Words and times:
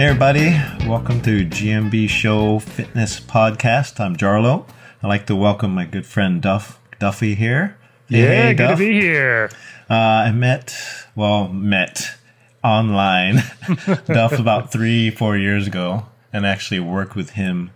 Hey, 0.00 0.06
everybody. 0.06 0.48
Welcome 0.88 1.20
to 1.24 1.44
GMB 1.44 2.08
Show 2.08 2.58
Fitness 2.58 3.20
Podcast. 3.20 4.00
I'm 4.00 4.16
Jarlo. 4.16 4.66
I'd 5.02 5.08
like 5.08 5.26
to 5.26 5.36
welcome 5.36 5.74
my 5.74 5.84
good 5.84 6.06
friend 6.06 6.40
Duff 6.40 6.80
McDuffee 6.90 7.36
here. 7.36 7.76
Hey, 8.08 8.22
yeah, 8.22 8.28
hey, 8.28 8.54
good 8.54 8.68
Duff. 8.68 8.78
to 8.78 8.86
be 8.86 8.98
here. 8.98 9.50
Uh, 9.90 9.94
I 9.94 10.32
met, 10.32 10.74
well, 11.14 11.48
met 11.48 12.12
online 12.64 13.42
Duff 14.06 14.38
about 14.38 14.72
three, 14.72 15.10
four 15.10 15.36
years 15.36 15.66
ago, 15.66 16.06
and 16.32 16.46
actually 16.46 16.80
worked 16.80 17.14
with 17.14 17.32
him 17.32 17.70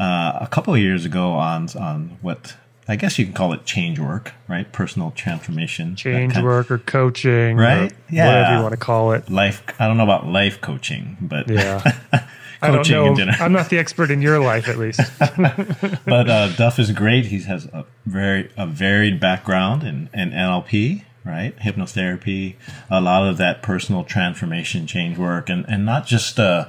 uh, 0.00 0.38
a 0.40 0.48
couple 0.50 0.74
years 0.78 1.04
ago 1.04 1.32
on 1.32 1.68
on 1.78 2.16
what 2.22 2.56
I 2.88 2.96
guess 2.96 3.18
you 3.18 3.24
can 3.24 3.34
call 3.34 3.52
it 3.52 3.64
change 3.64 3.98
work, 3.98 4.32
right? 4.46 4.70
Personal 4.70 5.10
transformation. 5.10 5.96
Change 5.96 6.38
work 6.38 6.70
or 6.70 6.78
coaching, 6.78 7.56
right? 7.56 7.92
Or 7.92 7.96
yeah, 8.10 8.26
whatever 8.26 8.56
you 8.56 8.62
want 8.62 8.72
to 8.72 8.78
call 8.78 9.12
it. 9.12 9.28
Life. 9.28 9.62
I 9.80 9.88
don't 9.88 9.96
know 9.96 10.04
about 10.04 10.26
life 10.26 10.60
coaching, 10.60 11.16
but 11.20 11.50
yeah. 11.50 11.82
I 12.62 12.70
don't 12.70 12.88
know. 12.88 13.14
I'm 13.40 13.52
not 13.52 13.68
the 13.70 13.78
expert 13.78 14.10
in 14.10 14.22
your 14.22 14.38
life, 14.38 14.68
at 14.68 14.78
least. 14.78 15.00
but 15.18 16.30
uh, 16.30 16.48
Duff 16.56 16.78
is 16.78 16.90
great. 16.92 17.26
He 17.26 17.40
has 17.42 17.66
a 17.66 17.84
very 18.06 18.50
a 18.56 18.66
varied 18.66 19.20
background 19.20 19.82
in, 19.82 20.08
in 20.14 20.30
NLP, 20.30 21.02
right? 21.24 21.56
Hypnotherapy, 21.58 22.54
a 22.88 23.00
lot 23.00 23.26
of 23.26 23.36
that 23.38 23.62
personal 23.62 24.04
transformation, 24.04 24.86
change 24.86 25.18
work, 25.18 25.50
and 25.50 25.66
and 25.68 25.84
not 25.84 26.06
just 26.06 26.38
uh, 26.38 26.66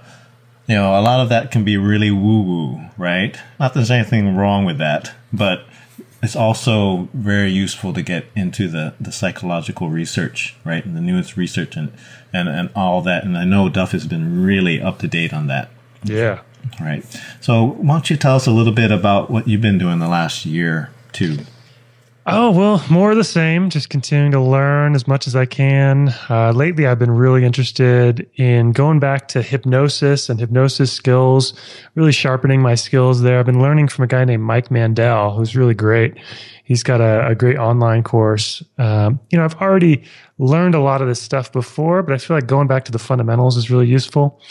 you 0.68 0.76
know, 0.76 1.00
a 1.00 1.02
lot 1.02 1.22
of 1.22 1.30
that 1.30 1.52
can 1.52 1.64
be 1.64 1.78
really 1.78 2.12
woo 2.12 2.42
woo, 2.42 2.82
right? 2.98 3.40
Not 3.60 3.74
that 3.74 3.80
there's 3.80 3.92
anything 3.92 4.36
wrong 4.36 4.66
with 4.66 4.78
that, 4.80 5.14
but 5.32 5.66
it's 6.22 6.36
also 6.36 7.10
very 7.14 7.52
useful 7.52 7.94
to 7.94 8.02
get 8.02 8.26
into 8.36 8.68
the, 8.68 8.96
the 9.00 9.12
psychological 9.12 9.90
research, 9.90 10.56
right? 10.66 10.84
And 10.84 10.96
the 10.96 11.02
newest 11.02 11.38
research 11.38 11.76
and, 11.76 11.92
and, 12.34 12.50
and 12.50 12.70
all 12.76 13.02
that. 13.04 13.24
And 13.24 13.38
I 13.38 13.46
know 13.46 13.70
Duff 13.70 13.92
has 13.92 14.08
been 14.08 14.44
really 14.44 14.82
up 14.82 15.00
to 15.00 15.08
date 15.08 15.34
on 15.34 15.48
that. 15.48 15.70
Yeah. 16.04 16.42
Right. 16.82 17.06
So 17.40 17.64
why 17.64 17.96
don't 17.96 18.10
you 18.10 18.18
tell 18.18 18.36
us 18.36 18.48
a 18.48 18.52
little 18.52 18.74
bit 18.74 18.92
about 18.92 19.30
what 19.30 19.48
you've 19.48 19.62
been 19.62 19.78
doing 19.78 20.00
the 20.00 20.08
last 20.08 20.46
year, 20.46 20.90
too? 21.14 21.38
Oh, 22.30 22.52
well, 22.52 22.84
more 22.90 23.12
of 23.12 23.16
the 23.16 23.24
same, 23.24 23.70
just 23.70 23.90
continuing 23.90 24.32
to 24.32 24.42
learn 24.42 24.96
as 24.96 25.08
much 25.08 25.28
as 25.28 25.36
I 25.38 25.46
can. 25.46 26.14
Uh, 26.30 26.52
lately, 26.52 26.86
I've 26.86 27.00
been 27.00 27.12
really 27.12 27.46
interested 27.46 28.30
in 28.36 28.74
going 28.74 29.00
back 29.00 29.30
to 29.30 29.42
hypnosis 29.42 30.28
and 30.28 30.38
hypnosis 30.38 30.92
skills, 30.92 31.54
really 31.96 32.12
sharpening 32.12 32.62
my 32.62 32.76
skills 32.76 33.22
there. 33.22 33.40
I've 33.40 33.46
been 33.46 33.62
learning 33.62 33.88
from 33.88 34.04
a 34.04 34.08
guy 34.08 34.26
named 34.26 34.44
Mike 34.44 34.70
Mandel, 34.70 35.38
who's 35.38 35.56
really 35.56 35.74
great. 35.74 36.18
He's 36.66 36.84
got 36.84 37.00
a, 37.00 37.28
a 37.28 37.34
great 37.34 37.58
online 37.58 38.04
course. 38.04 38.62
Um, 38.78 39.22
you 39.30 39.38
know, 39.38 39.46
I've 39.46 39.56
already 39.62 40.04
learned 40.38 40.76
a 40.76 40.82
lot 40.82 41.02
of 41.02 41.08
this 41.08 41.22
stuff 41.22 41.54
before, 41.54 42.04
but 42.04 42.14
I 42.14 42.18
feel 42.18 42.36
like 42.36 42.46
going 42.46 42.68
back 42.68 42.84
to 42.86 42.92
the 42.92 43.00
fundamentals 43.00 43.56
is 43.56 43.72
really 43.72 43.88
useful. 43.88 44.42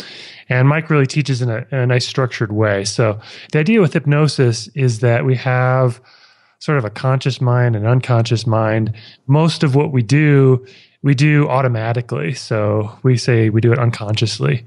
And 0.49 0.67
Mike 0.67 0.89
really 0.89 1.07
teaches 1.07 1.43
in 1.43 1.51
a, 1.51 1.67
in 1.71 1.79
a 1.79 1.87
nice 1.87 2.07
structured 2.07 2.53
way. 2.53 2.87
So 2.87 3.21
the 3.53 3.59
idea 3.59 3.83
with 3.83 3.93
hypnosis 3.93 4.69
is 4.69 5.01
that 5.01 5.27
we 5.27 5.37
have– 5.37 6.01
sort 6.59 6.79
of 6.79 6.85
a 6.85 6.91
conscious 6.91 7.41
mind 7.41 7.77
and 7.77 7.87
unconscious 7.87 8.47
mind. 8.47 8.95
Most 9.27 9.63
of 9.63 9.75
what 9.75 9.93
we 9.93 10.03
do, 10.03 10.65
we 11.03 11.15
do 11.15 11.49
automatically. 11.49 12.35
So 12.35 12.91
we 13.03 13.17
say 13.17 13.49
we 13.51 13.61
do 13.61 13.73
it 13.73 13.79
unconsciously. 13.79 14.65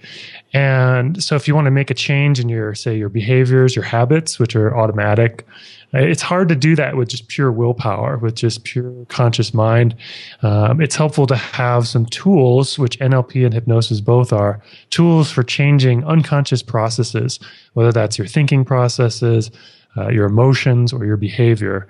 And 0.53 1.21
so 1.21 1.35
if 1.35 1.47
you 1.47 1.55
want 1.55 1.65
to 1.65 1.71
make 1.71 1.89
a 1.89 1.93
change 1.95 2.39
in 2.39 2.47
your, 2.47 2.75
say, 2.75 2.97
your 2.97 3.09
behaviors, 3.09 3.75
your 3.75 3.85
habits, 3.85 4.39
which 4.39 4.55
are 4.55 4.77
automatic, 4.77 5.45
it's 5.91 6.21
hard 6.21 6.49
to 6.49 6.55
do 6.55 6.75
that 6.75 6.95
with 6.95 7.09
just 7.09 7.27
pure 7.29 7.51
willpower, 7.51 8.17
with 8.17 8.35
just 8.35 8.63
pure 8.63 9.05
conscious 9.09 9.53
mind. 9.53 9.95
Um, 10.43 10.81
it's 10.81 10.95
helpful 10.95 11.25
to 11.27 11.35
have 11.35 11.87
some 11.87 12.05
tools, 12.05 12.77
which 12.77 12.99
NLP 12.99 13.43
and 13.43 13.53
hypnosis 13.53 13.99
both 13.99 14.31
are 14.31 14.61
tools 14.91 15.31
for 15.31 15.41
changing 15.41 16.03
unconscious 16.05 16.61
processes, 16.61 17.39
whether 17.73 17.91
that's 17.91 18.17
your 18.17 18.27
thinking 18.27 18.63
processes, 18.63 19.49
uh, 19.97 20.09
your 20.09 20.25
emotions 20.25 20.93
or 20.93 21.05
your 21.05 21.17
behavior. 21.17 21.87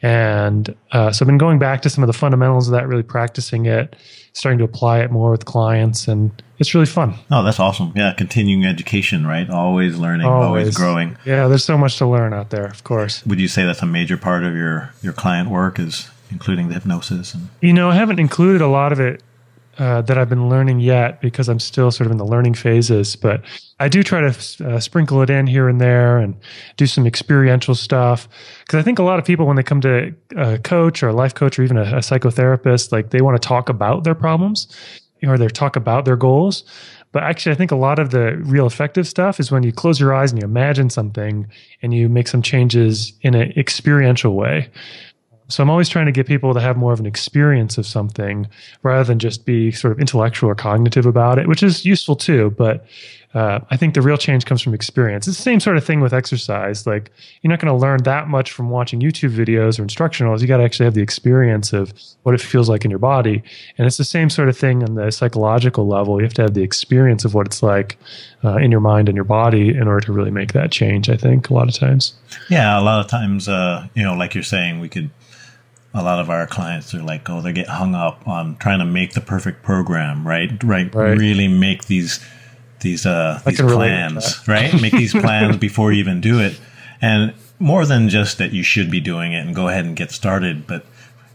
And 0.00 0.74
uh, 0.92 1.10
so 1.10 1.24
I've 1.24 1.26
been 1.26 1.38
going 1.38 1.58
back 1.58 1.82
to 1.82 1.90
some 1.90 2.04
of 2.04 2.06
the 2.06 2.12
fundamentals 2.12 2.68
of 2.68 2.72
that, 2.72 2.86
really 2.86 3.02
practicing 3.02 3.66
it, 3.66 3.96
starting 4.32 4.58
to 4.58 4.64
apply 4.64 5.00
it 5.00 5.10
more 5.10 5.32
with 5.32 5.44
clients, 5.44 6.06
and 6.06 6.30
it's 6.60 6.72
really 6.72 6.86
fun. 6.86 7.14
Oh, 7.32 7.42
that's 7.42 7.58
awesome. 7.58 7.92
Yeah, 7.96 8.12
continuing 8.16 8.64
education, 8.64 9.26
right? 9.26 9.50
Always 9.50 9.98
learning, 9.98 10.26
always, 10.26 10.46
always 10.46 10.76
growing. 10.76 11.16
Yeah, 11.24 11.48
there's 11.48 11.64
so 11.64 11.76
much 11.76 11.98
to 11.98 12.06
learn 12.06 12.32
out 12.32 12.50
there, 12.50 12.66
of 12.66 12.84
course. 12.84 13.26
Would 13.26 13.40
you 13.40 13.48
say 13.48 13.64
that's 13.64 13.82
a 13.82 13.86
major 13.86 14.16
part 14.16 14.44
of 14.44 14.54
your, 14.54 14.92
your 15.02 15.12
client 15.12 15.50
work 15.50 15.80
is 15.80 16.08
including 16.30 16.68
the 16.68 16.74
hypnosis? 16.74 17.34
And- 17.34 17.48
you 17.60 17.72
know, 17.72 17.90
I 17.90 17.96
haven't 17.96 18.20
included 18.20 18.60
a 18.60 18.68
lot 18.68 18.92
of 18.92 19.00
it 19.00 19.20
uh, 19.78 20.02
that 20.02 20.18
I've 20.18 20.28
been 20.28 20.48
learning 20.48 20.80
yet 20.80 21.20
because 21.20 21.48
I'm 21.48 21.60
still 21.60 21.90
sort 21.90 22.06
of 22.06 22.12
in 22.12 22.18
the 22.18 22.26
learning 22.26 22.54
phases. 22.54 23.14
But 23.14 23.42
I 23.78 23.88
do 23.88 24.02
try 24.02 24.20
to 24.20 24.66
uh, 24.66 24.80
sprinkle 24.80 25.22
it 25.22 25.30
in 25.30 25.46
here 25.46 25.68
and 25.68 25.80
there 25.80 26.18
and 26.18 26.34
do 26.76 26.86
some 26.86 27.06
experiential 27.06 27.74
stuff. 27.74 28.28
Because 28.60 28.80
I 28.80 28.82
think 28.82 28.98
a 28.98 29.04
lot 29.04 29.18
of 29.18 29.24
people, 29.24 29.46
when 29.46 29.56
they 29.56 29.62
come 29.62 29.80
to 29.82 30.14
a 30.36 30.58
coach 30.58 31.02
or 31.02 31.08
a 31.08 31.12
life 31.12 31.34
coach 31.34 31.58
or 31.58 31.62
even 31.62 31.76
a, 31.76 31.82
a 31.82 32.00
psychotherapist, 32.00 32.90
like 32.90 33.10
they 33.10 33.20
want 33.20 33.40
to 33.40 33.46
talk 33.46 33.68
about 33.68 34.04
their 34.04 34.16
problems 34.16 34.66
or 35.22 35.38
they 35.38 35.48
talk 35.48 35.76
about 35.76 36.04
their 36.04 36.16
goals. 36.16 36.64
But 37.12 37.22
actually, 37.22 37.52
I 37.52 37.54
think 37.54 37.70
a 37.70 37.76
lot 37.76 37.98
of 37.98 38.10
the 38.10 38.36
real 38.44 38.66
effective 38.66 39.08
stuff 39.08 39.40
is 39.40 39.50
when 39.50 39.62
you 39.62 39.72
close 39.72 39.98
your 39.98 40.14
eyes 40.14 40.30
and 40.30 40.40
you 40.40 40.46
imagine 40.46 40.90
something 40.90 41.48
and 41.82 41.94
you 41.94 42.08
make 42.08 42.28
some 42.28 42.42
changes 42.42 43.12
in 43.22 43.34
an 43.34 43.52
experiential 43.56 44.34
way. 44.34 44.68
So 45.48 45.62
I'm 45.62 45.70
always 45.70 45.88
trying 45.88 46.06
to 46.06 46.12
get 46.12 46.26
people 46.26 46.52
to 46.52 46.60
have 46.60 46.76
more 46.76 46.92
of 46.92 47.00
an 47.00 47.06
experience 47.06 47.78
of 47.78 47.86
something 47.86 48.46
rather 48.82 49.04
than 49.04 49.18
just 49.18 49.46
be 49.46 49.72
sort 49.72 49.92
of 49.92 49.98
intellectual 49.98 50.50
or 50.50 50.54
cognitive 50.54 51.06
about 51.06 51.38
it, 51.38 51.48
which 51.48 51.62
is 51.62 51.86
useful 51.86 52.16
too. 52.16 52.54
But 52.56 52.86
uh, 53.34 53.60
I 53.70 53.76
think 53.76 53.94
the 53.94 54.02
real 54.02 54.16
change 54.16 54.46
comes 54.46 54.62
from 54.62 54.72
experience. 54.74 55.28
It's 55.28 55.36
the 55.36 55.42
same 55.42 55.60
sort 55.60 55.76
of 55.76 55.84
thing 55.84 56.00
with 56.00 56.14
exercise. 56.14 56.86
Like 56.86 57.10
you're 57.42 57.50
not 57.50 57.60
going 57.60 57.72
to 57.72 57.78
learn 57.78 58.02
that 58.04 58.28
much 58.28 58.52
from 58.52 58.70
watching 58.70 59.00
YouTube 59.00 59.34
videos 59.34 59.78
or 59.78 59.84
instructionals. 59.84 60.40
You 60.40 60.46
got 60.46 60.58
to 60.58 60.64
actually 60.64 60.84
have 60.84 60.94
the 60.94 61.02
experience 61.02 61.72
of 61.72 61.92
what 62.22 62.34
it 62.34 62.40
feels 62.40 62.68
like 62.68 62.84
in 62.84 62.90
your 62.90 62.98
body. 62.98 63.42
And 63.76 63.86
it's 63.86 63.98
the 63.98 64.04
same 64.04 64.30
sort 64.30 64.48
of 64.48 64.56
thing 64.56 64.82
on 64.82 64.94
the 64.94 65.10
psychological 65.10 65.86
level. 65.86 66.18
You 66.18 66.24
have 66.24 66.34
to 66.34 66.42
have 66.42 66.54
the 66.54 66.62
experience 66.62 67.24
of 67.24 67.34
what 67.34 67.46
it's 67.46 67.62
like 67.62 67.98
uh, 68.44 68.56
in 68.56 68.70
your 68.70 68.80
mind 68.80 69.08
and 69.08 69.16
your 69.16 69.24
body 69.24 69.70
in 69.70 69.88
order 69.88 70.00
to 70.06 70.12
really 70.12 70.30
make 70.30 70.52
that 70.52 70.70
change. 70.72 71.10
I 71.10 71.16
think 71.16 71.50
a 71.50 71.54
lot 71.54 71.68
of 71.68 71.74
times. 71.74 72.14
Yeah, 72.48 72.78
a 72.78 72.82
lot 72.82 73.04
of 73.04 73.10
times, 73.10 73.46
uh, 73.46 73.88
you 73.94 74.02
know, 74.02 74.14
like 74.14 74.34
you're 74.34 74.42
saying, 74.42 74.80
we 74.80 74.88
could 74.88 75.10
a 75.94 76.02
lot 76.02 76.20
of 76.20 76.30
our 76.30 76.46
clients 76.46 76.94
are 76.94 77.02
like, 77.02 77.28
oh, 77.30 77.40
they 77.40 77.52
get 77.52 77.68
hung 77.68 77.94
up 77.94 78.26
on 78.28 78.56
trying 78.56 78.78
to 78.78 78.84
make 78.84 79.14
the 79.14 79.20
perfect 79.20 79.62
program, 79.62 80.26
right? 80.26 80.50
Right. 80.62 80.94
right. 80.94 81.18
Really 81.18 81.48
make 81.48 81.86
these 81.86 82.24
these 82.80 83.06
uh 83.06 83.40
these 83.44 83.60
plans, 83.60 84.46
right? 84.46 84.72
make 84.80 84.92
these 84.92 85.12
plans 85.24 85.56
before 85.56 85.92
you 85.92 85.98
even 86.00 86.20
do 86.20 86.40
it. 86.40 86.60
And 87.00 87.34
more 87.58 87.86
than 87.86 88.08
just 88.08 88.38
that 88.38 88.52
you 88.52 88.62
should 88.62 88.90
be 88.90 89.00
doing 89.00 89.32
it 89.32 89.44
and 89.44 89.54
go 89.54 89.68
ahead 89.68 89.84
and 89.84 89.96
get 89.96 90.12
started, 90.12 90.66
but 90.66 90.84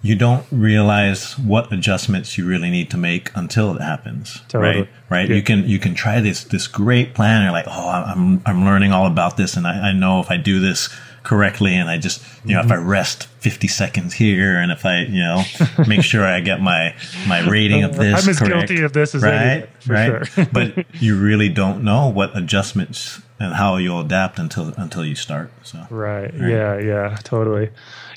you 0.01 0.15
don't 0.15 0.45
realize 0.51 1.37
what 1.39 1.71
adjustments 1.71 2.37
you 2.37 2.45
really 2.45 2.69
need 2.69 2.91
to 2.91 2.97
make 2.97 3.31
until 3.35 3.73
it 3.75 3.81
happens. 3.81 4.41
Totally. 4.49 4.81
Right. 4.81 4.89
Right. 5.09 5.29
Yeah. 5.29 5.35
You 5.37 5.41
can 5.41 5.67
you 5.67 5.79
can 5.79 5.95
try 5.95 6.19
this 6.19 6.43
this 6.43 6.67
great 6.67 7.13
plan. 7.13 7.43
You're 7.43 7.51
like, 7.51 7.67
oh, 7.67 7.89
I'm 7.89 8.41
I'm 8.45 8.65
learning 8.65 8.91
all 8.91 9.07
about 9.07 9.37
this, 9.37 9.55
and 9.55 9.65
I, 9.65 9.89
I 9.89 9.93
know 9.93 10.19
if 10.19 10.29
I 10.29 10.37
do 10.37 10.59
this 10.59 10.89
correctly 11.23 11.73
and 11.75 11.89
I 11.89 11.97
just, 11.97 12.21
you 12.45 12.53
know, 12.53 12.59
mm-hmm. 12.59 12.67
if 12.67 12.71
I 12.71 12.75
mm-hmm. 12.79 12.89
rest 12.89 13.23
50 13.39 13.67
seconds 13.67 14.13
here 14.13 14.57
and 14.57 14.71
if 14.71 14.85
I, 14.85 15.01
you 15.01 15.19
know, 15.19 15.43
make 15.87 16.03
sure 16.03 16.23
I 16.23 16.41
get 16.41 16.61
my, 16.61 16.95
my 17.27 17.47
rating 17.47 17.83
of 17.83 17.95
this. 17.97 18.23
I'm 18.23 18.29
as 18.29 18.39
correct, 18.39 18.67
guilty 18.67 18.83
of 18.83 18.93
this 18.93 19.15
as 19.15 19.23
right, 19.23 19.67
right. 19.87 20.27
Sure. 20.27 20.45
but 20.51 20.85
you 21.01 21.19
really 21.19 21.49
don't 21.49 21.83
know 21.83 22.09
what 22.09 22.37
adjustments 22.37 23.21
and 23.39 23.53
how 23.53 23.77
you'll 23.77 24.01
adapt 24.01 24.37
until, 24.37 24.73
until 24.77 25.05
you 25.05 25.15
start. 25.15 25.51
So, 25.63 25.85
right. 25.89 26.33
right. 26.33 26.49
Yeah. 26.49 26.77
Yeah, 26.79 27.17
totally. 27.23 27.69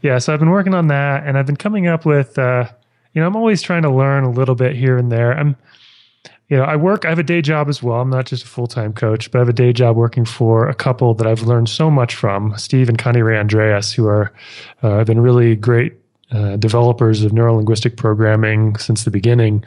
Yeah. 0.02 0.18
So 0.18 0.32
I've 0.34 0.40
been 0.40 0.50
working 0.50 0.74
on 0.74 0.88
that 0.88 1.26
and 1.26 1.38
I've 1.38 1.46
been 1.46 1.56
coming 1.56 1.86
up 1.86 2.04
with, 2.04 2.38
uh, 2.38 2.68
you 3.14 3.20
know, 3.20 3.26
I'm 3.26 3.36
always 3.36 3.62
trying 3.62 3.82
to 3.82 3.90
learn 3.90 4.24
a 4.24 4.30
little 4.30 4.54
bit 4.54 4.76
here 4.76 4.98
and 4.98 5.10
there. 5.10 5.32
I'm, 5.32 5.56
you 6.48 6.56
know, 6.56 6.62
I 6.62 6.76
work, 6.76 7.04
I 7.04 7.08
have 7.08 7.18
a 7.18 7.24
day 7.24 7.42
job 7.42 7.68
as 7.68 7.82
well. 7.82 8.00
I'm 8.00 8.10
not 8.10 8.26
just 8.26 8.44
a 8.44 8.46
full 8.46 8.66
time 8.66 8.92
coach, 8.92 9.30
but 9.30 9.38
I 9.38 9.40
have 9.40 9.48
a 9.48 9.52
day 9.52 9.72
job 9.72 9.96
working 9.96 10.24
for 10.24 10.68
a 10.68 10.74
couple 10.74 11.14
that 11.14 11.26
I've 11.26 11.42
learned 11.42 11.68
so 11.68 11.90
much 11.90 12.14
from, 12.14 12.56
Steve 12.56 12.88
and 12.88 12.98
Connirae 12.98 13.38
Andreas, 13.38 13.92
who 13.92 14.06
are, 14.06 14.32
uh, 14.82 14.98
have 14.98 15.06
been 15.06 15.20
really 15.20 15.56
great 15.56 15.94
uh, 16.30 16.56
developers 16.56 17.22
of 17.22 17.32
neurolinguistic 17.32 17.96
programming 17.96 18.76
since 18.76 19.04
the 19.04 19.10
beginning. 19.10 19.64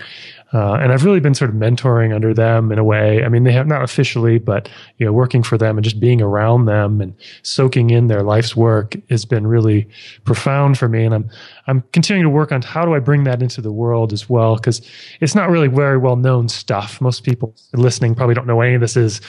Uh, 0.52 0.74
and 0.74 0.92
I've 0.92 1.06
really 1.06 1.20
been 1.20 1.36
sort 1.36 1.52
of 1.52 1.56
mentoring 1.56 2.14
under 2.14 2.34
them 2.34 2.72
in 2.72 2.80
a 2.80 2.84
way. 2.84 3.24
I 3.24 3.30
mean, 3.30 3.44
they 3.44 3.52
have 3.52 3.68
not 3.68 3.84
officially, 3.84 4.40
but 4.40 4.68
you 4.98 5.06
know, 5.06 5.14
working 5.14 5.44
for 5.44 5.58
them 5.58 5.78
and 5.78 5.84
just 5.84 6.00
being 6.00 6.22
around 6.22 6.66
them 6.66 7.02
and 7.02 7.14
soaking 7.44 7.92
in 7.92 8.08
their 8.08 8.24
life's 8.24 8.56
work 8.56 8.96
has 9.10 9.26
been 9.26 9.46
really 9.46 9.88
profound 10.26 10.78
for 10.78 10.90
me. 10.90 11.06
And 11.06 11.14
I'm 11.14 11.30
I'm 11.68 11.84
continuing 11.94 12.24
to 12.24 12.30
work 12.32 12.52
on 12.52 12.64
how 12.64 12.84
do 12.84 12.96
I 12.96 13.00
bring 13.00 13.26
that 13.26 13.44
into 13.44 13.62
the 13.62 13.72
world 13.72 14.12
as 14.12 14.28
well 14.28 14.56
because 14.56 14.82
it's 15.22 15.36
not 15.36 15.52
really 15.52 15.68
very 15.68 16.00
well 16.00 16.16
known 16.16 16.50
stuff. 16.50 17.00
Most 17.00 17.24
people 17.24 17.54
listening 17.74 18.16
probably 18.16 18.34
don't 18.34 18.48
know 18.48 18.56
what 18.56 18.66
any 18.66 18.76
of 18.76 18.82
this 18.82 18.98
is, 18.98 19.22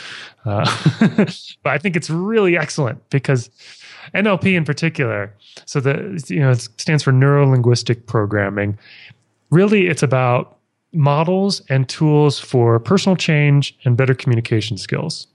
uh, 0.46 0.64
but 1.62 1.70
I 1.70 1.76
think 1.76 1.96
it's 1.96 2.08
really 2.08 2.56
excellent 2.56 3.08
because 3.10 3.50
NLP 4.14 4.56
in 4.56 4.64
particular. 4.64 5.34
So 5.66 5.80
the 5.80 6.24
you 6.28 6.40
know 6.40 6.52
it 6.52 6.66
stands 6.78 7.02
for 7.02 7.12
neuro 7.12 7.46
linguistic 7.46 8.06
programming. 8.06 8.78
Really, 9.50 9.88
it's 9.88 10.02
about 10.02 10.59
models 10.92 11.62
and 11.68 11.88
tools 11.88 12.38
for 12.38 12.78
personal 12.80 13.16
change 13.16 13.76
and 13.84 13.96
better 13.96 14.14
communication 14.14 14.76
skills. 14.76 15.26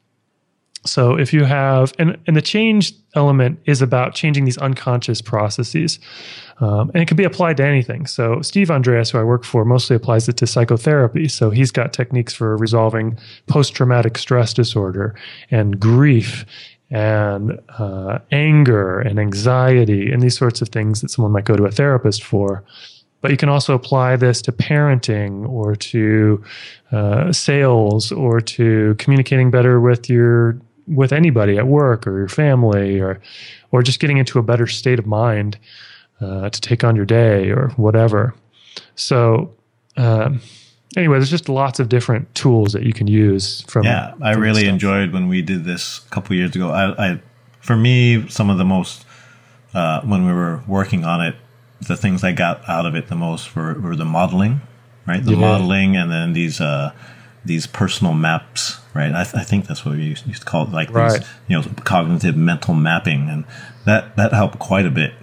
So 0.86 1.18
if 1.18 1.34
you 1.34 1.46
have, 1.46 1.94
and, 1.98 2.18
and 2.28 2.38
the 2.38 2.42
change 2.42 2.94
element 3.16 3.60
is 3.66 3.82
about 3.82 4.14
changing 4.14 4.46
these 4.46 4.58
unconscious 4.58 5.22
processes. 5.22 6.00
Um, 6.60 6.92
and 6.94 7.02
it 7.02 7.08
can 7.08 7.18
be 7.18 7.24
applied 7.24 7.58
to 7.58 7.66
anything. 7.66 8.06
So 8.06 8.42
Steve 8.42 8.70
Andreas, 8.70 9.10
who 9.10 9.18
I 9.18 9.24
work 9.24 9.44
for, 9.44 9.66
mostly 9.66 9.96
applies 9.96 10.30
it 10.30 10.38
to 10.38 10.48
psychotherapy. 10.48 11.28
So 11.28 11.50
he's 11.50 11.72
got 11.72 11.92
techniques 11.92 12.34
for 12.34 12.56
resolving 12.58 13.18
post-traumatic 13.48 14.18
stress 14.18 14.54
disorder 14.54 15.16
and 15.50 15.80
grief 15.80 16.46
and 16.92 17.60
uh, 17.80 18.20
anger 18.32 19.00
and 19.00 19.20
anxiety 19.20 20.12
and 20.12 20.22
these 20.22 20.38
sorts 20.38 20.62
of 20.62 20.70
things 20.70 21.02
that 21.02 21.10
someone 21.10 21.32
might 21.32 21.46
go 21.46 21.56
to 21.56 21.66
a 21.66 21.72
therapist 21.72 22.24
for. 22.24 22.64
But 23.26 23.32
you 23.32 23.38
can 23.38 23.50
also 23.50 23.74
apply 23.74 24.18
this 24.18 24.40
to 24.44 24.52
parenting 24.52 25.50
or 25.50 25.76
to 25.78 26.44
uh, 26.92 27.32
sales 27.34 28.12
or 28.12 28.40
to 28.40 28.94
communicating 29.00 29.50
better 29.50 29.82
with 29.82 30.12
your 30.12 30.60
with 30.86 31.12
anybody 31.12 31.58
at 31.58 31.66
work 31.66 32.06
or 32.06 32.20
your 32.20 32.28
family 32.28 33.00
or 33.00 33.20
or 33.72 33.82
just 33.82 34.00
getting 34.00 34.18
into 34.18 34.38
a 34.38 34.44
better 34.44 34.68
state 34.68 35.00
of 35.00 35.08
mind 35.08 35.58
uh, 36.22 36.52
to 36.52 36.62
take 36.62 36.84
on 36.84 36.96
your 36.96 37.06
day 37.06 37.50
or 37.50 37.70
whatever. 37.78 38.36
So 38.94 39.56
um, 39.98 40.40
anyway, 40.96 41.18
there's 41.18 41.32
just 41.32 41.50
lots 41.50 41.80
of 41.80 41.90
different 41.90 42.36
tools 42.36 42.74
that 42.74 42.84
you 42.84 42.94
can 42.94 43.08
use 43.08 43.62
from. 43.62 43.86
Yeah, 43.86 44.14
I 44.22 44.34
really 44.34 44.68
enjoyed 44.68 45.12
when 45.12 45.28
we 45.28 45.42
did 45.42 45.64
this 45.64 46.06
a 46.06 46.10
couple 46.12 46.36
years 46.36 46.56
ago. 46.56 46.70
I, 46.70 47.14
I, 47.14 47.22
for 47.60 47.76
me, 47.76 48.30
some 48.30 48.52
of 48.52 48.60
the 48.60 48.66
most 48.66 49.04
uh, 49.74 50.02
when 50.02 50.28
we 50.28 50.32
were 50.32 50.62
working 50.68 51.06
on 51.06 51.26
it, 51.26 51.36
the 51.82 51.98
things 51.98 52.24
I 52.24 52.32
got 52.32 52.68
out 52.68 52.86
of 52.86 52.96
it 52.96 53.08
the 53.08 53.16
most 53.16 53.56
were, 53.56 53.74
were 53.80 53.96
the 53.96 54.06
modeling, 54.06 54.62
right? 55.08 55.24
The 55.24 55.32
yeah. 55.32 55.38
modeling, 55.38 55.96
and 55.96 56.12
then 56.12 56.34
these 56.34 56.62
uh, 56.62 56.92
these 57.44 57.68
personal 57.68 58.14
maps, 58.14 58.80
right? 58.94 59.14
I, 59.14 59.24
th- 59.24 59.36
I, 59.36 59.44
think 59.44 59.68
that's 59.68 59.86
what 59.86 59.96
we 59.96 60.04
used, 60.04 60.26
to 60.26 60.46
call 60.46 60.64
it, 60.64 60.72
like 60.72 60.90
right. 60.92 61.20
these, 61.20 61.30
you 61.48 61.60
know, 61.60 61.68
cognitive 61.84 62.36
mental 62.36 62.74
mapping, 62.74 63.30
and 63.30 63.46
that 63.86 64.16
that 64.16 64.34
helped 64.34 64.60
quite 64.60 64.86
a 64.86 64.92
bit. 64.92 65.14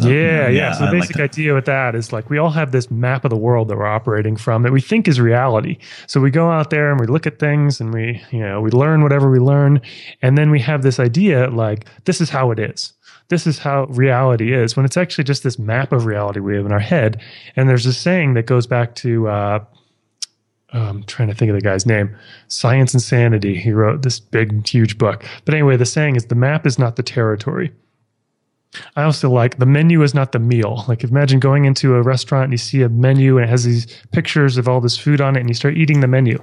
Yeah, 0.00 0.08
yeah, 0.10 0.48
yeah, 0.48 0.72
So 0.72 0.86
the 0.86 0.92
basic 0.92 1.16
like 1.16 1.30
idea 1.30 1.54
with 1.54 1.64
that 1.66 1.94
is 1.94 2.12
like 2.12 2.30
we 2.30 2.38
all 2.38 2.50
have 2.50 2.72
this 2.72 2.90
map 2.90 3.24
of 3.24 3.30
the 3.30 3.36
world 3.36 3.68
that 3.68 3.76
we're 3.76 3.86
operating 3.86 4.36
from 4.36 4.62
that 4.62 4.72
we 4.72 4.80
think 4.80 5.08
is 5.08 5.20
reality. 5.20 5.78
So 6.06 6.20
we 6.20 6.30
go 6.30 6.50
out 6.50 6.70
there 6.70 6.90
and 6.90 7.00
we 7.00 7.06
look 7.06 7.26
at 7.26 7.38
things 7.38 7.80
and 7.80 7.92
we, 7.92 8.22
you 8.30 8.40
know, 8.40 8.60
we 8.60 8.70
learn 8.70 9.02
whatever 9.02 9.30
we 9.30 9.38
learn, 9.38 9.80
and 10.22 10.36
then 10.36 10.50
we 10.50 10.60
have 10.60 10.82
this 10.82 10.98
idea 10.98 11.48
like 11.50 11.86
this 12.04 12.20
is 12.20 12.30
how 12.30 12.50
it 12.50 12.58
is 12.58 12.92
this 13.28 13.46
is 13.46 13.58
how 13.58 13.84
reality 13.86 14.54
is 14.54 14.76
when 14.76 14.84
it's 14.84 14.96
actually 14.96 15.24
just 15.24 15.42
this 15.42 15.58
map 15.58 15.92
of 15.92 16.06
reality 16.06 16.40
we 16.40 16.56
have 16.56 16.66
in 16.66 16.72
our 16.72 16.78
head. 16.78 17.20
And 17.56 17.68
there's 17.68 17.86
a 17.86 17.92
saying 17.92 18.34
that 18.34 18.46
goes 18.46 18.66
back 18.66 18.94
to, 18.96 19.28
uh, 19.28 19.64
oh, 20.72 20.80
I'm 20.80 21.02
trying 21.04 21.28
to 21.28 21.34
think 21.34 21.50
of 21.50 21.54
the 21.54 21.60
guy's 21.60 21.86
name, 21.86 22.16
Science 22.48 22.94
and 22.94 23.02
Sanity. 23.02 23.58
He 23.58 23.72
wrote 23.72 24.02
this 24.02 24.18
big, 24.18 24.66
huge 24.66 24.96
book. 24.98 25.24
But 25.44 25.54
anyway, 25.54 25.76
the 25.76 25.86
saying 25.86 26.16
is 26.16 26.26
the 26.26 26.34
map 26.34 26.66
is 26.66 26.78
not 26.78 26.96
the 26.96 27.02
territory. 27.02 27.72
I 28.96 29.02
also 29.02 29.30
like 29.30 29.58
the 29.58 29.66
menu 29.66 30.02
is 30.02 30.14
not 30.14 30.32
the 30.32 30.38
meal. 30.38 30.84
Like 30.88 31.02
imagine 31.02 31.40
going 31.40 31.64
into 31.64 31.94
a 31.94 32.02
restaurant 32.02 32.44
and 32.44 32.52
you 32.52 32.58
see 32.58 32.82
a 32.82 32.88
menu 32.88 33.38
and 33.38 33.46
it 33.46 33.48
has 33.48 33.64
these 33.64 33.86
pictures 34.12 34.58
of 34.58 34.68
all 34.68 34.80
this 34.80 34.96
food 34.96 35.20
on 35.20 35.36
it 35.36 35.40
and 35.40 35.48
you 35.48 35.54
start 35.54 35.76
eating 35.76 36.00
the 36.00 36.06
menu. 36.06 36.42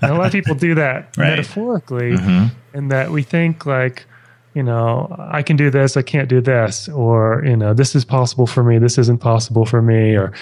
And 0.00 0.12
a 0.12 0.14
lot 0.14 0.26
of 0.26 0.32
people 0.44 0.54
do 0.54 0.74
that 0.76 1.16
right. 1.16 1.30
metaphorically 1.30 2.12
mm-hmm. 2.12 2.54
and 2.76 2.90
that 2.90 3.10
we 3.10 3.22
think 3.22 3.66
like, 3.66 4.06
you 4.54 4.62
know, 4.62 5.14
I 5.18 5.42
can 5.42 5.56
do 5.56 5.68
this, 5.68 5.96
I 5.96 6.02
can't 6.02 6.28
do 6.28 6.40
this, 6.40 6.88
or 6.88 7.42
you 7.44 7.56
know, 7.56 7.74
this 7.74 7.96
is 7.96 8.04
possible 8.04 8.46
for 8.46 8.62
me, 8.62 8.78
this 8.78 8.98
isn't 8.98 9.18
possible 9.18 9.66
for 9.66 9.82
me, 9.82 10.14
or 10.14 10.32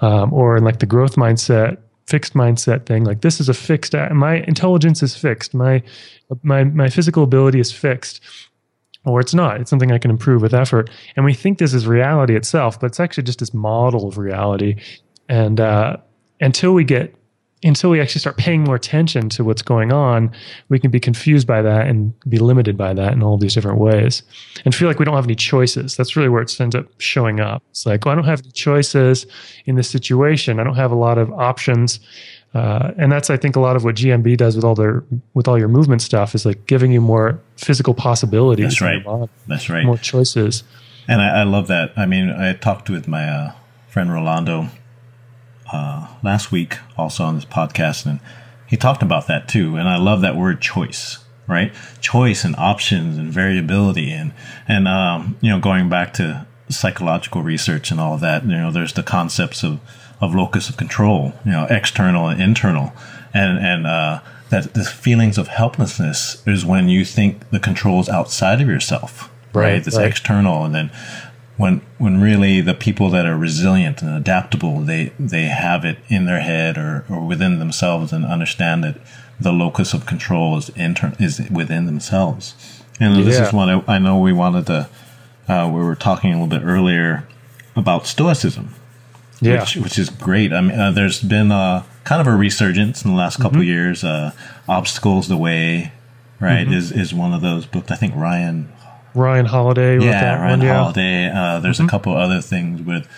um, 0.00 0.32
or 0.32 0.56
in 0.56 0.64
like 0.64 0.80
the 0.80 0.86
growth 0.86 1.14
mindset, 1.14 1.78
fixed 2.06 2.34
mindset 2.34 2.84
thing, 2.86 3.04
like 3.04 3.20
this 3.20 3.38
is 3.38 3.48
a 3.48 3.54
fixed. 3.54 3.94
My 3.94 4.38
intelligence 4.48 5.04
is 5.04 5.16
fixed. 5.16 5.54
My 5.54 5.82
my 6.42 6.64
my 6.64 6.88
physical 6.88 7.22
ability 7.22 7.60
is 7.60 7.70
fixed, 7.70 8.20
or 9.04 9.20
it's 9.20 9.34
not. 9.34 9.60
It's 9.60 9.70
something 9.70 9.92
I 9.92 9.98
can 9.98 10.10
improve 10.10 10.42
with 10.42 10.54
effort. 10.54 10.90
And 11.16 11.24
we 11.24 11.34
think 11.34 11.58
this 11.58 11.72
is 11.72 11.86
reality 11.86 12.36
itself, 12.36 12.78
but 12.78 12.86
it's 12.86 13.00
actually 13.00 13.24
just 13.24 13.38
this 13.38 13.54
model 13.54 14.08
of 14.08 14.18
reality. 14.18 14.76
And 15.28 15.60
uh, 15.60 15.96
until 16.40 16.72
we 16.72 16.84
get 16.84 17.14
until 17.62 17.90
we 17.90 18.00
actually 18.00 18.20
start 18.20 18.38
paying 18.38 18.64
more 18.64 18.74
attention 18.74 19.28
to 19.28 19.44
what's 19.44 19.60
going 19.60 19.92
on, 19.92 20.32
we 20.70 20.78
can 20.78 20.90
be 20.90 20.98
confused 20.98 21.46
by 21.46 21.60
that 21.60 21.86
and 21.86 22.18
be 22.28 22.38
limited 22.38 22.76
by 22.76 22.94
that 22.94 23.12
in 23.12 23.22
all 23.22 23.36
these 23.36 23.52
different 23.54 23.78
ways 23.78 24.22
and 24.64 24.74
feel 24.74 24.88
like 24.88 24.98
we 24.98 25.04
don't 25.04 25.14
have 25.14 25.26
any 25.26 25.34
choices. 25.34 25.96
That's 25.96 26.16
really 26.16 26.30
where 26.30 26.40
it 26.40 26.58
ends 26.58 26.74
up 26.74 26.86
showing 26.98 27.38
up. 27.40 27.62
It's 27.70 27.84
like, 27.84 28.04
well, 28.04 28.12
I 28.12 28.14
don't 28.14 28.24
have 28.24 28.40
any 28.40 28.50
choices 28.52 29.26
in 29.66 29.74
this 29.74 29.90
situation. 29.90 30.58
I 30.58 30.64
don't 30.64 30.76
have 30.76 30.90
a 30.90 30.96
lot 30.96 31.18
of 31.18 31.30
options. 31.32 32.00
Uh, 32.52 32.92
and 32.96 33.12
that's, 33.12 33.30
I 33.30 33.36
think, 33.36 33.54
a 33.54 33.60
lot 33.60 33.76
of 33.76 33.84
what 33.84 33.94
GMB 33.94 34.36
does 34.36 34.56
with 34.56 34.64
all 34.64 34.74
their 34.74 35.04
with 35.34 35.46
all 35.46 35.58
your 35.58 35.68
movement 35.68 36.02
stuff 36.02 36.34
is 36.34 36.44
like 36.44 36.66
giving 36.66 36.90
you 36.90 37.00
more 37.00 37.40
physical 37.56 37.94
possibilities. 37.94 38.78
That's 38.78 38.80
right. 38.80 39.28
That's 39.46 39.70
right. 39.70 39.84
More 39.84 39.98
choices. 39.98 40.64
And 41.06 41.20
I, 41.20 41.40
I, 41.40 41.42
love 41.44 41.68
that. 41.68 41.92
I 41.96 42.06
mean, 42.06 42.30
I 42.30 42.52
talked 42.52 42.90
with 42.90 43.06
my 43.08 43.28
uh, 43.28 43.52
friend 43.88 44.12
Rolando 44.12 44.68
uh, 45.72 46.08
last 46.22 46.50
week 46.50 46.78
also 46.96 47.24
on 47.24 47.36
this 47.36 47.44
podcast, 47.44 48.04
and 48.04 48.20
he 48.66 48.76
talked 48.76 49.02
about 49.02 49.28
that 49.28 49.48
too. 49.48 49.76
And 49.76 49.88
I 49.88 49.96
love 49.96 50.20
that 50.22 50.36
word 50.36 50.60
choice, 50.60 51.18
right? 51.46 51.72
Choice 52.00 52.44
and 52.44 52.56
options 52.56 53.16
and 53.16 53.32
variability, 53.32 54.10
and 54.10 54.32
and 54.66 54.88
um, 54.88 55.36
you 55.40 55.50
know, 55.50 55.60
going 55.60 55.88
back 55.88 56.14
to 56.14 56.46
psychological 56.68 57.42
research 57.42 57.90
and 57.90 58.00
all 58.00 58.14
of 58.14 58.20
that, 58.20 58.44
you 58.44 58.56
know, 58.56 58.70
there's 58.70 58.92
the 58.92 59.02
concepts 59.02 59.62
of 59.62 59.80
of 60.20 60.34
locus 60.34 60.68
of 60.68 60.76
control, 60.76 61.32
you 61.44 61.52
know, 61.52 61.66
external 61.70 62.28
and 62.28 62.40
internal, 62.40 62.92
and 63.32 63.58
and 63.58 63.86
uh, 63.86 64.20
that 64.50 64.74
the 64.74 64.84
feelings 64.84 65.38
of 65.38 65.48
helplessness 65.48 66.42
is 66.46 66.64
when 66.64 66.88
you 66.88 67.04
think 67.04 67.48
the 67.50 67.60
control 67.60 68.00
is 68.00 68.08
outside 68.08 68.60
of 68.60 68.68
yourself, 68.68 69.30
right? 69.52 69.72
right? 69.72 69.84
This 69.84 69.96
right. 69.96 70.06
external, 70.06 70.64
and 70.64 70.74
then 70.74 70.90
when 71.60 71.82
when 71.98 72.20
really 72.20 72.62
the 72.62 72.74
people 72.74 73.10
that 73.10 73.26
are 73.26 73.36
resilient 73.36 74.00
and 74.00 74.16
adaptable 74.16 74.80
they 74.80 75.12
they 75.18 75.44
have 75.44 75.84
it 75.84 75.98
in 76.08 76.24
their 76.24 76.40
head 76.40 76.78
or, 76.78 77.04
or 77.10 77.20
within 77.20 77.58
themselves 77.58 78.12
and 78.12 78.24
understand 78.24 78.82
that 78.82 78.96
the 79.38 79.52
locus 79.52 79.92
of 79.92 80.06
control 80.06 80.56
is 80.56 80.70
inter- 80.70 81.12
is 81.20 81.46
within 81.50 81.84
themselves 81.84 82.54
and 82.98 83.16
yeah. 83.16 83.24
this 83.24 83.38
is 83.38 83.52
what 83.52 83.68
I, 83.68 83.82
I, 83.86 83.98
know 83.98 84.18
we 84.18 84.32
wanted 84.32 84.66
to 84.66 84.88
uh, 85.48 85.70
we 85.72 85.82
were 85.82 85.94
talking 85.94 86.32
a 86.32 86.42
little 86.42 86.58
bit 86.58 86.66
earlier 86.66 87.28
about 87.76 88.06
stoicism 88.06 88.74
yeah. 89.40 89.60
which, 89.60 89.76
which 89.76 89.98
is 89.98 90.08
great 90.10 90.52
I 90.52 90.60
mean 90.60 90.78
uh, 90.78 90.90
there's 90.90 91.20
been 91.20 91.50
a 91.50 91.84
kind 92.04 92.20
of 92.20 92.26
a 92.26 92.36
resurgence 92.36 93.04
in 93.04 93.10
the 93.10 93.16
last 93.16 93.36
couple 93.36 93.58
mm-hmm. 93.58 93.68
years 93.68 94.04
uh, 94.04 94.32
obstacles 94.68 95.28
the 95.28 95.36
way 95.36 95.92
right 96.40 96.66
mm-hmm. 96.66 96.74
is 96.74 96.92
is 96.92 97.14
one 97.14 97.32
of 97.32 97.40
those 97.40 97.66
books 97.66 97.90
I 97.90 97.96
think 97.96 98.14
Ryan 98.16 98.72
Ryan 99.14 99.46
Holiday. 99.46 99.98
yeah, 99.98 100.40
Ryan 100.40 100.60
one, 100.60 100.68
Holiday. 100.68 101.24
Yeah. 101.24 101.42
Uh, 101.42 101.60
there's 101.60 101.78
mm-hmm. 101.78 101.86
a 101.86 101.90
couple 101.90 102.16
other 102.16 102.40
things 102.40 102.82
with 102.82 103.08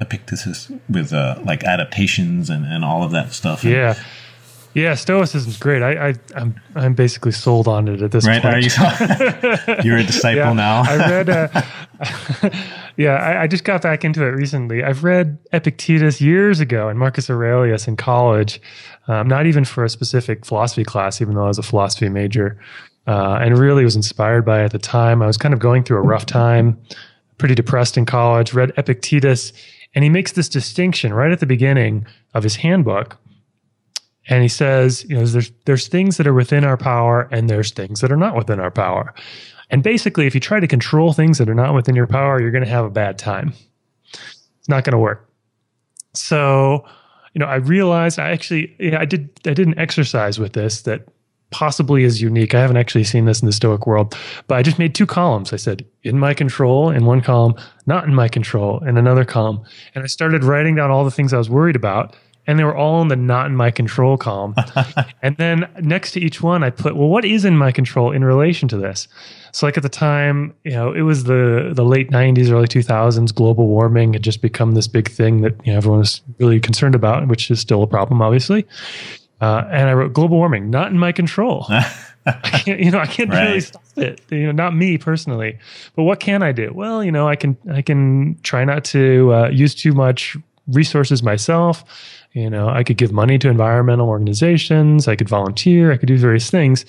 Epictetus 0.00 0.70
with 0.88 1.12
uh, 1.12 1.38
like 1.44 1.64
adaptations 1.64 2.50
and, 2.50 2.66
and 2.66 2.84
all 2.84 3.02
of 3.02 3.10
that 3.12 3.32
stuff. 3.32 3.62
And, 3.62 3.72
yeah. 3.72 3.94
Yeah, 4.78 4.94
Stoicism 4.94 5.50
is 5.50 5.56
great. 5.56 5.82
I, 5.82 6.08
I 6.08 6.14
I'm 6.36 6.60
I'm 6.76 6.94
basically 6.94 7.32
sold 7.32 7.66
on 7.66 7.88
it 7.88 8.00
at 8.00 8.12
this 8.12 8.26
right, 8.26 8.40
point. 8.40 8.54
Are 8.54 8.60
you? 8.60 9.82
You're 9.84 9.98
a 9.98 10.04
disciple 10.04 10.38
yeah, 10.38 10.52
now. 10.52 10.82
I 10.86 10.96
read. 10.96 11.28
Uh, 11.28 11.62
yeah, 12.96 13.14
I, 13.14 13.42
I, 13.42 13.46
just 13.48 13.64
got 13.64 13.82
back 13.82 14.04
into 14.04 14.22
it 14.22 14.30
recently. 14.30 14.84
I've 14.84 15.02
read 15.02 15.36
Epictetus 15.52 16.20
years 16.20 16.60
ago 16.60 16.88
and 16.88 16.96
Marcus 16.96 17.28
Aurelius 17.28 17.88
in 17.88 17.96
college. 17.96 18.60
Um, 19.08 19.26
not 19.26 19.46
even 19.46 19.64
for 19.64 19.84
a 19.84 19.88
specific 19.88 20.46
philosophy 20.46 20.84
class, 20.84 21.20
even 21.20 21.34
though 21.34 21.44
I 21.44 21.48
was 21.48 21.58
a 21.58 21.62
philosophy 21.62 22.08
major 22.08 22.58
uh, 23.08 23.38
and 23.40 23.58
really 23.58 23.82
was 23.82 23.96
inspired 23.96 24.44
by 24.44 24.60
it 24.60 24.66
at 24.66 24.72
the 24.72 24.78
time. 24.78 25.22
I 25.22 25.26
was 25.26 25.38
kind 25.38 25.54
of 25.54 25.60
going 25.60 25.82
through 25.82 25.96
a 25.96 26.02
rough 26.02 26.26
time, 26.26 26.78
pretty 27.38 27.54
depressed 27.54 27.96
in 27.96 28.04
college, 28.04 28.52
read 28.52 28.72
Epictetus, 28.76 29.52
and 29.94 30.04
he 30.04 30.10
makes 30.10 30.32
this 30.32 30.48
distinction 30.48 31.14
right 31.14 31.32
at 31.32 31.40
the 31.40 31.46
beginning 31.46 32.06
of 32.34 32.42
his 32.42 32.56
handbook. 32.56 33.16
And 34.28 34.42
he 34.42 34.48
says, 34.48 35.04
you 35.08 35.16
know, 35.16 35.24
there's, 35.24 35.50
there's 35.64 35.88
things 35.88 36.16
that 36.18 36.26
are 36.26 36.34
within 36.34 36.64
our 36.64 36.76
power 36.76 37.28
and 37.32 37.48
there's 37.48 37.70
things 37.70 38.00
that 38.00 38.12
are 38.12 38.16
not 38.16 38.36
within 38.36 38.60
our 38.60 38.70
power. 38.70 39.14
And 39.70 39.82
basically, 39.82 40.26
if 40.26 40.34
you 40.34 40.40
try 40.40 40.60
to 40.60 40.66
control 40.66 41.12
things 41.12 41.38
that 41.38 41.48
are 41.48 41.54
not 41.54 41.74
within 41.74 41.94
your 41.94 42.06
power, 42.06 42.40
you're 42.40 42.50
going 42.50 42.64
to 42.64 42.70
have 42.70 42.84
a 42.84 42.90
bad 42.90 43.18
time. 43.18 43.52
It's 44.12 44.68
not 44.68 44.84
going 44.84 44.92
to 44.92 44.98
work. 44.98 45.28
So, 46.14 46.84
you 47.34 47.38
know, 47.38 47.46
I 47.46 47.56
realized 47.56 48.18
I 48.18 48.30
actually, 48.30 48.74
yeah, 48.78 49.00
I 49.00 49.04
did, 49.04 49.30
I 49.46 49.54
did 49.54 49.66
an 49.66 49.78
exercise 49.78 50.38
with 50.38 50.54
this 50.54 50.82
that 50.82 51.06
possibly 51.50 52.04
is 52.04 52.20
unique. 52.20 52.54
I 52.54 52.60
haven't 52.60 52.76
actually 52.76 53.04
seen 53.04 53.24
this 53.24 53.40
in 53.40 53.46
the 53.46 53.52
Stoic 53.52 53.86
world, 53.86 54.16
but 54.46 54.56
I 54.56 54.62
just 54.62 54.78
made 54.78 54.94
two 54.94 55.06
columns. 55.06 55.52
I 55.52 55.56
said, 55.56 55.84
in 56.02 56.18
my 56.18 56.34
control 56.34 56.90
in 56.90 57.06
one 57.06 57.20
column, 57.20 57.54
not 57.86 58.04
in 58.04 58.14
my 58.14 58.28
control 58.28 58.82
in 58.84 58.98
another 58.98 59.24
column. 59.24 59.62
And 59.94 60.04
I 60.04 60.06
started 60.08 60.44
writing 60.44 60.74
down 60.74 60.90
all 60.90 61.04
the 61.04 61.10
things 61.10 61.32
I 61.32 61.38
was 61.38 61.48
worried 61.48 61.76
about. 61.76 62.14
And 62.48 62.58
they 62.58 62.64
were 62.64 62.74
all 62.74 63.02
in 63.02 63.08
the 63.08 63.16
not 63.16 63.46
in 63.46 63.54
my 63.54 63.70
control 63.70 64.16
column. 64.16 64.54
and 65.22 65.36
then 65.36 65.68
next 65.80 66.12
to 66.12 66.20
each 66.20 66.42
one, 66.42 66.64
I 66.64 66.70
put, 66.70 66.96
well, 66.96 67.08
what 67.08 67.26
is 67.26 67.44
in 67.44 67.58
my 67.58 67.70
control 67.70 68.10
in 68.10 68.24
relation 68.24 68.68
to 68.68 68.76
this? 68.78 69.06
So, 69.52 69.66
like 69.66 69.76
at 69.76 69.82
the 69.82 69.90
time, 69.90 70.54
you 70.64 70.72
know, 70.72 70.92
it 70.92 71.02
was 71.02 71.24
the 71.24 71.72
the 71.74 71.84
late 71.84 72.10
'90s, 72.10 72.50
early 72.50 72.66
2000s. 72.66 73.34
Global 73.34 73.68
warming 73.68 74.14
had 74.14 74.22
just 74.22 74.40
become 74.40 74.72
this 74.72 74.88
big 74.88 75.10
thing 75.10 75.42
that 75.42 75.54
you 75.64 75.72
know, 75.72 75.76
everyone 75.76 76.00
was 76.00 76.22
really 76.38 76.58
concerned 76.58 76.94
about, 76.94 77.28
which 77.28 77.50
is 77.50 77.60
still 77.60 77.82
a 77.82 77.86
problem, 77.86 78.22
obviously. 78.22 78.66
Uh, 79.40 79.64
and 79.70 79.88
I 79.88 79.92
wrote 79.92 80.14
global 80.14 80.38
warming, 80.38 80.70
not 80.70 80.90
in 80.90 80.98
my 80.98 81.12
control. 81.12 81.66
I 82.26 82.32
can't, 82.32 82.80
you 82.80 82.90
know, 82.90 82.98
I 82.98 83.06
can't 83.06 83.30
right. 83.30 83.46
really 83.46 83.60
stop 83.60 83.82
it. 83.96 84.20
You 84.30 84.46
know, 84.46 84.52
not 84.52 84.74
me 84.74 84.98
personally, 84.98 85.58
but 85.96 86.02
what 86.02 86.18
can 86.18 86.42
I 86.42 86.52
do? 86.52 86.72
Well, 86.74 87.04
you 87.04 87.12
know, 87.12 87.28
I 87.28 87.36
can 87.36 87.56
I 87.70 87.82
can 87.82 88.38
try 88.42 88.64
not 88.64 88.84
to 88.86 89.34
uh, 89.34 89.48
use 89.48 89.74
too 89.74 89.92
much 89.92 90.36
resources 90.68 91.22
myself. 91.22 91.84
You 92.32 92.50
know, 92.50 92.68
I 92.68 92.84
could 92.84 92.98
give 92.98 93.10
money 93.10 93.38
to 93.38 93.48
environmental 93.48 94.08
organizations. 94.08 95.08
I 95.08 95.16
could 95.16 95.28
volunteer. 95.28 95.92
I 95.92 95.96
could 95.96 96.08
do 96.08 96.18
various 96.18 96.50
things. 96.50 96.84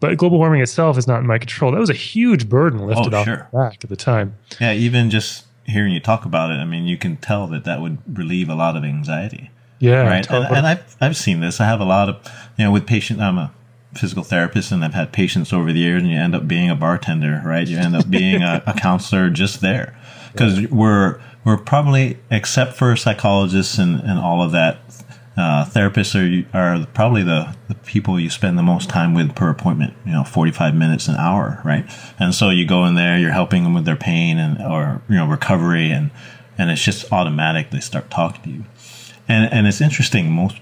But 0.00 0.16
global 0.16 0.38
warming 0.38 0.62
itself 0.62 0.96
is 0.96 1.06
not 1.06 1.20
in 1.20 1.26
my 1.26 1.38
control. 1.38 1.72
That 1.72 1.80
was 1.80 1.90
a 1.90 1.94
huge 1.94 2.48
burden 2.48 2.80
oh, 2.80 2.86
lifted 2.86 3.14
oh, 3.14 3.18
off 3.18 3.26
sure. 3.26 3.48
my 3.52 3.68
back 3.68 3.84
at 3.84 3.90
the 3.90 3.96
time. 3.96 4.36
Yeah, 4.58 4.72
even 4.72 5.10
just 5.10 5.44
hearing 5.66 5.92
you 5.92 6.00
talk 6.00 6.24
about 6.24 6.50
it, 6.50 6.54
I 6.54 6.64
mean, 6.64 6.86
you 6.86 6.96
can 6.96 7.16
tell 7.16 7.46
that 7.48 7.64
that 7.64 7.80
would 7.80 7.98
relieve 8.18 8.48
a 8.48 8.54
lot 8.54 8.76
of 8.76 8.84
anxiety. 8.84 9.50
Yeah, 9.78 10.02
right. 10.02 10.24
Totally. 10.24 10.46
And, 10.46 10.56
and, 10.56 10.66
I've 10.66 10.96
I've 11.00 11.16
seen 11.16 11.40
this. 11.40 11.60
I 11.60 11.66
have 11.66 11.80
a 11.80 11.84
lot 11.84 12.08
of 12.08 12.32
you 12.56 12.64
know 12.64 12.72
with 12.72 12.86
patient. 12.86 13.20
I'm 13.20 13.38
a 13.38 13.52
physical 13.94 14.22
therapist, 14.22 14.72
and 14.72 14.84
I've 14.84 14.94
had 14.94 15.12
patients 15.12 15.52
over 15.52 15.72
the 15.72 15.78
years, 15.78 16.02
and 16.02 16.10
you 16.10 16.18
end 16.18 16.34
up 16.34 16.46
being 16.46 16.70
a 16.70 16.74
bartender, 16.74 17.42
right? 17.44 17.66
You 17.66 17.78
end 17.78 17.96
up 17.96 18.08
being 18.10 18.42
a, 18.42 18.62
a 18.66 18.74
counselor 18.74 19.30
just 19.30 19.60
there 19.60 19.96
because 20.32 20.66
we're 20.68 21.20
we're 21.44 21.56
probably 21.56 22.18
except 22.30 22.74
for 22.74 22.94
psychologists 22.96 23.78
and, 23.78 24.00
and 24.00 24.18
all 24.18 24.42
of 24.42 24.52
that 24.52 24.80
uh, 25.40 25.64
therapists 25.64 26.14
are 26.14 26.58
are 26.58 26.86
probably 26.92 27.22
the, 27.22 27.56
the 27.68 27.74
people 27.74 28.20
you 28.20 28.28
spend 28.28 28.58
the 28.58 28.62
most 28.62 28.90
time 28.90 29.14
with 29.14 29.34
per 29.34 29.48
appointment. 29.48 29.94
You 30.04 30.12
know, 30.12 30.24
forty 30.24 30.52
five 30.52 30.74
minutes 30.74 31.08
an 31.08 31.16
hour, 31.16 31.60
right? 31.64 31.90
And 32.18 32.34
so 32.34 32.50
you 32.50 32.66
go 32.66 32.84
in 32.84 32.94
there, 32.94 33.18
you're 33.18 33.32
helping 33.32 33.64
them 33.64 33.72
with 33.74 33.84
their 33.84 33.96
pain 33.96 34.38
and 34.38 34.60
or 34.60 35.00
you 35.08 35.16
know 35.16 35.26
recovery, 35.26 35.90
and 35.90 36.10
and 36.58 36.70
it's 36.70 36.84
just 36.84 37.10
automatic. 37.12 37.70
They 37.70 37.80
start 37.80 38.10
talking 38.10 38.42
to 38.42 38.50
you, 38.50 38.64
and 39.28 39.50
and 39.52 39.66
it's 39.66 39.80
interesting. 39.80 40.30
Most 40.30 40.58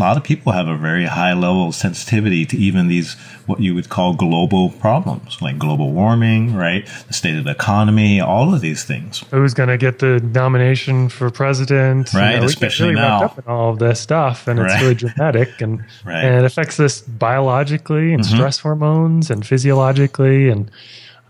a 0.00 0.02
lot 0.02 0.16
of 0.16 0.24
people 0.24 0.52
have 0.52 0.66
a 0.66 0.76
very 0.76 1.04
high 1.04 1.34
level 1.34 1.68
of 1.68 1.74
sensitivity 1.74 2.46
to 2.46 2.56
even 2.56 2.88
these 2.88 3.14
what 3.46 3.60
you 3.60 3.74
would 3.74 3.88
call 3.88 4.14
global 4.14 4.70
problems 4.70 5.40
like 5.42 5.58
global 5.58 5.92
warming 5.92 6.54
right 6.54 6.88
the 7.08 7.12
state 7.12 7.36
of 7.36 7.44
the 7.44 7.50
economy 7.50 8.20
all 8.20 8.54
of 8.54 8.60
these 8.60 8.84
things 8.84 9.24
who's 9.30 9.52
going 9.52 9.68
to 9.68 9.76
get 9.76 9.98
the 9.98 10.18
nomination 10.32 11.08
for 11.08 11.30
president 11.30 12.12
right 12.14 12.34
you 12.34 12.40
know, 12.40 12.46
especially 12.46 12.90
really 12.90 13.00
now 13.00 13.24
up 13.24 13.38
in 13.38 13.44
all 13.44 13.70
of 13.70 13.78
this 13.78 14.00
stuff 14.00 14.48
and 14.48 14.58
right. 14.58 14.70
it's 14.70 14.80
really 14.80 14.94
dramatic 14.94 15.60
and 15.60 15.84
right. 16.04 16.24
and 16.24 16.36
it 16.36 16.44
affects 16.44 16.80
us 16.80 17.02
biologically 17.02 18.14
and 18.14 18.22
mm-hmm. 18.22 18.36
stress 18.36 18.58
hormones 18.58 19.30
and 19.30 19.46
physiologically 19.46 20.48
and 20.48 20.70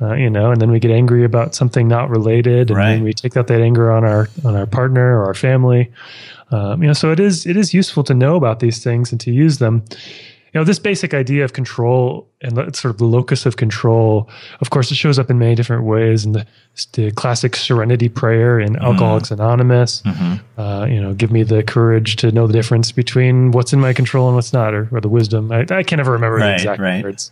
uh, 0.00 0.14
you 0.14 0.30
know, 0.30 0.50
and 0.50 0.61
then 0.61 0.71
we 0.71 0.80
get 0.80 0.90
angry 0.90 1.25
about 1.25 1.54
something 1.54 1.87
not 1.87 2.09
related, 2.09 2.71
and 2.71 2.78
right. 2.78 2.92
then 2.92 3.04
we 3.04 3.12
take 3.12 3.37
out 3.37 3.47
that 3.49 3.61
anger 3.61 3.90
on 3.90 4.04
our 4.04 4.28
on 4.45 4.57
our 4.57 4.66
partner 4.66 5.19
or 5.19 5.26
our 5.26 5.35
family. 5.35 5.92
Um, 6.50 6.83
you 6.83 6.88
know, 6.88 6.95
so 6.95 7.12
it 7.12 7.21
is 7.21 7.47
it 7.47 7.57
is 7.57 7.75
useful 7.75 8.02
to 8.04 8.14
know 8.14 8.37
about 8.37 8.61
these 8.61 8.83
things 8.83 9.12
and 9.12 9.21
to 9.21 9.30
use 9.30 9.59
them. 9.59 9.85
You 10.52 10.59
know, 10.59 10.64
this 10.64 10.80
basic 10.80 11.14
idea 11.14 11.45
of 11.45 11.52
control 11.52 12.28
and 12.40 12.57
sort 12.75 12.87
of 12.87 12.99
the 12.99 13.04
locus 13.04 13.47
of 13.47 13.57
control. 13.57 14.28
Of 14.61 14.71
course, 14.71 14.90
it 14.90 14.97
shows 14.97 15.16
up 15.16 15.30
in 15.30 15.38
many 15.38 15.54
different 15.54 15.85
ways. 15.85 16.25
In 16.25 16.33
the, 16.33 16.45
the 16.95 17.12
classic 17.12 17.54
Serenity 17.54 18.09
Prayer 18.09 18.59
in 18.59 18.73
mm-hmm. 18.73 18.85
Alcoholics 18.85 19.30
Anonymous. 19.30 20.02
Mm-hmm. 20.02 20.61
Uh, 20.61 20.87
you 20.87 21.00
know, 21.00 21.14
give 21.14 21.30
me 21.30 21.45
the 21.45 21.62
courage 21.62 22.16
to 22.16 22.33
know 22.33 22.49
the 22.49 22.52
difference 22.52 22.90
between 22.90 23.52
what's 23.52 23.73
in 23.73 23.78
my 23.78 23.92
control 23.92 24.26
and 24.26 24.35
what's 24.35 24.52
not, 24.52 24.75
or, 24.75 24.88
or 24.90 25.00
the 25.00 25.09
wisdom. 25.09 25.52
I, 25.52 25.66
I 25.71 25.85
can 25.85 25.99
never 25.99 26.11
remember 26.11 26.38
right, 26.38 26.49
the 26.49 26.54
exact 26.54 26.80
right. 26.80 27.04
words. 27.04 27.30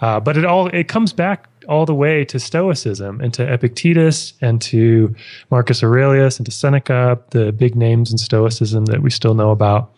Uh, 0.00 0.20
but 0.20 0.36
it 0.36 0.44
all 0.44 0.68
it 0.68 0.88
comes 0.88 1.12
back 1.12 1.48
all 1.68 1.86
the 1.86 1.94
way 1.94 2.24
to 2.26 2.38
Stoicism 2.38 3.20
and 3.20 3.32
to 3.34 3.52
Epictetus 3.52 4.34
and 4.40 4.60
to 4.62 5.14
Marcus 5.50 5.82
Aurelius 5.82 6.38
and 6.38 6.46
to 6.46 6.52
Seneca, 6.52 7.18
the 7.30 7.52
big 7.52 7.74
names 7.74 8.12
in 8.12 8.18
Stoicism 8.18 8.86
that 8.86 9.02
we 9.02 9.10
still 9.10 9.34
know 9.34 9.50
about. 9.50 9.94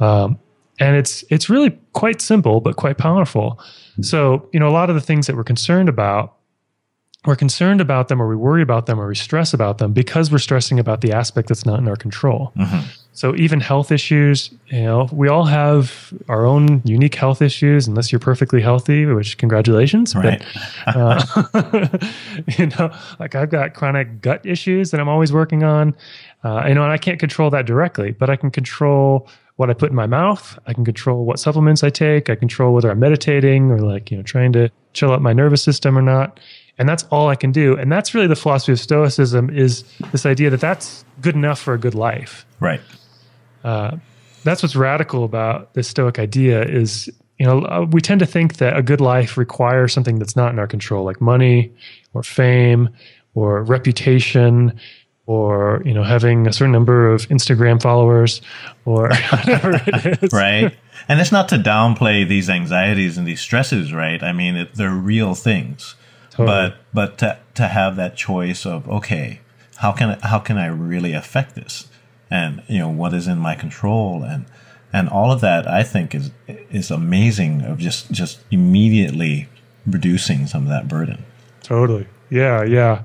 Um, 0.00 0.38
and 0.78 0.96
it's 0.96 1.24
it's 1.30 1.48
really 1.48 1.78
quite 1.92 2.20
simple 2.20 2.60
but 2.60 2.76
quite 2.76 2.98
powerful. 2.98 3.60
So 4.02 4.48
you 4.52 4.60
know 4.60 4.68
a 4.68 4.70
lot 4.70 4.90
of 4.90 4.94
the 4.94 5.00
things 5.00 5.26
that 5.26 5.36
we're 5.36 5.44
concerned 5.44 5.88
about 5.88 6.36
we're 7.26 7.36
concerned 7.36 7.80
about 7.80 8.08
them 8.08 8.22
or 8.22 8.28
we 8.28 8.36
worry 8.36 8.62
about 8.62 8.86
them 8.86 9.00
or 9.00 9.08
we 9.08 9.14
stress 9.14 9.52
about 9.52 9.78
them 9.78 9.92
because 9.92 10.30
we're 10.30 10.38
stressing 10.38 10.78
about 10.78 11.00
the 11.00 11.12
aspect 11.12 11.48
that's 11.48 11.66
not 11.66 11.78
in 11.78 11.88
our 11.88 11.96
control. 11.96 12.52
Mm-hmm. 12.56 12.88
So 13.16 13.34
even 13.34 13.60
health 13.60 13.90
issues, 13.90 14.50
you 14.66 14.82
know, 14.82 15.08
we 15.10 15.28
all 15.28 15.46
have 15.46 16.12
our 16.28 16.44
own 16.44 16.82
unique 16.84 17.14
health 17.14 17.40
issues 17.40 17.88
unless 17.88 18.12
you're 18.12 18.18
perfectly 18.18 18.60
healthy, 18.60 19.06
which 19.06 19.38
congratulations. 19.38 20.14
Right. 20.14 20.44
But, 20.84 20.96
uh, 20.96 21.88
you 22.58 22.66
know, 22.66 22.94
like 23.18 23.34
I've 23.34 23.48
got 23.48 23.72
chronic 23.72 24.20
gut 24.20 24.44
issues 24.44 24.90
that 24.90 25.00
I'm 25.00 25.08
always 25.08 25.32
working 25.32 25.62
on. 25.62 25.96
Uh, 26.44 26.66
you 26.68 26.74
know, 26.74 26.82
and 26.82 26.92
I 26.92 26.98
can't 26.98 27.18
control 27.18 27.48
that 27.50 27.64
directly, 27.64 28.12
but 28.12 28.28
I 28.28 28.36
can 28.36 28.50
control 28.50 29.30
what 29.56 29.70
I 29.70 29.72
put 29.72 29.88
in 29.88 29.96
my 29.96 30.06
mouth. 30.06 30.58
I 30.66 30.74
can 30.74 30.84
control 30.84 31.24
what 31.24 31.38
supplements 31.38 31.82
I 31.82 31.88
take. 31.88 32.28
I 32.28 32.34
control 32.34 32.74
whether 32.74 32.90
I'm 32.90 32.98
meditating 32.98 33.70
or 33.70 33.80
like, 33.80 34.10
you 34.10 34.18
know, 34.18 34.22
trying 34.22 34.52
to 34.52 34.70
chill 34.92 35.10
out 35.10 35.22
my 35.22 35.32
nervous 35.32 35.62
system 35.62 35.96
or 35.96 36.02
not 36.02 36.38
and 36.78 36.88
that's 36.88 37.04
all 37.04 37.28
I 37.28 37.36
can 37.36 37.52
do. 37.52 37.76
And 37.76 37.90
that's 37.90 38.14
really 38.14 38.26
the 38.26 38.36
philosophy 38.36 38.72
of 38.72 38.80
Stoicism 38.80 39.50
is 39.50 39.84
this 40.12 40.26
idea 40.26 40.50
that 40.50 40.60
that's 40.60 41.04
good 41.20 41.34
enough 41.34 41.58
for 41.58 41.74
a 41.74 41.78
good 41.78 41.94
life. 41.94 42.44
Right. 42.60 42.80
Uh, 43.66 43.96
that's 44.44 44.62
what's 44.62 44.76
radical 44.76 45.24
about 45.24 45.74
this 45.74 45.88
Stoic 45.88 46.18
idea 46.20 46.62
is 46.62 47.10
you 47.38 47.44
know 47.44 47.62
uh, 47.62 47.84
we 47.90 48.00
tend 48.00 48.20
to 48.20 48.26
think 48.26 48.58
that 48.58 48.76
a 48.76 48.82
good 48.82 49.00
life 49.00 49.36
requires 49.36 49.92
something 49.92 50.18
that's 50.18 50.36
not 50.36 50.52
in 50.52 50.58
our 50.58 50.68
control, 50.68 51.04
like 51.04 51.20
money 51.20 51.72
or 52.14 52.22
fame 52.22 52.88
or 53.34 53.64
reputation 53.64 54.78
or 55.26 55.82
you 55.84 55.92
know 55.92 56.04
having 56.04 56.46
a 56.46 56.52
certain 56.52 56.72
number 56.72 57.12
of 57.12 57.28
Instagram 57.28 57.82
followers 57.82 58.40
or 58.84 59.08
whatever 59.30 59.82
it 59.86 60.22
is. 60.22 60.32
Right. 60.32 60.72
And 61.08 61.20
it's 61.20 61.32
not 61.32 61.48
to 61.50 61.56
downplay 61.56 62.26
these 62.26 62.48
anxieties 62.48 63.18
and 63.18 63.26
these 63.26 63.40
stresses, 63.40 63.92
right? 63.92 64.22
I 64.22 64.32
mean, 64.32 64.56
it, 64.56 64.74
they're 64.74 64.90
real 64.90 65.34
things. 65.34 65.94
Totally. 66.30 66.46
But 66.46 66.76
but 66.94 67.18
to 67.18 67.38
to 67.54 67.68
have 67.68 67.96
that 67.96 68.16
choice 68.16 68.64
of 68.64 68.88
okay, 68.88 69.40
how 69.76 69.92
can 69.92 70.10
I, 70.10 70.26
how 70.26 70.38
can 70.38 70.56
I 70.56 70.66
really 70.66 71.12
affect 71.12 71.54
this, 71.54 71.88
and 72.30 72.62
you 72.68 72.78
know 72.78 72.88
what 72.88 73.14
is 73.14 73.26
in 73.26 73.38
my 73.38 73.54
control, 73.54 74.22
and 74.22 74.46
and 74.92 75.08
all 75.08 75.32
of 75.32 75.40
that 75.40 75.68
I 75.68 75.82
think 75.82 76.14
is 76.14 76.30
is 76.46 76.90
amazing 76.90 77.62
of 77.62 77.78
just 77.78 78.10
just 78.10 78.40
immediately 78.50 79.48
reducing 79.86 80.46
some 80.46 80.62
of 80.62 80.68
that 80.68 80.88
burden. 80.88 81.24
Totally. 81.62 82.06
Yeah. 82.30 82.64
Yeah. 82.64 83.04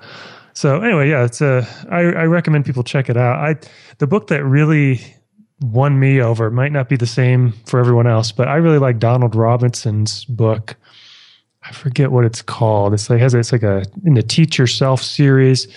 So 0.54 0.82
anyway, 0.82 1.10
yeah, 1.10 1.24
it's 1.24 1.42
a. 1.42 1.68
I, 1.90 2.00
I 2.00 2.26
recommend 2.26 2.66
people 2.66 2.84
check 2.84 3.10
it 3.10 3.18
out. 3.18 3.38
I 3.38 3.56
the 4.00 4.08
book 4.08 4.28
that 4.28 4.44
really 4.44 5.00
won 5.62 6.00
me 6.00 6.20
over 6.22 6.50
might 6.50 6.72
not 6.72 6.90
be 6.90 6.96
the 6.96 7.08
same 7.08 7.54
for 7.66 7.80
everyone 7.80 8.08
else, 8.08 8.32
but 8.32 8.48
I 8.48 8.56
really 8.56 8.80
like 8.80 9.00
Donald 9.00 9.36
Robinson's 9.36 10.26
book 10.26 10.76
I 11.64 11.72
forget 11.74 12.12
what 12.12 12.26
it's 12.26 12.42
called. 12.42 12.94
It's 12.94 13.10
like 13.10 13.20
has 13.20 13.34
it's 13.34 13.52
like 13.52 13.64
a 13.64 13.84
in 14.04 14.16
the 14.16 14.24
Teach 14.24 14.58
Yourself 14.58 15.02
series. 15.02 15.68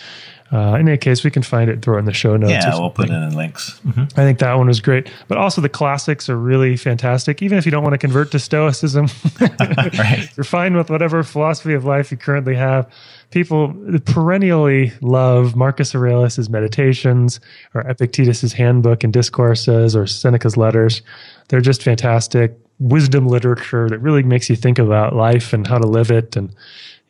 Uh, 0.52 0.76
in 0.78 0.88
any 0.88 0.98
case, 0.98 1.24
we 1.24 1.30
can 1.30 1.42
find 1.42 1.70
it, 1.70 1.82
throw 1.82 1.96
it 1.96 2.00
in 2.00 2.04
the 2.04 2.12
show 2.12 2.36
notes. 2.36 2.52
Yeah, 2.52 2.78
we'll 2.78 2.90
put 2.90 3.08
it 3.08 3.12
in 3.12 3.34
links. 3.34 3.80
Mm-hmm. 3.84 4.02
I 4.02 4.24
think 4.24 4.38
that 4.38 4.54
one 4.54 4.68
was 4.68 4.80
great. 4.80 5.10
But 5.26 5.38
also 5.38 5.60
the 5.60 5.68
classics 5.68 6.28
are 6.28 6.36
really 6.36 6.76
fantastic. 6.76 7.42
Even 7.42 7.58
if 7.58 7.64
you 7.64 7.72
don't 7.72 7.82
want 7.82 7.94
to 7.94 7.98
convert 7.98 8.30
to 8.32 8.38
Stoicism, 8.38 9.06
right. 9.40 10.28
you're 10.36 10.44
fine 10.44 10.76
with 10.76 10.90
whatever 10.90 11.22
philosophy 11.22 11.72
of 11.72 11.84
life 11.84 12.10
you 12.10 12.16
currently 12.16 12.54
have. 12.54 12.90
People 13.30 13.74
perennially 14.04 14.92
love 15.00 15.56
Marcus 15.56 15.94
Aurelius's 15.94 16.48
Meditations 16.48 17.40
or 17.72 17.82
Epictetus's 17.88 18.52
Handbook 18.52 19.02
and 19.02 19.12
Discourses 19.12 19.96
or 19.96 20.06
Seneca's 20.06 20.56
Letters. 20.56 21.02
They're 21.48 21.60
just 21.60 21.82
fantastic 21.82 22.56
wisdom 22.78 23.26
literature 23.26 23.88
that 23.88 23.98
really 23.98 24.22
makes 24.22 24.50
you 24.50 24.56
think 24.56 24.78
about 24.78 25.14
life 25.14 25.52
and 25.52 25.66
how 25.66 25.78
to 25.78 25.86
live 25.86 26.10
it 26.10 26.36
and 26.36 26.54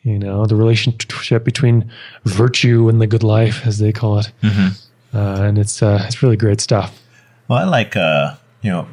you 0.04 0.18
know 0.18 0.46
the 0.46 0.54
relationship 0.54 1.44
between 1.44 1.90
virtue 2.24 2.88
and 2.88 3.00
the 3.00 3.06
good 3.06 3.22
life 3.22 3.66
as 3.66 3.78
they 3.78 3.92
call 3.92 4.18
it 4.18 4.30
mm-hmm. 4.42 5.16
uh, 5.16 5.42
and 5.42 5.58
it's 5.58 5.82
uh, 5.82 6.02
it's 6.06 6.22
really 6.22 6.36
great 6.36 6.60
stuff 6.60 7.02
well 7.48 7.58
i 7.58 7.64
like 7.64 7.96
uh, 7.96 8.34
you 8.62 8.70
know 8.70 8.86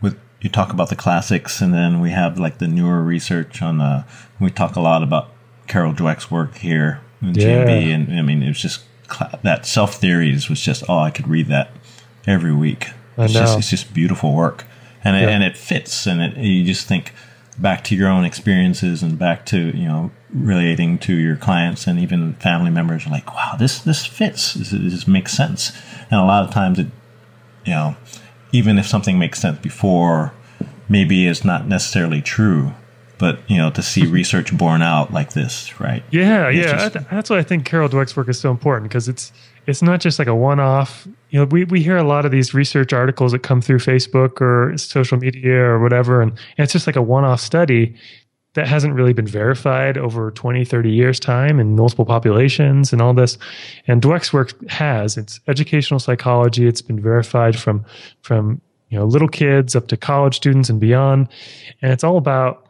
with 0.00 0.18
you 0.40 0.50
talk 0.50 0.72
about 0.72 0.90
the 0.90 0.96
classics 0.96 1.60
and 1.60 1.72
then 1.72 2.00
we 2.00 2.10
have 2.10 2.38
like 2.38 2.58
the 2.58 2.68
newer 2.68 3.02
research 3.02 3.62
on 3.62 3.80
uh, 3.80 4.04
we 4.40 4.50
talk 4.50 4.76
a 4.76 4.80
lot 4.80 5.02
about 5.02 5.30
carol 5.66 5.92
dweck's 5.92 6.30
work 6.30 6.56
here 6.56 7.00
in 7.22 7.34
yeah. 7.34 7.64
gmb 7.64 7.94
and 7.94 8.18
i 8.18 8.22
mean 8.22 8.42
it 8.42 8.48
was 8.48 8.60
just 8.60 8.84
that 9.42 9.64
self 9.64 9.94
theories 9.94 10.50
was 10.50 10.60
just 10.60 10.82
oh 10.88 10.98
i 10.98 11.10
could 11.10 11.26
read 11.26 11.46
that 11.46 11.70
every 12.26 12.52
week 12.52 12.88
it's 13.16 13.32
just 13.32 13.58
it's 13.58 13.70
just 13.70 13.92
beautiful 13.94 14.34
work 14.34 14.64
and 15.04 15.16
it, 15.16 15.22
yeah. 15.22 15.28
and 15.28 15.42
it 15.42 15.56
fits, 15.56 16.06
and 16.06 16.20
it, 16.20 16.36
you 16.36 16.64
just 16.64 16.86
think 16.86 17.12
back 17.58 17.82
to 17.84 17.96
your 17.96 18.08
own 18.08 18.24
experiences 18.24 19.02
and 19.02 19.18
back 19.18 19.44
to 19.46 19.76
you 19.76 19.88
know 19.88 20.10
relating 20.32 20.98
to 20.98 21.14
your 21.14 21.36
clients 21.36 21.86
and 21.86 21.98
even 21.98 22.34
family 22.34 22.70
members 22.70 23.06
are 23.06 23.10
like, 23.10 23.34
wow, 23.34 23.56
this 23.58 23.80
this 23.80 24.04
fits. 24.04 24.54
This, 24.54 24.70
this 24.70 25.06
makes 25.06 25.32
sense. 25.32 25.72
And 26.10 26.20
a 26.20 26.24
lot 26.24 26.44
of 26.44 26.52
times 26.52 26.78
it, 26.78 26.88
you 27.64 27.72
know, 27.72 27.96
even 28.52 28.78
if 28.78 28.86
something 28.86 29.18
makes 29.18 29.40
sense 29.40 29.58
before, 29.58 30.32
maybe 30.88 31.26
it's 31.26 31.44
not 31.44 31.66
necessarily 31.66 32.22
true. 32.22 32.72
But 33.18 33.40
you 33.50 33.56
know, 33.56 33.70
to 33.70 33.82
see 33.82 34.06
research 34.10 34.56
borne 34.56 34.82
out 34.82 35.12
like 35.12 35.32
this, 35.32 35.80
right? 35.80 36.04
Yeah, 36.10 36.48
yeah. 36.50 36.88
Just, 36.88 37.10
that's 37.10 37.30
why 37.30 37.38
I 37.38 37.42
think 37.42 37.64
Carol 37.64 37.88
Dweck's 37.88 38.16
work 38.16 38.28
is 38.28 38.38
so 38.38 38.50
important 38.50 38.90
because 38.90 39.08
it's 39.08 39.32
it's 39.66 39.82
not 39.82 40.00
just 40.00 40.18
like 40.18 40.28
a 40.28 40.34
one-off. 40.34 41.06
You 41.30 41.40
know, 41.40 41.44
we 41.46 41.64
we 41.64 41.82
hear 41.82 41.96
a 41.96 42.04
lot 42.04 42.24
of 42.24 42.30
these 42.30 42.54
research 42.54 42.92
articles 42.92 43.32
that 43.32 43.42
come 43.42 43.60
through 43.60 43.78
Facebook 43.78 44.40
or 44.40 44.76
social 44.78 45.18
media 45.18 45.56
or 45.56 45.80
whatever, 45.80 46.22
and, 46.22 46.30
and 46.30 46.64
it's 46.64 46.72
just 46.72 46.86
like 46.86 46.96
a 46.96 47.02
one-off 47.02 47.40
study 47.40 47.96
that 48.58 48.66
hasn't 48.66 48.92
really 48.92 49.12
been 49.12 49.26
verified 49.26 49.96
over 49.96 50.32
20, 50.32 50.64
30 50.64 50.90
years' 50.90 51.20
time 51.20 51.60
in 51.60 51.76
multiple 51.76 52.04
populations 52.04 52.92
and 52.92 53.00
all 53.00 53.14
this. 53.14 53.38
And 53.86 54.02
Dweck's 54.02 54.32
work 54.32 54.52
has. 54.68 55.16
It's 55.16 55.38
educational 55.46 56.00
psychology. 56.00 56.66
It's 56.66 56.82
been 56.82 57.00
verified 57.00 57.56
from 57.56 57.84
from 58.22 58.60
you 58.88 58.98
know 58.98 59.04
little 59.04 59.28
kids 59.28 59.76
up 59.76 59.86
to 59.88 59.96
college 59.96 60.34
students 60.34 60.68
and 60.68 60.80
beyond. 60.80 61.28
And 61.82 61.92
it's 61.92 62.02
all 62.02 62.16
about 62.16 62.64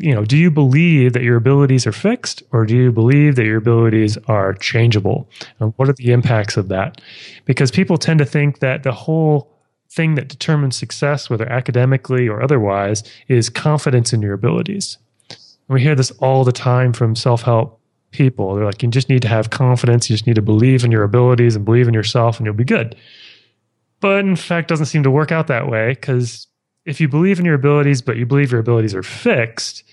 you 0.00 0.14
know, 0.14 0.24
do 0.24 0.36
you 0.36 0.50
believe 0.50 1.12
that 1.14 1.22
your 1.22 1.36
abilities 1.36 1.86
are 1.86 1.92
fixed 1.92 2.42
or 2.52 2.64
do 2.64 2.76
you 2.76 2.92
believe 2.92 3.36
that 3.36 3.44
your 3.44 3.58
abilities 3.58 4.16
are 4.28 4.54
changeable? 4.54 5.28
And 5.58 5.72
what 5.76 5.88
are 5.88 5.92
the 5.92 6.12
impacts 6.12 6.56
of 6.56 6.68
that? 6.68 7.00
Because 7.44 7.70
people 7.72 7.96
tend 7.96 8.18
to 8.18 8.24
think 8.24 8.60
that 8.60 8.84
the 8.84 8.92
whole 8.92 9.49
thing 9.90 10.14
that 10.14 10.28
determines 10.28 10.76
success, 10.76 11.28
whether 11.28 11.50
academically 11.50 12.28
or 12.28 12.42
otherwise, 12.42 13.02
is 13.28 13.48
confidence 13.48 14.12
in 14.12 14.22
your 14.22 14.34
abilities. 14.34 14.98
And 15.28 15.74
we 15.74 15.82
hear 15.82 15.94
this 15.94 16.10
all 16.12 16.44
the 16.44 16.52
time 16.52 16.92
from 16.92 17.16
self 17.16 17.42
help 17.42 17.80
people. 18.12 18.54
They're 18.54 18.64
like, 18.64 18.82
you 18.82 18.88
just 18.90 19.08
need 19.08 19.22
to 19.22 19.28
have 19.28 19.50
confidence. 19.50 20.08
You 20.08 20.14
just 20.14 20.26
need 20.26 20.36
to 20.36 20.42
believe 20.42 20.84
in 20.84 20.90
your 20.90 21.04
abilities 21.04 21.56
and 21.56 21.64
believe 21.64 21.88
in 21.88 21.94
yourself, 21.94 22.38
and 22.38 22.46
you'll 22.46 22.54
be 22.54 22.64
good. 22.64 22.96
But 24.00 24.20
in 24.20 24.36
fact, 24.36 24.68
doesn't 24.68 24.86
seem 24.86 25.02
to 25.02 25.10
work 25.10 25.30
out 25.30 25.46
that 25.48 25.68
way 25.68 25.90
because 25.90 26.46
if 26.86 27.00
you 27.00 27.08
believe 27.08 27.38
in 27.38 27.44
your 27.44 27.54
abilities, 27.54 28.00
but 28.00 28.16
you 28.16 28.26
believe 28.26 28.50
your 28.50 28.60
abilities 28.60 28.94
are 28.94 29.02
fixed, 29.02 29.84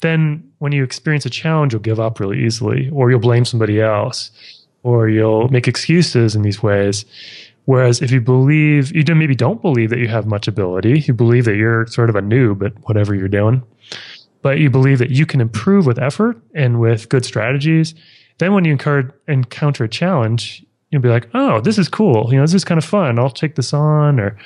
then 0.00 0.50
when 0.58 0.72
you 0.72 0.82
experience 0.82 1.24
a 1.24 1.30
challenge, 1.30 1.72
you'll 1.72 1.80
give 1.80 2.00
up 2.00 2.18
really 2.18 2.44
easily, 2.44 2.90
or 2.90 3.10
you'll 3.10 3.20
blame 3.20 3.44
somebody 3.44 3.80
else, 3.80 4.30
or 4.82 5.08
you'll 5.08 5.48
make 5.48 5.68
excuses 5.68 6.34
in 6.34 6.42
these 6.42 6.62
ways. 6.62 7.04
Whereas 7.66 8.02
if 8.02 8.10
you 8.10 8.20
believe, 8.20 8.94
you 8.94 9.02
maybe 9.14 9.34
don't 9.34 9.62
believe 9.62 9.90
that 9.90 9.98
you 9.98 10.08
have 10.08 10.26
much 10.26 10.48
ability, 10.48 11.00
you 11.00 11.14
believe 11.14 11.46
that 11.46 11.56
you're 11.56 11.86
sort 11.86 12.10
of 12.10 12.16
a 12.16 12.20
noob 12.20 12.64
at 12.64 12.72
whatever 12.86 13.14
you're 13.14 13.28
doing, 13.28 13.62
but 14.42 14.58
you 14.58 14.68
believe 14.68 14.98
that 14.98 15.10
you 15.10 15.24
can 15.24 15.40
improve 15.40 15.86
with 15.86 15.98
effort 15.98 16.38
and 16.54 16.78
with 16.78 17.08
good 17.08 17.24
strategies, 17.24 17.94
then 18.38 18.52
when 18.52 18.64
you 18.66 18.72
encounter 19.28 19.84
a 19.84 19.88
challenge, 19.88 20.64
you'll 20.90 21.00
be 21.00 21.08
like, 21.08 21.28
oh, 21.32 21.60
this 21.60 21.78
is 21.78 21.88
cool. 21.88 22.28
You 22.30 22.36
know, 22.36 22.42
this 22.42 22.52
is 22.52 22.64
kind 22.64 22.76
of 22.76 22.84
fun. 22.84 23.18
I'll 23.18 23.30
take 23.30 23.54
this 23.54 23.72
on, 23.72 24.20
or, 24.20 24.36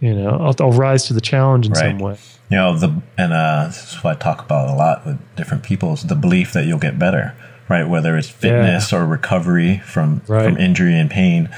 you 0.00 0.14
know, 0.14 0.30
I'll, 0.30 0.54
I'll 0.60 0.72
rise 0.72 1.06
to 1.06 1.14
the 1.14 1.22
challenge 1.22 1.66
in 1.66 1.72
right. 1.72 1.90
some 1.90 1.98
way. 1.98 2.18
You 2.50 2.58
know, 2.58 2.78
the, 2.78 3.00
and 3.16 3.32
uh, 3.32 3.68
this 3.68 3.94
is 3.94 4.04
what 4.04 4.16
I 4.16 4.18
talk 4.18 4.44
about 4.44 4.68
a 4.68 4.74
lot 4.74 5.06
with 5.06 5.18
different 5.36 5.62
people 5.62 5.94
is 5.94 6.02
the 6.02 6.14
belief 6.14 6.52
that 6.52 6.66
you'll 6.66 6.78
get 6.78 6.98
better, 6.98 7.34
right? 7.70 7.84
Whether 7.84 8.18
it's 8.18 8.28
fitness 8.28 8.92
yeah. 8.92 8.98
or 8.98 9.06
recovery 9.06 9.78
from, 9.78 10.20
right. 10.28 10.44
from 10.44 10.58
injury 10.58 10.98
and 10.98 11.10
pain 11.10 11.48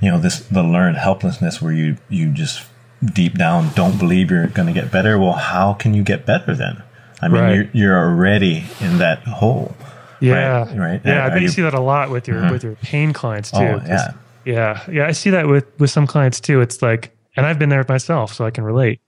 you 0.00 0.10
know 0.10 0.18
this 0.18 0.40
the 0.40 0.62
learned 0.62 0.96
helplessness 0.96 1.60
where 1.60 1.72
you 1.72 1.96
you 2.08 2.32
just 2.32 2.66
deep 3.04 3.34
down 3.34 3.70
don't 3.74 3.98
believe 3.98 4.30
you're 4.30 4.46
going 4.46 4.66
to 4.66 4.72
get 4.72 4.90
better 4.90 5.18
well 5.18 5.32
how 5.32 5.74
can 5.74 5.94
you 5.94 6.02
get 6.02 6.26
better 6.26 6.54
then? 6.54 6.82
I 7.20 7.28
mean 7.28 7.40
right. 7.40 7.54
you're, 7.54 7.70
you're 7.72 7.98
already 7.98 8.64
in 8.80 8.98
that 8.98 9.22
hole 9.24 9.74
yeah. 10.20 10.64
Right, 10.64 10.78
right? 10.78 11.00
yeah 11.04 11.26
i 11.26 11.28
bet 11.28 11.42
you, 11.42 11.48
see 11.48 11.62
that 11.62 11.74
a 11.74 11.80
lot 11.80 12.10
with 12.10 12.28
your 12.28 12.40
mm-hmm. 12.40 12.52
with 12.52 12.64
your 12.64 12.74
pain 12.76 13.12
clients 13.12 13.50
too. 13.50 13.58
Oh, 13.58 13.82
yeah. 13.86 14.14
Yeah. 14.44 14.84
Yeah 14.90 15.06
i 15.06 15.12
see 15.12 15.30
that 15.30 15.46
with 15.46 15.66
with 15.78 15.90
some 15.90 16.06
clients 16.06 16.40
too. 16.40 16.60
It's 16.60 16.82
like 16.82 17.16
and 17.36 17.46
i've 17.46 17.58
been 17.58 17.68
there 17.68 17.84
myself 17.88 18.32
so 18.32 18.44
i 18.44 18.50
can 18.50 18.64
relate. 18.64 19.00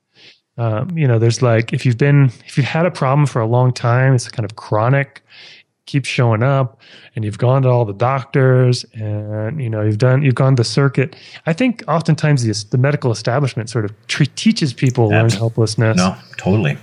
Um, 0.56 0.98
you 0.98 1.06
know 1.06 1.20
there's 1.20 1.40
like 1.40 1.72
if 1.72 1.86
you've 1.86 1.98
been 1.98 2.32
if 2.46 2.56
you've 2.56 2.66
had 2.66 2.84
a 2.84 2.90
problem 2.90 3.26
for 3.26 3.40
a 3.40 3.46
long 3.46 3.72
time 3.72 4.14
it's 4.14 4.28
kind 4.28 4.44
of 4.44 4.56
chronic 4.56 5.22
keeps 5.88 6.08
showing 6.08 6.42
up 6.42 6.80
and 7.16 7.24
you've 7.24 7.38
gone 7.38 7.62
to 7.62 7.68
all 7.68 7.84
the 7.84 7.94
doctors 7.94 8.84
and 8.92 9.60
you 9.60 9.68
know 9.68 9.82
you've 9.82 9.98
done 9.98 10.22
you've 10.22 10.36
gone 10.36 10.54
the 10.54 10.64
circuit. 10.64 11.16
I 11.46 11.52
think 11.52 11.82
oftentimes 11.88 12.44
the, 12.44 12.70
the 12.70 12.78
medical 12.78 13.10
establishment 13.10 13.70
sort 13.70 13.84
of 13.84 14.06
tre- 14.06 14.26
teaches 14.26 14.72
people 14.72 15.08
learned 15.08 15.32
helplessness. 15.32 15.96
no 15.96 16.16
totally. 16.36 16.78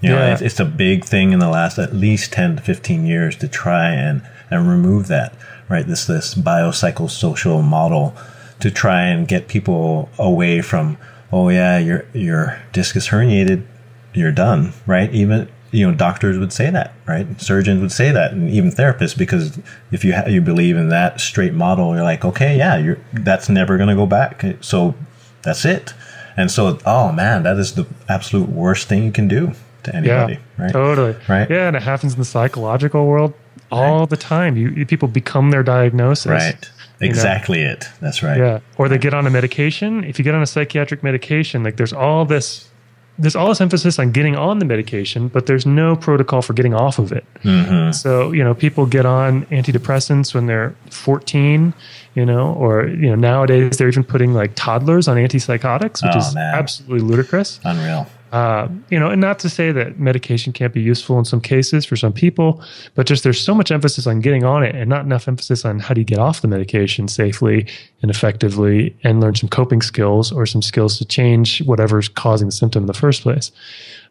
You 0.00 0.10
know, 0.10 0.18
yeah. 0.18 0.34
it's, 0.34 0.42
it's 0.42 0.60
a 0.60 0.64
big 0.64 1.04
thing 1.04 1.32
in 1.32 1.40
the 1.40 1.48
last 1.48 1.78
at 1.78 1.94
least 1.94 2.32
10 2.32 2.56
to 2.56 2.62
15 2.62 3.04
years 3.04 3.36
to 3.36 3.48
try 3.48 3.90
and 3.90 4.22
and 4.50 4.68
remove 4.68 5.08
that 5.08 5.34
right? 5.68 5.86
This 5.86 6.06
this 6.06 6.34
biopsychosocial 6.34 7.64
model 7.64 8.14
to 8.60 8.70
try 8.70 9.02
and 9.02 9.26
get 9.26 9.48
people 9.48 10.08
away 10.18 10.62
from 10.62 10.96
oh 11.32 11.48
yeah 11.48 11.78
your 11.78 12.06
your 12.12 12.62
disc 12.72 12.96
is 12.96 13.08
herniated 13.08 13.66
you're 14.14 14.32
done 14.32 14.72
right? 14.86 15.12
Even 15.12 15.48
you 15.76 15.86
know 15.86 15.94
doctors 15.94 16.38
would 16.38 16.52
say 16.52 16.70
that 16.70 16.94
right? 17.06 17.26
Surgeons 17.40 17.80
would 17.82 17.92
say 17.92 18.10
that 18.10 18.32
and 18.32 18.48
even 18.48 18.70
therapists 18.70 19.16
because 19.16 19.58
if 19.92 20.04
you 20.04 20.14
ha- 20.14 20.26
you 20.26 20.40
believe 20.40 20.76
in 20.76 20.88
that 20.88 21.20
straight 21.20 21.52
model 21.52 21.94
you're 21.94 22.02
like 22.02 22.24
okay 22.24 22.56
yeah 22.56 22.76
you're 22.76 22.98
that's 23.12 23.48
never 23.48 23.76
going 23.76 23.88
to 23.88 23.94
go 23.94 24.06
back. 24.06 24.44
So 24.60 24.94
that's 25.42 25.64
it. 25.64 25.92
And 26.36 26.50
so 26.50 26.78
oh 26.86 27.12
man 27.12 27.42
that 27.42 27.58
is 27.58 27.74
the 27.74 27.86
absolute 28.08 28.48
worst 28.48 28.88
thing 28.88 29.04
you 29.04 29.12
can 29.12 29.28
do 29.28 29.52
to 29.82 29.94
anybody 29.94 30.34
yeah, 30.34 30.64
right? 30.64 30.72
totally. 30.72 31.14
Right? 31.28 31.48
Yeah 31.50 31.68
and 31.68 31.76
it 31.76 31.82
happens 31.82 32.14
in 32.14 32.18
the 32.18 32.24
psychological 32.24 33.06
world 33.06 33.34
all 33.70 34.00
right. 34.00 34.10
the 34.10 34.16
time. 34.16 34.56
You, 34.56 34.70
you, 34.70 34.86
people 34.86 35.08
become 35.08 35.50
their 35.50 35.62
diagnosis. 35.62 36.26
Right. 36.26 36.70
Exactly 37.00 37.60
you 37.60 37.66
know? 37.66 37.72
it. 37.72 37.84
That's 38.00 38.22
right. 38.22 38.38
Yeah. 38.38 38.60
Or 38.78 38.88
they 38.88 38.96
get 38.96 39.12
on 39.12 39.26
a 39.26 39.30
medication. 39.30 40.04
If 40.04 40.18
you 40.18 40.24
get 40.24 40.34
on 40.34 40.42
a 40.42 40.46
psychiatric 40.46 41.02
medication 41.02 41.62
like 41.62 41.76
there's 41.76 41.92
all 41.92 42.24
this 42.24 42.70
there's 43.18 43.36
all 43.36 43.48
this 43.48 43.60
emphasis 43.60 43.98
on 43.98 44.12
getting 44.12 44.36
on 44.36 44.58
the 44.58 44.64
medication, 44.64 45.28
but 45.28 45.46
there's 45.46 45.64
no 45.64 45.96
protocol 45.96 46.42
for 46.42 46.52
getting 46.52 46.74
off 46.74 46.98
of 46.98 47.12
it. 47.12 47.24
Mm-hmm. 47.42 47.92
So, 47.92 48.32
you 48.32 48.44
know, 48.44 48.54
people 48.54 48.86
get 48.86 49.06
on 49.06 49.46
antidepressants 49.46 50.34
when 50.34 50.46
they're 50.46 50.74
14, 50.90 51.72
you 52.14 52.26
know, 52.26 52.52
or, 52.54 52.86
you 52.88 53.08
know, 53.08 53.14
nowadays 53.14 53.78
they're 53.78 53.88
even 53.88 54.04
putting 54.04 54.34
like 54.34 54.54
toddlers 54.54 55.08
on 55.08 55.16
antipsychotics, 55.16 56.02
which 56.02 56.14
oh, 56.14 56.18
is 56.18 56.34
man. 56.34 56.54
absolutely 56.54 57.00
ludicrous. 57.00 57.60
Unreal. 57.64 58.06
Uh, 58.36 58.68
you 58.90 59.00
know, 59.00 59.08
and 59.08 59.18
not 59.18 59.38
to 59.38 59.48
say 59.48 59.72
that 59.72 59.98
medication 59.98 60.52
can't 60.52 60.74
be 60.74 60.82
useful 60.82 61.18
in 61.18 61.24
some 61.24 61.40
cases 61.40 61.86
for 61.86 61.96
some 61.96 62.12
people, 62.12 62.62
but 62.94 63.06
just 63.06 63.24
there's 63.24 63.40
so 63.40 63.54
much 63.54 63.70
emphasis 63.70 64.06
on 64.06 64.20
getting 64.20 64.44
on 64.44 64.62
it 64.62 64.74
and 64.74 64.90
not 64.90 65.06
enough 65.06 65.26
emphasis 65.26 65.64
on 65.64 65.78
how 65.78 65.94
do 65.94 66.02
you 66.02 66.04
get 66.04 66.18
off 66.18 66.42
the 66.42 66.48
medication 66.48 67.08
safely 67.08 67.66
and 68.02 68.10
effectively 68.10 68.94
and 69.02 69.22
learn 69.22 69.34
some 69.34 69.48
coping 69.48 69.80
skills 69.80 70.32
or 70.32 70.44
some 70.44 70.60
skills 70.60 70.98
to 70.98 71.04
change 71.06 71.62
whatever's 71.62 72.10
causing 72.10 72.48
the 72.48 72.52
symptom 72.52 72.82
in 72.82 72.86
the 72.86 72.92
first 72.92 73.22
place. 73.22 73.52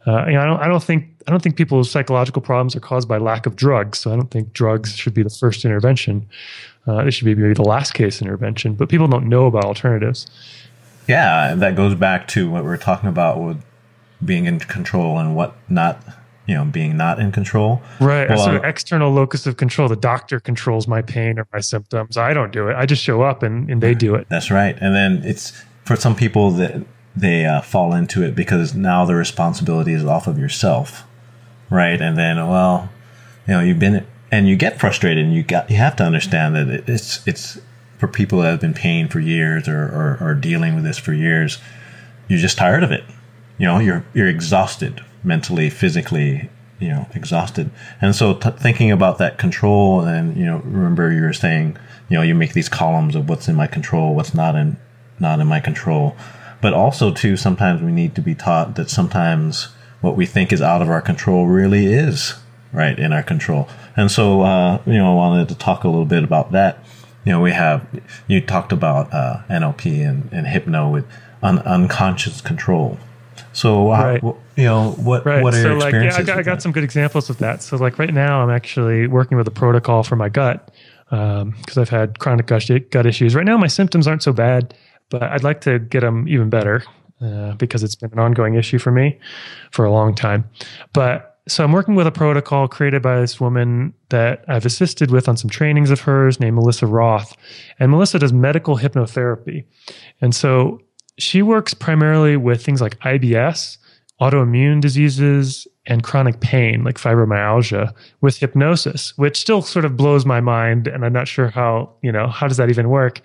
Uh, 0.07 0.25
you 0.25 0.33
know, 0.33 0.39
I 0.39 0.45
don't, 0.45 0.59
I 0.61 0.67
don't 0.69 0.83
think, 0.83 1.05
I 1.27 1.29
don't 1.29 1.43
think 1.43 1.55
people's 1.55 1.91
psychological 1.91 2.41
problems 2.41 2.75
are 2.75 2.79
caused 2.79 3.07
by 3.07 3.19
lack 3.19 3.45
of 3.45 3.55
drugs. 3.55 3.99
So 3.99 4.11
I 4.11 4.15
don't 4.15 4.31
think 4.31 4.53
drugs 4.53 4.95
should 4.95 5.13
be 5.13 5.21
the 5.21 5.29
first 5.29 5.63
intervention. 5.65 6.27
Uh, 6.87 7.05
it 7.05 7.11
should 7.11 7.25
be 7.25 7.35
maybe 7.35 7.53
the 7.53 7.61
last 7.61 7.93
case 7.93 8.23
intervention, 8.23 8.73
but 8.73 8.89
people 8.89 9.07
don't 9.07 9.29
know 9.29 9.45
about 9.45 9.65
alternatives. 9.65 10.25
Yeah, 11.07 11.53
that 11.53 11.75
goes 11.75 11.93
back 11.93 12.27
to 12.29 12.49
what 12.49 12.63
we 12.63 12.71
are 12.71 12.77
talking 12.77 13.07
about 13.07 13.39
with 13.39 13.61
being 14.23 14.45
in 14.45 14.59
control 14.59 15.17
and 15.17 15.35
what 15.35 15.55
not 15.69 16.01
you 16.47 16.55
know 16.55 16.65
being 16.65 16.97
not 16.97 17.19
in 17.19 17.31
control. 17.31 17.81
Right. 17.99 18.29
Well, 18.29 18.37
sort 18.37 18.55
of 18.55 18.63
external 18.63 19.11
locus 19.11 19.45
of 19.47 19.57
control. 19.57 19.87
The 19.87 19.95
doctor 19.95 20.39
controls 20.39 20.87
my 20.87 21.01
pain 21.01 21.39
or 21.39 21.47
my 21.51 21.59
symptoms. 21.59 22.17
I 22.17 22.33
don't 22.33 22.51
do 22.51 22.67
it. 22.69 22.75
I 22.75 22.85
just 22.85 23.03
show 23.03 23.21
up 23.21 23.43
and, 23.43 23.69
and 23.69 23.81
they 23.81 23.93
do 23.93 24.15
it. 24.15 24.27
That's 24.29 24.51
right. 24.51 24.77
And 24.79 24.95
then 24.95 25.21
it's 25.23 25.63
for 25.83 25.95
some 25.95 26.15
people 26.15 26.51
that 26.51 26.85
they 27.15 27.45
uh, 27.45 27.61
fall 27.61 27.93
into 27.93 28.23
it 28.23 28.35
because 28.35 28.75
now 28.75 29.05
the 29.05 29.15
responsibility 29.15 29.93
is 29.93 30.05
off 30.05 30.27
of 30.27 30.37
yourself. 30.37 31.03
Right? 31.69 31.99
And 31.99 32.17
then 32.17 32.37
well 32.47 32.89
you 33.47 33.53
know 33.53 33.59
you've 33.59 33.79
been 33.79 34.05
and 34.31 34.47
you 34.47 34.55
get 34.55 34.79
frustrated 34.79 35.23
and 35.23 35.33
you 35.33 35.43
got 35.43 35.69
you 35.69 35.77
have 35.77 35.95
to 35.95 36.03
understand 36.03 36.55
that 36.55 36.89
it's 36.89 37.25
it's 37.27 37.59
for 37.97 38.07
people 38.07 38.41
that 38.41 38.51
have 38.51 38.61
been 38.61 38.73
paying 38.73 39.07
for 39.07 39.19
years 39.19 39.67
or, 39.67 39.83
or, 39.83 40.17
or 40.19 40.33
dealing 40.33 40.75
with 40.75 40.83
this 40.83 40.97
for 40.97 41.13
years 41.13 41.59
you're 42.27 42.39
just 42.39 42.57
tired 42.57 42.83
of 42.83 42.91
it 42.91 43.03
you 43.57 43.65
know 43.65 43.79
you're 43.79 44.05
you're 44.13 44.27
exhausted 44.27 45.03
mentally 45.23 45.69
physically 45.69 46.49
you 46.79 46.89
know 46.89 47.07
exhausted. 47.13 47.69
And 48.01 48.15
so 48.15 48.33
t- 48.35 48.49
thinking 48.51 48.91
about 48.91 49.17
that 49.19 49.37
control 49.37 50.01
and 50.01 50.35
you 50.35 50.45
know 50.45 50.57
remember 50.65 51.11
you 51.11 51.21
were 51.21 51.33
saying 51.33 51.77
you 52.09 52.17
know 52.17 52.23
you 52.23 52.35
make 52.35 52.53
these 52.53 52.69
columns 52.69 53.15
of 53.15 53.29
what's 53.29 53.47
in 53.47 53.55
my 53.55 53.67
control 53.67 54.15
what's 54.15 54.33
not 54.33 54.55
in 54.55 54.77
not 55.19 55.39
in 55.39 55.47
my 55.47 55.59
control. 55.59 56.15
But 56.61 56.73
also 56.73 57.13
too 57.13 57.37
sometimes 57.37 57.81
we 57.81 57.91
need 57.91 58.15
to 58.15 58.21
be 58.21 58.35
taught 58.35 58.75
that 58.75 58.89
sometimes 58.89 59.69
what 60.01 60.15
we 60.15 60.25
think 60.25 60.51
is 60.51 60.61
out 60.61 60.81
of 60.81 60.89
our 60.89 61.01
control 61.01 61.47
really 61.47 61.85
is 61.85 62.35
right 62.73 62.97
in 62.99 63.13
our 63.13 63.23
control. 63.23 63.69
And 63.95 64.11
so 64.11 64.41
uh, 64.41 64.81
you 64.85 64.97
know 64.97 65.11
i 65.11 65.15
wanted 65.15 65.49
to 65.49 65.55
talk 65.55 65.83
a 65.83 65.87
little 65.87 66.05
bit 66.05 66.23
about 66.23 66.51
that. 66.51 66.79
You 67.23 67.31
know 67.31 67.41
we 67.41 67.51
have 67.51 67.87
you 68.27 68.41
talked 68.41 68.71
about 68.71 69.13
uh, 69.13 69.41
nlp 69.49 69.85
and, 70.07 70.29
and 70.31 70.45
hypno 70.45 70.89
with 70.89 71.05
un- 71.41 71.59
unconscious 71.59 72.41
control 72.41 72.99
so, 73.55 73.89
uh, 73.93 74.19
right. 74.21 74.23
you 74.57 74.65
know, 74.65 74.91
what 74.97 75.25
right. 75.25 75.41
what 75.41 75.53
are 75.53 75.61
so 75.61 75.69
your 75.69 75.79
like, 75.79 75.93
experiences? 75.93 76.27
Yeah, 76.27 76.33
I 76.33 76.35
got, 76.35 76.39
I 76.39 76.43
got 76.43 76.61
some 76.61 76.73
good 76.73 76.83
examples 76.83 77.29
of 77.29 77.37
that. 77.37 77.63
So, 77.63 77.77
like 77.77 77.97
right 77.97 78.13
now, 78.13 78.43
I'm 78.43 78.49
actually 78.49 79.07
working 79.07 79.37
with 79.37 79.47
a 79.47 79.51
protocol 79.51 80.03
for 80.03 80.17
my 80.17 80.27
gut 80.27 80.71
because 81.09 81.41
um, 81.41 81.55
I've 81.77 81.87
had 81.87 82.19
chronic 82.19 82.47
gut, 82.47 82.69
gut 82.91 83.05
issues. 83.05 83.33
Right 83.33 83.45
now, 83.45 83.55
my 83.57 83.67
symptoms 83.67 84.07
aren't 84.07 84.23
so 84.23 84.33
bad, 84.33 84.73
but 85.09 85.23
I'd 85.23 85.43
like 85.43 85.61
to 85.61 85.79
get 85.79 86.01
them 86.01 86.27
even 86.27 86.49
better 86.49 86.83
uh, 87.21 87.53
because 87.53 87.81
it's 87.81 87.95
been 87.95 88.11
an 88.11 88.19
ongoing 88.19 88.55
issue 88.55 88.77
for 88.77 88.91
me 88.91 89.17
for 89.71 89.85
a 89.85 89.91
long 89.91 90.13
time. 90.13 90.49
But 90.91 91.39
so 91.47 91.63
I'm 91.63 91.71
working 91.71 91.95
with 91.95 92.07
a 92.07 92.11
protocol 92.11 92.67
created 92.67 93.01
by 93.01 93.21
this 93.21 93.39
woman 93.39 93.93
that 94.09 94.43
I've 94.49 94.65
assisted 94.65 95.11
with 95.11 95.29
on 95.29 95.37
some 95.37 95.49
trainings 95.49 95.91
of 95.91 96.01
hers 96.01 96.41
named 96.41 96.55
Melissa 96.55 96.87
Roth. 96.87 97.37
And 97.79 97.89
Melissa 97.89 98.19
does 98.19 98.33
medical 98.33 98.77
hypnotherapy. 98.77 99.63
And 100.19 100.35
so 100.35 100.81
she 101.17 101.41
works 101.41 101.73
primarily 101.73 102.37
with 102.37 102.63
things 102.63 102.81
like 102.81 102.99
IBS, 102.99 103.77
autoimmune 104.21 104.81
diseases, 104.81 105.67
and 105.87 106.03
chronic 106.03 106.39
pain 106.39 106.83
like 106.83 106.97
fibromyalgia 106.97 107.93
with 108.21 108.37
hypnosis, 108.37 109.15
which 109.17 109.37
still 109.37 109.61
sort 109.61 109.85
of 109.85 109.95
blows 109.95 110.25
my 110.25 110.41
mind. 110.41 110.87
And 110.87 111.05
I'm 111.05 111.13
not 111.13 111.27
sure 111.27 111.49
how, 111.49 111.91
you 112.01 112.11
know, 112.11 112.27
how 112.27 112.47
does 112.47 112.57
that 112.57 112.69
even 112.69 112.89
work? 112.89 113.21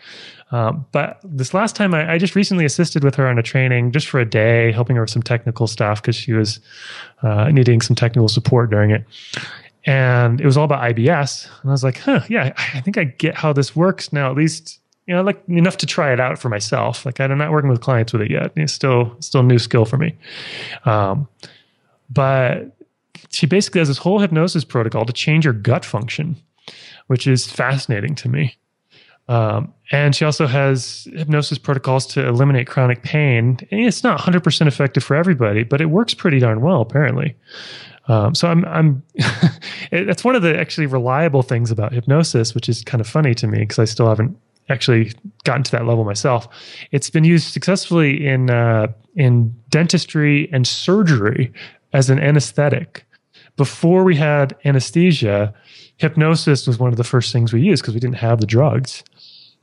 Um, 0.53 0.85
but 0.93 1.21
this 1.25 1.55
last 1.55 1.77
time, 1.77 1.95
I, 1.95 2.15
I, 2.15 2.19
just 2.19 2.35
recently 2.35 2.65
assisted 2.65 3.05
with 3.05 3.15
her 3.15 3.29
on 3.29 3.39
a 3.39 3.43
training 3.43 3.93
just 3.93 4.09
for 4.09 4.19
a 4.19 4.25
day, 4.25 4.73
helping 4.73 4.97
her 4.97 5.03
with 5.03 5.11
some 5.11 5.23
technical 5.23 5.69
stuff 5.69 6.03
because 6.03 6.17
she 6.17 6.33
was 6.33 6.59
uh, 7.23 7.51
needing 7.51 7.81
some 7.81 7.95
technical 7.95 8.29
support 8.29 8.69
during 8.69 8.91
it. 8.91 9.05
And 9.87 10.41
it 10.41 10.45
was 10.45 10.57
all 10.57 10.65
about 10.65 10.83
IBS. 10.83 11.49
And 11.63 11.71
I 11.71 11.73
was 11.73 11.85
like, 11.85 11.99
huh, 11.99 12.23
yeah, 12.29 12.53
I 12.75 12.81
think 12.81 12.99
I 12.99 13.05
get 13.05 13.37
how 13.37 13.53
this 13.53 13.77
works 13.77 14.13
now, 14.13 14.29
at 14.29 14.37
least, 14.37 14.81
you 15.11 15.17
know, 15.17 15.23
like 15.23 15.43
enough 15.49 15.77
to 15.77 15.87
try 15.87 16.13
it 16.13 16.21
out 16.21 16.39
for 16.39 16.49
myself. 16.49 17.05
Like 17.05 17.19
I'm 17.19 17.37
not 17.37 17.51
working 17.51 17.69
with 17.69 17.81
clients 17.81 18.13
with 18.13 18.23
it 18.23 18.31
yet. 18.31 18.53
It's 18.55 18.73
still, 18.73 19.17
still 19.19 19.41
a 19.41 19.43
new 19.43 19.59
skill 19.59 19.85
for 19.85 19.97
me. 19.97 20.15
Um, 20.85 21.27
but 22.09 22.77
she 23.31 23.45
basically 23.47 23.81
has 23.81 23.89
this 23.89 23.99
whole 23.99 24.21
hypnosis 24.21 24.63
protocol 24.63 25.05
to 25.05 25.13
change 25.13 25.45
your 25.45 25.53
gut 25.53 25.85
function, 25.85 26.37
which 27.09 27.27
is 27.27 27.45
fascinating 27.45 28.15
to 28.15 28.29
me. 28.29 28.57
Um, 29.27 29.75
and 29.91 30.15
she 30.15 30.25
also 30.25 30.47
has 30.47 31.09
hypnosis 31.13 31.59
protocols 31.59 32.07
to 32.15 32.25
eliminate 32.25 32.69
chronic 32.69 33.03
pain. 33.03 33.59
And 33.73 33.81
it's 33.81 34.05
not 34.05 34.21
100% 34.21 34.67
effective 34.69 35.03
for 35.03 35.17
everybody, 35.17 35.65
but 35.65 35.81
it 35.81 35.87
works 35.87 36.15
pretty 36.15 36.39
darn 36.39 36.61
well, 36.61 36.83
apparently. 36.83 37.35
Um, 38.07 38.37
so 38.37 38.47
I'm, 38.47 38.65
I'm 38.67 39.03
that's 39.91 40.23
one 40.23 40.37
of 40.37 40.43
the 40.43 40.57
actually 40.57 40.87
reliable 40.87 41.43
things 41.43 41.73
about 41.73 41.93
hypnosis, 41.93 42.55
which 42.55 42.69
is 42.69 42.85
kind 42.85 43.01
of 43.01 43.09
funny 43.09 43.35
to 43.35 43.49
me 43.49 43.59
because 43.59 43.81
I 43.81 43.87
still 43.87 44.07
haven't 44.07 44.39
actually 44.71 45.13
gotten 45.45 45.63
to 45.65 45.71
that 45.73 45.87
level 45.87 46.05
myself. 46.05 46.49
It's 46.93 47.11
been 47.11 47.25
used 47.25 47.53
successfully 47.53 48.27
in 48.27 48.51
uh, 48.51 48.89
in 49.17 49.55
dentistry 49.69 50.49
and 50.53 50.67
surgery 50.67 51.53
as 51.93 52.11
an 52.11 52.19
anesthetic. 52.19 53.05
Before 53.57 54.05
we 54.05 54.17
had 54.17 54.57
anesthesia, 54.65 55.53
hypnosis 55.97 56.67
was 56.67 56.79
one 56.79 56.91
of 56.91 56.97
the 56.97 57.05
first 57.05 57.33
things 57.33 57.53
we 57.53 57.61
used 57.61 57.83
because 57.83 57.95
we 57.95 58.01
didn't 58.01 58.17
have 58.17 58.41
the 58.41 58.47
drugs. 58.47 59.03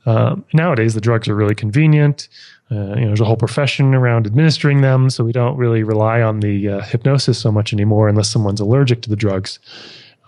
Um, 0.06 0.44
nowadays, 0.54 0.94
the 0.94 1.00
drugs 1.00 1.28
are 1.28 1.34
really 1.34 1.54
convenient. 1.54 2.28
Uh, 2.70 2.74
you 2.74 3.00
know, 3.00 3.06
there's 3.08 3.20
a 3.20 3.24
whole 3.24 3.36
profession 3.36 3.94
around 3.94 4.26
administering 4.26 4.82
them, 4.82 5.10
so 5.10 5.24
we 5.24 5.32
don't 5.32 5.56
really 5.56 5.82
rely 5.82 6.20
on 6.20 6.40
the 6.40 6.68
uh, 6.68 6.80
hypnosis 6.82 7.38
so 7.38 7.50
much 7.50 7.72
anymore 7.72 8.08
unless 8.08 8.30
someone's 8.30 8.60
allergic 8.60 9.02
to 9.02 9.10
the 9.10 9.16
drugs. 9.16 9.58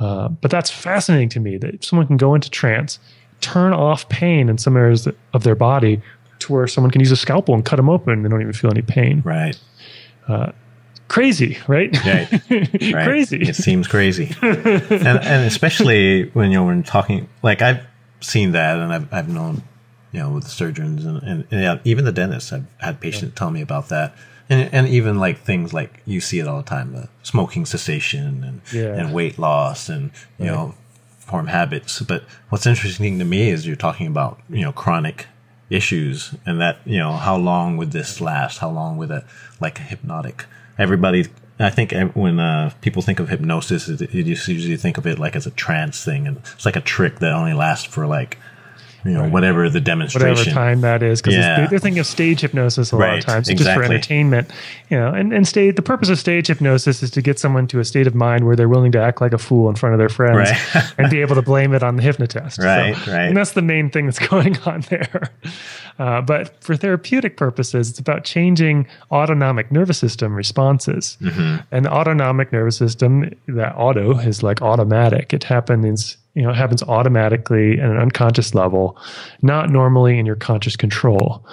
Uh, 0.01 0.29
but 0.29 0.51
that's 0.51 0.71
fascinating 0.71 1.29
to 1.29 1.41
me 1.41 1.59
that 1.59 1.85
someone 1.85 2.07
can 2.07 2.17
go 2.17 2.35
into 2.35 2.49
trance, 2.49 2.99
turn 3.41 3.73
off 3.73 4.09
pain 4.09 4.49
in 4.49 4.59
some 4.59 4.77
areas 4.77 5.09
of 5.33 5.43
their 5.43 5.55
body 5.55 6.03
to 6.41 6.53
where 6.53 6.67
someone 6.67 6.91
can 6.91 7.01
use 7.01 7.11
a 7.11 7.17
scalpel 7.17 7.55
and 7.55 7.65
cut 7.65 7.77
them 7.77 7.89
open 7.89 8.15
and 8.15 8.25
they 8.25 8.29
don't 8.29 8.41
even 8.41 8.53
feel 8.53 8.71
any 8.71 8.83
pain. 8.83 9.23
Right. 9.25 9.59
Uh, 10.27 10.53
crazy, 11.09 11.59
right? 11.69 11.95
Right. 12.05 12.33
right. 12.51 13.05
crazy. 13.05 13.43
It 13.43 13.57
seems 13.57 13.87
crazy, 13.87 14.35
and 14.43 15.05
and 15.05 15.47
especially 15.47 16.31
when 16.31 16.51
you're 16.51 16.65
when 16.65 16.83
talking 16.83 17.29
like 17.43 17.61
I've 17.61 17.87
seen 18.21 18.53
that, 18.53 18.79
and 18.79 18.93
I've 18.93 19.13
I've 19.13 19.29
known 19.29 19.63
you 20.13 20.21
know 20.21 20.31
with 20.31 20.49
surgeons 20.49 21.05
and 21.05 21.23
and, 21.23 21.47
and 21.51 21.81
even 21.85 22.05
the 22.05 22.13
dentists. 22.13 22.53
I've 22.53 22.67
had 22.79 23.01
patients 23.01 23.33
yeah. 23.33 23.39
tell 23.39 23.51
me 23.51 23.61
about 23.61 23.89
that. 23.89 24.15
And, 24.49 24.69
and 24.75 24.89
even 24.89 25.21
like 25.21 25.39
things 25.39 25.73
like 25.73 26.03
you 26.07 26.21
see 26.21 26.41
it 26.41 26.49
all 26.49 26.57
the 26.57 26.65
time, 26.65 26.93
the 26.93 27.09
smoking 27.23 27.65
cessation 27.65 28.43
and, 28.43 28.61
yeah. 28.73 28.97
and 28.97 29.15
weight 29.15 29.39
loss 29.39 29.89
and, 29.89 30.11
you 30.41 30.47
right. 30.47 30.53
know, 30.53 30.75
form 31.31 31.47
habits. 31.47 32.01
But 32.03 32.25
what's 32.49 32.67
interesting 32.67 33.19
to 33.19 33.25
me 33.25 33.51
is 33.51 33.67
you're 33.67 33.77
talking 33.77 34.07
about, 34.07 34.41
you 34.51 34.63
know, 34.63 34.73
chronic 34.73 35.27
issues 35.71 36.35
and 36.45 36.61
that, 36.61 36.79
you 36.85 36.99
know, 36.99 37.13
how 37.13 37.37
long 37.37 37.77
would 37.77 37.93
this 37.93 38.21
last? 38.21 38.59
How 38.59 38.71
long 38.71 38.97
would 38.99 39.11
a, 39.11 39.25
like 39.61 39.79
a 39.79 39.83
hypnotic 39.83 40.45
everybody 40.79 41.27
I 41.61 41.69
think 41.69 41.93
when 42.15 42.41
uh, 42.41 42.73
people 42.81 43.03
think 43.03 43.21
of 43.21 43.29
hypnosis, 43.29 43.87
just 43.87 44.49
usually 44.49 44.77
think 44.79 44.97
of 44.97 45.07
it 45.07 45.19
like 45.19 45.37
as 45.37 45.47
a 45.47 45.51
trance 45.51 46.03
thing, 46.03 46.27
and 46.27 46.39
it's 46.39 46.65
like 46.65 46.77
a 46.77 46.81
trick 46.81 47.19
that 47.19 47.33
only 47.33 47.53
lasts 47.53 47.85
for 47.85 48.07
like 48.07 48.39
you 49.05 49.13
know, 49.13 49.23
right. 49.23 49.33
whatever 49.33 49.69
the 49.69 49.81
demonstration, 49.81 50.29
whatever 50.31 50.51
time 50.51 50.81
that 50.83 51.03
is, 51.03 51.21
because 51.21 51.37
yeah. 51.37 51.67
they're 51.67 51.79
thinking 51.79 51.99
of 51.99 52.07
stage 52.07 52.41
hypnosis 52.41 52.93
a 52.93 52.97
right. 52.97 53.11
lot 53.11 53.19
of 53.19 53.25
times, 53.25 53.49
exactly. 53.49 53.65
just 53.65 53.75
for 53.75 53.85
entertainment, 53.85 54.51
you 54.89 54.97
know. 54.97 55.09
And 55.09 55.33
and 55.33 55.47
stage 55.47 55.77
the 55.77 55.83
purpose 55.83 56.09
of 56.09 56.19
stage 56.19 56.49
hypnosis 56.49 57.03
is 57.03 57.11
to 57.13 57.23
get 57.23 57.39
someone 57.39 57.67
to 57.69 57.81
a 57.81 57.85
state 57.85 58.07
of 58.07 58.15
mind 58.15 58.47
where 58.47 58.57
they're 58.57 58.69
willing 58.69 58.93
to 58.93 59.01
act 59.01 59.21
like 59.21 59.33
a 59.33 59.39
fool 59.39 59.69
in 59.69 59.77
front 59.77 59.95
of 59.95 59.99
their 59.99 60.09
friends 60.09 60.51
right. 60.75 60.85
and 60.99 61.11
be 61.11 61.21
able 61.21 61.35
to 61.35 61.43
blame 61.43 61.75
it 61.75 61.83
on 61.83 61.97
the 61.97 62.03
hypnotist. 62.03 62.59
Right, 62.59 62.95
so, 62.97 63.13
right. 63.13 63.29
And 63.29 63.37
that's 63.37 63.53
the 63.53 63.63
main 63.63 63.91
thing 63.91 64.07
that's 64.07 64.19
going 64.29 64.59
on 64.61 64.83
there. 64.83 65.31
Uh, 65.99 66.23
but 66.23 66.63
for 66.65 66.77
therapeutic 66.77 67.37
purposes, 67.37 67.91
it's 67.91 67.99
about 67.99 68.25
changing 68.25 68.87
autonomic 69.13 69.71
nervous 69.71 69.99
system 69.99 70.35
responses. 70.35 71.19
Mm-hmm. 71.21 71.57
And 71.71 71.85
the 71.85 71.93
autonomic 71.93 72.53
nervous 72.53 72.79
system, 72.79 73.31
that 73.49 73.75
auto 73.77 74.19
is 74.19 74.43
like 74.43 74.63
automatic. 74.63 75.35
It 75.35 75.45
happens 75.45 76.17
you 76.41 76.47
know, 76.47 76.53
it 76.53 76.57
happens 76.57 76.83
automatically 76.83 77.79
at 77.79 77.91
an 77.91 77.99
unconscious 77.99 78.55
level, 78.55 78.97
not 79.43 79.69
normally 79.69 80.19
in 80.19 80.25
your 80.25 80.37
conscious 80.37 80.75
control. 80.75 81.47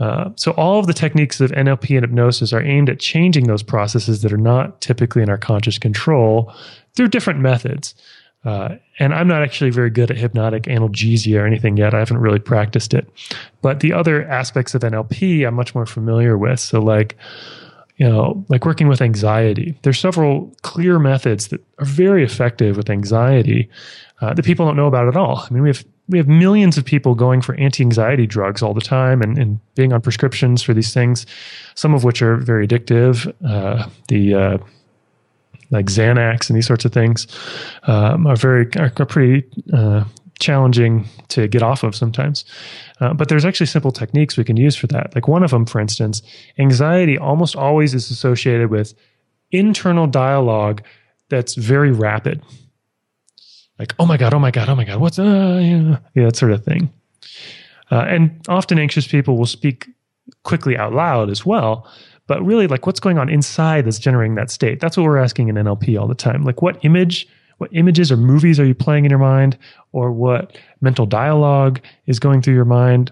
Uh, 0.00 0.30
so 0.34 0.50
all 0.52 0.80
of 0.80 0.88
the 0.88 0.92
techniques 0.92 1.40
of 1.40 1.52
NLP 1.52 1.90
and 1.90 2.02
hypnosis 2.02 2.52
are 2.52 2.60
aimed 2.60 2.90
at 2.90 2.98
changing 2.98 3.46
those 3.46 3.62
processes 3.62 4.22
that 4.22 4.32
are 4.32 4.36
not 4.36 4.80
typically 4.80 5.22
in 5.22 5.30
our 5.30 5.38
conscious 5.38 5.78
control 5.78 6.52
through 6.96 7.06
different 7.06 7.38
methods. 7.38 7.94
Uh, 8.44 8.70
and 8.98 9.14
I'm 9.14 9.28
not 9.28 9.44
actually 9.44 9.70
very 9.70 9.90
good 9.90 10.10
at 10.10 10.16
hypnotic 10.16 10.64
analgesia 10.64 11.40
or 11.40 11.46
anything 11.46 11.76
yet. 11.76 11.94
I 11.94 12.00
haven't 12.00 12.18
really 12.18 12.40
practiced 12.40 12.94
it. 12.94 13.08
But 13.60 13.78
the 13.78 13.92
other 13.92 14.24
aspects 14.24 14.74
of 14.74 14.82
NLP 14.82 15.46
I'm 15.46 15.54
much 15.54 15.72
more 15.72 15.86
familiar 15.86 16.36
with. 16.36 16.58
So, 16.58 16.80
like, 16.80 17.16
you 17.98 18.08
know, 18.08 18.44
like 18.48 18.64
working 18.64 18.88
with 18.88 19.00
anxiety, 19.00 19.78
there's 19.82 20.00
several 20.00 20.52
clear 20.62 20.98
methods 20.98 21.46
that 21.48 21.60
are 21.78 21.84
very 21.84 22.24
effective 22.24 22.76
with 22.76 22.90
anxiety 22.90 23.70
uh, 24.22 24.32
that 24.32 24.44
people 24.44 24.64
don't 24.64 24.76
know 24.76 24.86
about 24.86 25.08
at 25.08 25.16
all. 25.16 25.44
I 25.44 25.52
mean, 25.52 25.64
we 25.64 25.68
have 25.68 25.84
we 26.08 26.18
have 26.18 26.28
millions 26.28 26.78
of 26.78 26.84
people 26.84 27.14
going 27.14 27.42
for 27.42 27.54
anti-anxiety 27.56 28.26
drugs 28.26 28.62
all 28.62 28.74
the 28.74 28.80
time 28.80 29.20
and, 29.20 29.36
and 29.36 29.60
being 29.74 29.92
on 29.92 30.00
prescriptions 30.00 30.62
for 30.62 30.74
these 30.74 30.94
things, 30.94 31.26
some 31.74 31.92
of 31.94 32.04
which 32.04 32.22
are 32.22 32.36
very 32.36 32.66
addictive. 32.66 33.32
Uh, 33.44 33.88
the 34.08 34.34
uh, 34.34 34.58
like 35.70 35.86
Xanax 35.86 36.48
and 36.48 36.56
these 36.56 36.66
sorts 36.66 36.84
of 36.84 36.92
things 36.92 37.26
um, 37.84 38.26
are 38.26 38.36
very 38.36 38.68
are, 38.76 38.90
pretty 38.90 39.44
uh, 39.72 40.04
challenging 40.38 41.08
to 41.28 41.48
get 41.48 41.62
off 41.62 41.82
of 41.82 41.96
sometimes. 41.96 42.44
Uh, 43.00 43.12
but 43.14 43.28
there's 43.28 43.44
actually 43.44 43.66
simple 43.66 43.90
techniques 43.90 44.36
we 44.36 44.44
can 44.44 44.56
use 44.56 44.76
for 44.76 44.86
that. 44.86 45.14
Like 45.16 45.26
one 45.26 45.42
of 45.42 45.50
them, 45.50 45.66
for 45.66 45.80
instance, 45.80 46.22
anxiety 46.58 47.18
almost 47.18 47.56
always 47.56 47.94
is 47.94 48.10
associated 48.10 48.70
with 48.70 48.94
internal 49.50 50.06
dialogue 50.06 50.82
that's 51.28 51.54
very 51.54 51.90
rapid 51.90 52.42
like, 53.78 53.94
oh 53.98 54.06
my 54.06 54.16
God, 54.16 54.34
oh 54.34 54.38
my 54.38 54.50
God, 54.50 54.68
oh 54.68 54.74
my 54.74 54.84
God, 54.84 55.00
what's, 55.00 55.18
uh, 55.18 55.58
yeah, 55.62 55.98
yeah 56.14 56.24
that 56.26 56.36
sort 56.36 56.52
of 56.52 56.64
thing. 56.64 56.90
Uh, 57.90 58.04
and 58.08 58.40
often 58.48 58.78
anxious 58.78 59.06
people 59.06 59.36
will 59.36 59.46
speak 59.46 59.88
quickly 60.44 60.76
out 60.76 60.92
loud 60.92 61.30
as 61.30 61.44
well. 61.44 61.86
But 62.26 62.42
really, 62.44 62.66
like, 62.66 62.86
what's 62.86 63.00
going 63.00 63.18
on 63.18 63.28
inside 63.28 63.84
that's 63.84 63.98
generating 63.98 64.36
that 64.36 64.50
state? 64.50 64.80
That's 64.80 64.96
what 64.96 65.04
we're 65.04 65.18
asking 65.18 65.48
in 65.48 65.56
NLP 65.56 66.00
all 66.00 66.06
the 66.06 66.14
time. 66.14 66.44
Like, 66.44 66.62
what 66.62 66.82
image, 66.84 67.28
what 67.58 67.68
images 67.72 68.12
or 68.12 68.16
movies 68.16 68.60
are 68.60 68.64
you 68.64 68.74
playing 68.74 69.04
in 69.04 69.10
your 69.10 69.18
mind, 69.18 69.58
or 69.92 70.12
what 70.12 70.56
mental 70.80 71.04
dialogue 71.04 71.80
is 72.06 72.18
going 72.18 72.40
through 72.40 72.54
your 72.54 72.64
mind? 72.64 73.10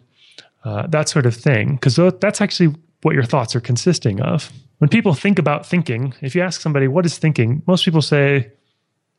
Uh, 0.65 0.87
that 0.87 1.09
sort 1.09 1.27
of 1.27 1.35
thing. 1.35 1.75
Because 1.75 1.97
that's 2.21 2.41
actually 2.41 2.75
what 3.03 3.15
your 3.15 3.25
thoughts 3.25 3.57
are 3.57 3.61
consisting 3.61 4.21
of. 4.21 4.51
When 4.79 4.89
people 4.89 5.13
think 5.13 5.39
about 5.39 5.67
thinking, 5.67 6.15
if 6.23 6.35
you 6.35 6.43
ask 6.43 6.61
somebody, 6.61 6.89
what 6.89 7.05
is 7.05 7.19
thinking? 7.19 7.63
Most 7.67 7.85
people 7.85 8.03
say, 8.03 8.51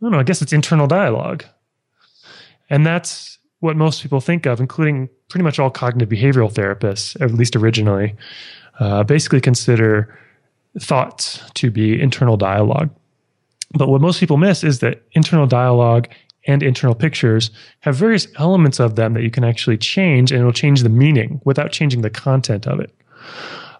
don't 0.06 0.12
know, 0.12 0.20
I 0.20 0.24
guess 0.24 0.42
it's 0.42 0.54
internal 0.54 0.88
dialogue. 0.88 1.46
And 2.70 2.86
that's 2.86 3.38
what 3.60 3.76
most 3.76 4.02
people 4.02 4.20
think 4.20 4.46
of, 4.46 4.60
including 4.60 5.10
pretty 5.30 5.44
much 5.44 5.60
all 5.60 5.70
cognitive 5.70 6.10
behavioral 6.10 6.52
therapists, 6.52 7.20
at 7.22 7.32
least 7.32 7.56
originally, 7.56 8.16
uh, 8.80 9.04
basically 9.04 9.42
consider 9.42 10.18
thoughts 10.80 11.42
to 11.54 11.70
be 11.70 12.02
internal 12.02 12.38
dialogue. 12.38 12.90
But 13.74 13.90
what 13.90 14.02
most 14.02 14.20
people 14.20 14.38
miss 14.38 14.64
is 14.64 14.80
that 14.80 15.04
internal 15.12 15.48
dialogue 15.48 16.08
and 16.48 16.64
internal 16.64 16.96
pictures 16.96 17.52
have 17.82 17.96
various 17.96 18.28
elements 18.38 18.80
of 18.80 18.96
them 18.96 19.14
that 19.14 19.22
you 19.22 19.30
can 19.30 19.44
actually 19.44 19.78
change, 19.78 20.32
and 20.32 20.40
it'll 20.40 20.52
change 20.52 20.82
the 20.82 20.90
meaning 20.90 21.40
without 21.46 21.72
changing 21.72 22.02
the 22.02 22.10
content 22.10 22.68
of 22.68 22.80
it. 22.80 22.94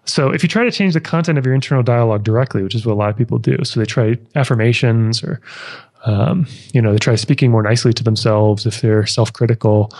So 0.04 0.30
if 0.30 0.42
you 0.42 0.48
try 0.48 0.64
to 0.64 0.70
change 0.70 0.94
the 0.94 1.00
content 1.00 1.38
of 1.38 1.46
your 1.46 1.54
internal 1.54 1.82
dialogue 1.82 2.24
directly, 2.24 2.62
which 2.62 2.74
is 2.74 2.84
what 2.84 2.92
a 2.92 2.96
lot 2.96 3.10
of 3.10 3.16
people 3.16 3.38
do, 3.38 3.56
so 3.64 3.78
they 3.78 3.86
try 3.86 4.18
affirmations 4.34 5.22
or 5.22 5.40
um, 6.04 6.46
you 6.72 6.82
know, 6.82 6.92
they 6.92 6.98
try 6.98 7.14
speaking 7.14 7.50
more 7.50 7.62
nicely 7.62 7.92
to 7.92 8.02
themselves 8.02 8.66
if 8.66 8.80
they're 8.80 9.06
self-critical. 9.06 9.92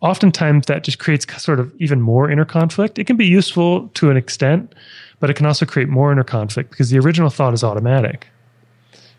oftentimes 0.00 0.66
that 0.66 0.84
just 0.84 0.98
creates 0.98 1.26
sort 1.42 1.60
of 1.60 1.74
even 1.78 2.00
more 2.00 2.30
inner 2.30 2.44
conflict. 2.44 2.98
It 2.98 3.06
can 3.06 3.16
be 3.16 3.26
useful 3.26 3.88
to 3.88 4.10
an 4.10 4.16
extent, 4.16 4.74
but 5.18 5.28
it 5.28 5.34
can 5.34 5.46
also 5.46 5.66
create 5.66 5.88
more 5.88 6.12
inner 6.12 6.24
conflict 6.24 6.70
because 6.70 6.90
the 6.90 6.98
original 6.98 7.30
thought 7.30 7.52
is 7.52 7.64
automatic. 7.64 8.28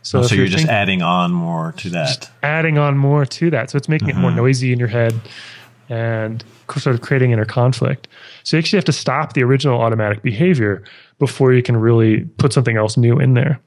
So, 0.03 0.19
oh, 0.19 0.21
so 0.23 0.33
you're, 0.33 0.45
you're, 0.45 0.57
just 0.57 0.67
adding 0.67 1.03
on 1.03 1.31
more 1.31 1.73
to 1.73 1.89
that. 1.89 2.31
Adding 2.41 2.79
on 2.79 2.97
more 2.97 3.25
to 3.25 3.49
that. 3.51 3.69
So 3.69 3.77
it's 3.77 3.87
making 3.87 4.09
it 4.09 4.15
more 4.15 4.31
mm-hmm. 4.31 4.37
noisy 4.37 4.73
in 4.73 4.79
your 4.79 4.87
head 4.87 5.13
and 5.91 6.43
sort 6.77 6.95
of 6.95 7.01
creating 7.01 7.31
inner 7.31 7.45
conflict. 7.45 8.07
So 8.43 8.55
you 8.55 8.59
actually 8.59 8.77
have 8.77 8.85
to 8.85 8.93
stop 8.93 9.33
the 9.33 9.43
original 9.43 9.81
automatic 9.81 10.23
behavior 10.23 10.83
before 11.19 11.53
you 11.53 11.61
can 11.61 11.75
really 11.75 12.21
put 12.37 12.53
something 12.53 12.77
else 12.77 12.95
new 12.95 13.19
in 13.19 13.33
there. 13.33 13.59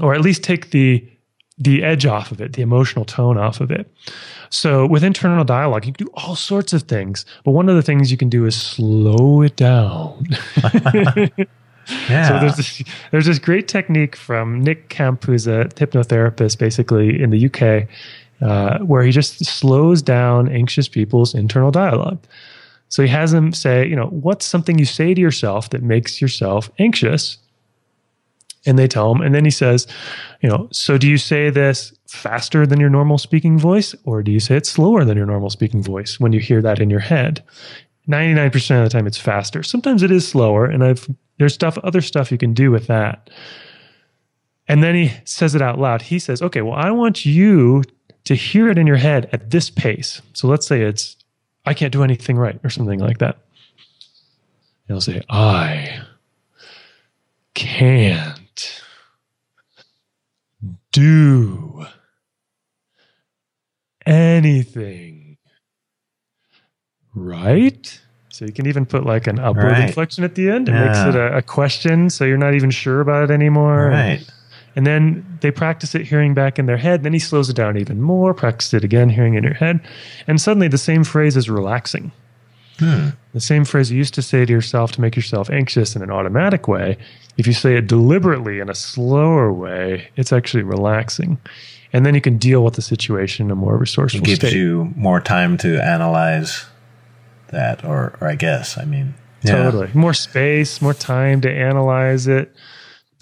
Or 0.00 0.14
at 0.14 0.20
least 0.20 0.44
take 0.44 0.70
the 0.70 1.04
the 1.58 1.84
edge 1.84 2.06
off 2.06 2.32
of 2.32 2.40
it, 2.40 2.54
the 2.54 2.62
emotional 2.62 3.04
tone 3.04 3.36
off 3.36 3.60
of 3.60 3.70
it. 3.70 3.92
So 4.48 4.86
with 4.86 5.04
internal 5.04 5.44
dialogue, 5.44 5.84
you 5.84 5.92
can 5.92 6.06
do 6.06 6.10
all 6.14 6.34
sorts 6.34 6.72
of 6.72 6.84
things, 6.84 7.26
but 7.44 7.50
one 7.50 7.68
of 7.68 7.76
the 7.76 7.82
things 7.82 8.10
you 8.10 8.16
can 8.16 8.30
do 8.30 8.46
is 8.46 8.56
slow 8.56 9.42
it 9.42 9.56
down. 9.56 10.26
yeah. 12.08 12.28
So 12.28 12.40
there's 12.40 12.56
this, 12.56 12.82
there's 13.10 13.26
this 13.26 13.38
great 13.38 13.68
technique 13.68 14.16
from 14.16 14.62
Nick 14.62 14.88
Kemp, 14.88 15.24
who's 15.24 15.46
a 15.46 15.66
hypnotherapist 15.74 16.58
basically 16.58 17.22
in 17.22 17.28
the 17.28 17.44
UK, 17.44 17.86
uh, 18.42 18.78
where 18.78 19.02
he 19.02 19.12
just 19.12 19.44
slows 19.44 20.02
down 20.02 20.48
anxious 20.48 20.88
people's 20.88 21.34
internal 21.34 21.70
dialogue. 21.70 22.18
So 22.88 23.02
he 23.02 23.08
has 23.08 23.30
them 23.30 23.52
say, 23.52 23.86
you 23.86 23.94
know, 23.94 24.06
what's 24.06 24.44
something 24.44 24.78
you 24.78 24.84
say 24.84 25.14
to 25.14 25.20
yourself 25.20 25.70
that 25.70 25.82
makes 25.82 26.20
yourself 26.20 26.70
anxious? 26.78 27.38
And 28.66 28.78
they 28.78 28.88
tell 28.88 29.10
him, 29.14 29.22
and 29.22 29.34
then 29.34 29.44
he 29.44 29.50
says, 29.50 29.86
you 30.42 30.48
know, 30.48 30.68
so 30.70 30.98
do 30.98 31.08
you 31.08 31.16
say 31.16 31.48
this 31.48 31.94
faster 32.08 32.66
than 32.66 32.80
your 32.80 32.90
normal 32.90 33.16
speaking 33.16 33.58
voice, 33.58 33.94
or 34.04 34.22
do 34.22 34.30
you 34.30 34.40
say 34.40 34.56
it 34.56 34.66
slower 34.66 35.04
than 35.04 35.16
your 35.16 35.26
normal 35.26 35.48
speaking 35.48 35.82
voice 35.82 36.20
when 36.20 36.32
you 36.32 36.40
hear 36.40 36.60
that 36.60 36.78
in 36.78 36.90
your 36.90 37.00
head? 37.00 37.42
99% 38.08 38.78
of 38.78 38.84
the 38.84 38.90
time 38.90 39.06
it's 39.06 39.16
faster. 39.16 39.62
Sometimes 39.62 40.02
it 40.02 40.10
is 40.10 40.28
slower, 40.28 40.66
and 40.66 40.84
I've 40.84 41.08
there's 41.38 41.54
stuff, 41.54 41.78
other 41.78 42.02
stuff 42.02 42.30
you 42.30 42.36
can 42.36 42.52
do 42.52 42.70
with 42.70 42.86
that. 42.88 43.30
And 44.68 44.84
then 44.84 44.94
he 44.94 45.12
says 45.24 45.54
it 45.54 45.62
out 45.62 45.78
loud. 45.78 46.02
He 46.02 46.18
says, 46.18 46.42
okay, 46.42 46.60
well, 46.60 46.74
I 46.74 46.90
want 46.90 47.24
you 47.24 47.82
to 48.24 48.34
hear 48.34 48.68
it 48.68 48.78
in 48.78 48.86
your 48.86 48.96
head 48.96 49.28
at 49.32 49.50
this 49.50 49.70
pace. 49.70 50.22
So 50.32 50.48
let's 50.48 50.66
say 50.66 50.82
it's, 50.82 51.16
I 51.64 51.74
can't 51.74 51.92
do 51.92 52.02
anything 52.02 52.36
right 52.36 52.58
or 52.62 52.70
something 52.70 53.00
like 53.00 53.18
that. 53.18 53.36
And 54.88 54.94
he'll 54.94 55.00
say, 55.00 55.22
I 55.28 56.02
can't 57.54 58.82
do 60.92 61.86
anything 64.06 65.38
right. 67.14 68.00
So 68.30 68.44
you 68.44 68.52
can 68.52 68.66
even 68.66 68.86
put 68.86 69.04
like 69.04 69.26
an 69.26 69.38
upward 69.38 69.64
right. 69.64 69.88
inflection 69.88 70.24
at 70.24 70.34
the 70.34 70.48
end. 70.50 70.68
It 70.68 70.72
yeah. 70.72 70.84
makes 70.86 70.98
it 71.00 71.14
a, 71.14 71.36
a, 71.36 71.42
question, 71.42 72.08
so 72.08 72.24
you're 72.24 72.38
not 72.38 72.54
even 72.54 72.70
sure 72.70 73.00
about 73.00 73.24
it 73.24 73.30
anymore. 73.30 73.88
Right. 73.88 74.26
And 74.76 74.86
then 74.86 75.38
they 75.40 75.50
practice 75.50 75.94
it 75.94 76.06
hearing 76.06 76.32
back 76.32 76.58
in 76.58 76.66
their 76.66 76.76
head. 76.76 77.02
Then 77.02 77.12
he 77.12 77.18
slows 77.18 77.50
it 77.50 77.56
down 77.56 77.76
even 77.76 78.00
more, 78.00 78.32
practice 78.32 78.72
it 78.72 78.84
again, 78.84 79.10
hearing 79.10 79.34
in 79.34 79.42
your 79.42 79.54
head. 79.54 79.80
And 80.26 80.40
suddenly 80.40 80.68
the 80.68 80.78
same 80.78 81.04
phrase 81.04 81.36
is 81.36 81.50
relaxing. 81.50 82.12
Hmm. 82.78 83.08
The 83.34 83.40
same 83.40 83.64
phrase 83.64 83.90
you 83.90 83.98
used 83.98 84.14
to 84.14 84.22
say 84.22 84.44
to 84.44 84.52
yourself 84.52 84.92
to 84.92 85.00
make 85.00 85.14
yourself 85.14 85.50
anxious 85.50 85.94
in 85.94 86.02
an 86.02 86.10
automatic 86.10 86.66
way, 86.66 86.96
if 87.36 87.46
you 87.46 87.52
say 87.52 87.76
it 87.76 87.86
deliberately 87.86 88.58
in 88.58 88.70
a 88.70 88.74
slower 88.74 89.52
way, 89.52 90.08
it's 90.16 90.32
actually 90.32 90.62
relaxing. 90.62 91.38
And 91.92 92.06
then 92.06 92.14
you 92.14 92.20
can 92.20 92.38
deal 92.38 92.64
with 92.64 92.74
the 92.74 92.82
situation 92.82 93.46
in 93.46 93.50
a 93.50 93.56
more 93.56 93.76
resourceful 93.76 94.22
It 94.22 94.24
gives 94.24 94.38
state. 94.38 94.54
you 94.54 94.92
more 94.96 95.20
time 95.20 95.56
to 95.58 95.82
analyze 95.82 96.64
that, 97.48 97.84
or, 97.84 98.16
or 98.20 98.28
I 98.28 98.36
guess, 98.36 98.78
I 98.78 98.84
mean, 98.84 99.14
yeah. 99.42 99.62
totally 99.62 99.90
more 99.92 100.14
space, 100.14 100.80
more 100.80 100.94
time 100.94 101.40
to 101.42 101.50
analyze 101.50 102.26
it. 102.28 102.54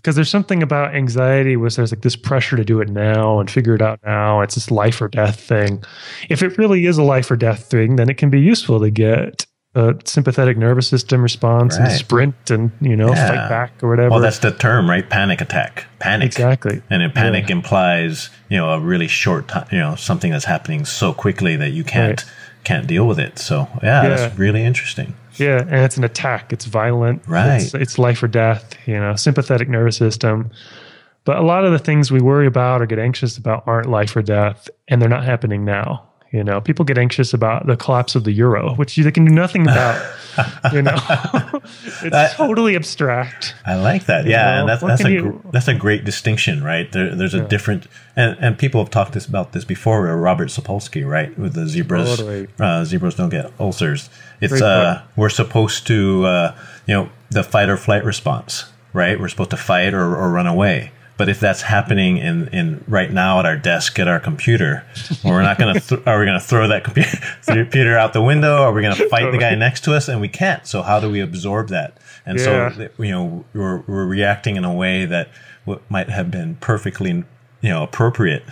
Because 0.08 0.16
there's 0.16 0.30
something 0.30 0.62
about 0.62 0.94
anxiety 0.94 1.54
where 1.54 1.68
there's 1.68 1.92
like 1.92 2.00
this 2.00 2.16
pressure 2.16 2.56
to 2.56 2.64
do 2.64 2.80
it 2.80 2.88
now 2.88 3.40
and 3.40 3.50
figure 3.50 3.74
it 3.74 3.82
out 3.82 4.00
now. 4.06 4.40
It's 4.40 4.54
this 4.54 4.70
life 4.70 5.02
or 5.02 5.08
death 5.08 5.38
thing. 5.38 5.84
If 6.30 6.42
it 6.42 6.56
really 6.56 6.86
is 6.86 6.96
a 6.96 7.02
life 7.02 7.30
or 7.30 7.36
death 7.36 7.66
thing, 7.66 7.96
then 7.96 8.08
it 8.08 8.16
can 8.16 8.30
be 8.30 8.40
useful 8.40 8.80
to 8.80 8.88
get 8.88 9.44
a 9.74 9.94
sympathetic 10.06 10.56
nervous 10.56 10.88
system 10.88 11.20
response 11.20 11.78
right. 11.78 11.90
and 11.90 11.98
sprint 11.98 12.50
and 12.50 12.72
you 12.80 12.96
know 12.96 13.08
yeah. 13.08 13.28
fight 13.28 13.48
back 13.50 13.82
or 13.82 13.90
whatever. 13.90 14.08
Well, 14.08 14.20
that's 14.20 14.38
the 14.38 14.50
term, 14.50 14.88
right? 14.88 15.06
Panic 15.06 15.42
attack. 15.42 15.84
Panic. 15.98 16.24
Exactly. 16.24 16.80
And 16.88 17.02
in 17.02 17.10
panic 17.10 17.50
yeah. 17.50 17.56
implies 17.56 18.30
you 18.48 18.56
know 18.56 18.70
a 18.70 18.80
really 18.80 19.08
short 19.08 19.48
time. 19.48 19.68
You 19.70 19.80
know 19.80 19.94
something 19.94 20.30
that's 20.30 20.46
happening 20.46 20.86
so 20.86 21.12
quickly 21.12 21.54
that 21.56 21.72
you 21.72 21.84
can't. 21.84 22.24
Right 22.24 22.32
can't 22.64 22.86
deal 22.86 23.06
with 23.06 23.18
it. 23.18 23.38
So 23.38 23.66
yeah, 23.82 24.02
yeah, 24.02 24.08
that's 24.08 24.38
really 24.38 24.62
interesting. 24.62 25.14
Yeah, 25.38 25.61
and 25.61 25.85
it's 25.85 25.96
an 25.96 26.05
attack. 26.05 26.53
It's 26.53 26.64
violent. 26.64 27.27
Right. 27.27 27.57
It's, 27.57 27.74
it's, 27.74 27.98
life 27.98 28.22
or 28.22 28.29
death. 28.29 28.77
You 28.87 28.98
know, 28.98 29.14
sympathetic 29.16 29.68
nervous 29.68 29.96
system. 29.96 30.51
But 31.24 31.37
a 31.37 31.42
lot 31.42 31.64
of 31.64 31.72
the 31.72 31.79
things 31.79 32.11
we 32.11 32.20
worry 32.20 32.46
about 32.46 32.81
or 32.81 32.87
get 32.87 32.98
anxious 32.98 33.37
about 33.37 33.64
aren't 33.66 33.88
life 33.88 34.16
or 34.16 34.22
death, 34.22 34.68
and 34.88 35.01
they're 35.01 35.09
not 35.09 35.24
happening 35.24 35.64
now. 35.64 36.09
You 36.30 36.44
know, 36.44 36.60
people 36.60 36.84
get 36.84 36.98
anxious 36.98 37.32
about 37.32 37.66
the 37.66 37.76
collapse 37.76 38.14
of 38.14 38.24
the 38.24 38.32
euro, 38.32 38.74
which 38.74 38.96
they 38.96 39.10
can 39.10 39.24
do 39.24 39.32
nothing 39.32 39.62
about. 39.62 39.96
you 40.74 40.82
know, 40.82 40.94
it's 42.02 42.14
I, 42.14 42.30
totally 42.36 42.76
abstract. 42.76 43.54
I 43.64 43.76
like 43.76 44.04
that. 44.06 44.26
Yeah, 44.26 44.44
know? 44.44 44.60
and 44.60 44.68
that's 44.68 44.82
that's 44.82 45.04
a 45.04 45.10
you, 45.10 45.42
that's 45.52 45.68
a 45.68 45.74
great 45.74 46.04
distinction, 46.04 46.62
right? 46.62 46.90
There, 46.92 47.14
there's 47.14 47.32
a 47.32 47.38
yeah. 47.38 47.46
different, 47.46 47.86
and, 48.14 48.36
and 48.40 48.58
people 48.58 48.82
have 48.82 48.90
talked 48.90 49.12
this, 49.12 49.24
about 49.24 49.52
this 49.52 49.64
before. 49.64 50.04
Robert 50.18 50.48
Sapolsky, 50.48 51.08
right, 51.08 51.36
with 51.38 51.54
the 51.54 51.66
zebras. 51.66 52.18
Totally. 52.18 52.48
Uh, 52.60 52.84
zebras 52.84 53.14
don't 53.14 53.30
get 53.30 53.50
ulcers. 53.58 54.10
It's 54.42 54.60
uh, 54.60 55.02
we're 55.16 55.30
supposed 55.30 55.86
to, 55.86 56.26
uh, 56.26 56.56
you 56.86 56.94
know, 56.94 57.08
the 57.30 57.42
fight 57.42 57.70
or 57.70 57.78
flight 57.78 58.04
response, 58.04 58.70
right? 58.92 59.18
We're 59.18 59.28
supposed 59.28 59.50
to 59.50 59.56
fight 59.56 59.94
or, 59.94 60.14
or 60.14 60.30
run 60.30 60.46
away. 60.46 60.92
But 61.18 61.28
if 61.28 61.40
that's 61.40 61.62
happening 61.62 62.16
in, 62.16 62.46
in 62.48 62.85
right 62.87 63.12
now 63.12 63.40
at 63.40 63.44
our 63.44 63.57
desk 63.57 63.98
at 63.98 64.07
our 64.07 64.20
computer, 64.20 64.87
well, 65.22 65.35
we're 65.35 65.42
not 65.42 65.59
going 65.59 65.74
to, 65.81 65.81
th- 65.81 66.07
are 66.07 66.18
we 66.18 66.24
going 66.24 66.38
to 66.38 66.46
throw 66.46 66.68
that 66.68 66.85
computer, 66.85 67.18
computer 67.46 67.98
out 67.98 68.12
the 68.14 68.22
window? 68.22 68.62
Are 68.62 68.72
we 68.72 68.83
going 68.83 68.96
to 68.96 69.09
fight 69.09 69.31
the 69.33 69.38
guy 69.38 69.54
next 69.57 69.83
to 69.85 69.94
us? 69.94 70.09
And 70.09 70.20
we 70.20 70.28
can't. 70.28 70.66
So 70.66 70.81
how 70.83 71.00
do 71.00 71.11
we 71.11 71.20
absorb 71.20 71.68
that? 71.68 71.98
And 72.24 72.38
yeah. 72.38 72.72
so, 72.72 72.88
you 73.02 73.11
know, 73.11 73.44
we're, 73.52 73.83
we're 73.88 74.07
reacting 74.07 74.57
in 74.57 74.64
a 74.64 74.72
way 74.72 75.04
that 75.07 75.28
might 75.90 76.09
have 76.09 76.31
been 76.31 76.54
perfectly, 76.57 77.11
you 77.11 77.68
know, 77.68 77.83
appropriate 77.83 78.44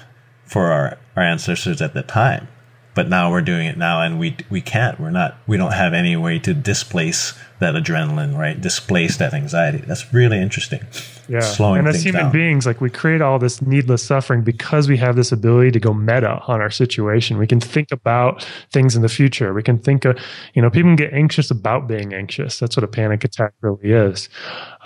for 0.44 0.66
our, 0.66 0.98
our 1.14 1.22
ancestors 1.22 1.80
at 1.80 1.94
the 1.94 2.02
time. 2.02 2.48
But 2.96 3.10
now 3.10 3.30
we're 3.30 3.42
doing 3.42 3.66
it 3.66 3.76
now 3.76 4.00
and 4.00 4.18
we, 4.18 4.38
we 4.48 4.62
can't, 4.62 4.98
we're 4.98 5.10
not, 5.10 5.36
we 5.46 5.58
don't 5.58 5.72
have 5.72 5.92
any 5.92 6.16
way 6.16 6.38
to 6.40 6.54
displace 6.54 7.38
that 7.60 7.74
adrenaline, 7.74 8.38
right? 8.38 8.58
Displace 8.58 9.18
that 9.18 9.34
anxiety. 9.34 9.78
That's 9.78 10.14
really 10.14 10.40
interesting. 10.40 10.80
Yeah. 11.28 11.40
Slowing 11.40 11.80
and 11.80 11.88
as 11.88 12.02
human 12.02 12.22
down. 12.22 12.32
beings, 12.32 12.64
like 12.64 12.80
we 12.80 12.88
create 12.88 13.20
all 13.20 13.38
this 13.38 13.60
needless 13.60 14.02
suffering 14.02 14.42
because 14.42 14.88
we 14.88 14.96
have 14.96 15.14
this 15.14 15.30
ability 15.30 15.72
to 15.72 15.80
go 15.80 15.92
meta 15.92 16.40
on 16.48 16.62
our 16.62 16.70
situation. 16.70 17.36
We 17.36 17.46
can 17.46 17.60
think 17.60 17.92
about 17.92 18.48
things 18.72 18.96
in 18.96 19.02
the 19.02 19.10
future. 19.10 19.52
We 19.52 19.62
can 19.62 19.78
think 19.78 20.06
of, 20.06 20.18
you 20.54 20.62
know, 20.62 20.70
people 20.70 20.88
can 20.88 20.96
get 20.96 21.12
anxious 21.12 21.50
about 21.50 21.86
being 21.86 22.14
anxious. 22.14 22.58
That's 22.58 22.78
what 22.78 22.84
a 22.84 22.88
panic 22.88 23.24
attack 23.24 23.52
really 23.60 23.92
is. 23.92 24.30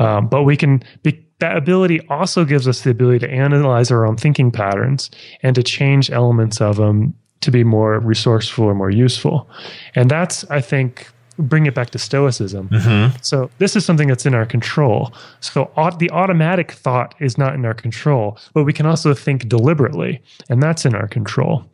Um, 0.01 0.29
but 0.29 0.43
we 0.43 0.57
can 0.57 0.83
be, 1.05 1.25
that 1.39 1.57
ability 1.57 2.01
also 2.09 2.45
gives 2.45 2.67
us 2.67 2.83
the 2.83 2.91
ability 2.91 3.21
to 3.21 3.31
analyze 3.31 3.93
our 3.93 4.05
own 4.05 4.17
thinking 4.17 4.51
patterns 4.51 5.11
and 5.45 5.55
to 5.55 5.63
change 5.63 6.11
elements 6.11 6.61
of 6.61 6.77
them 6.77 7.15
to 7.41 7.51
be 7.51 7.65
more 7.65 7.99
resourceful 7.99 8.65
or 8.65 8.75
more 8.75 8.91
useful. 8.91 9.49
And 9.95 10.11
that's, 10.11 10.45
I 10.51 10.61
think, 10.61 11.09
bring 11.39 11.65
it 11.65 11.75
back 11.75 11.91
to 11.91 11.99
stoicism. 11.99 12.69
Mm-hmm. 12.69 13.17
So 13.23 13.51
this 13.59 13.75
is 13.75 13.85
something 13.85 14.09
that's 14.09 14.27
in 14.27 14.35
our 14.35 14.45
control. 14.45 15.13
So 15.41 15.71
the 15.99 16.11
automatic 16.11 16.73
thought 16.73 17.15
is 17.19 17.39
not 17.39 17.55
in 17.55 17.65
our 17.65 17.73
control, 17.73 18.39
but 18.53 18.65
we 18.65 18.75
can 18.75 18.85
also 18.85 19.15
think 19.15 19.49
deliberately, 19.49 20.23
and 20.51 20.63
that's 20.63 20.85
in 20.85 20.95
our 20.95 21.09
control. 21.09 21.65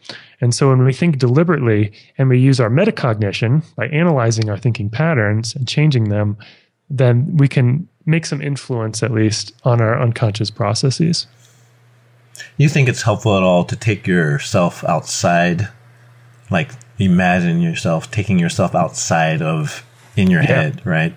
And 0.40 0.54
so 0.54 0.68
when 0.68 0.84
we 0.84 0.92
think 0.92 1.18
deliberately 1.18 1.92
and 2.16 2.28
we 2.28 2.38
use 2.38 2.60
our 2.60 2.70
metacognition 2.70 3.64
by 3.74 3.88
analyzing 3.88 4.48
our 4.50 4.58
thinking 4.58 4.88
patterns 4.88 5.56
and 5.56 5.66
changing 5.66 6.10
them, 6.10 6.36
then 6.88 7.36
we 7.36 7.48
can 7.48 7.88
make 8.04 8.24
some 8.24 8.40
influence 8.40 9.02
at 9.02 9.10
least 9.10 9.52
on 9.64 9.80
our 9.80 10.00
unconscious 10.00 10.50
processes. 10.50 11.26
You 12.56 12.68
think 12.68 12.88
it's 12.88 13.02
helpful 13.02 13.36
at 13.36 13.42
all 13.42 13.64
to 13.64 13.76
take 13.76 14.06
yourself 14.06 14.84
outside, 14.84 15.68
like 16.50 16.70
imagine 16.98 17.60
yourself 17.60 18.10
taking 18.10 18.38
yourself 18.38 18.74
outside 18.74 19.42
of 19.42 19.84
in 20.16 20.30
your 20.30 20.42
yeah. 20.42 20.46
head, 20.46 20.86
right? 20.86 21.14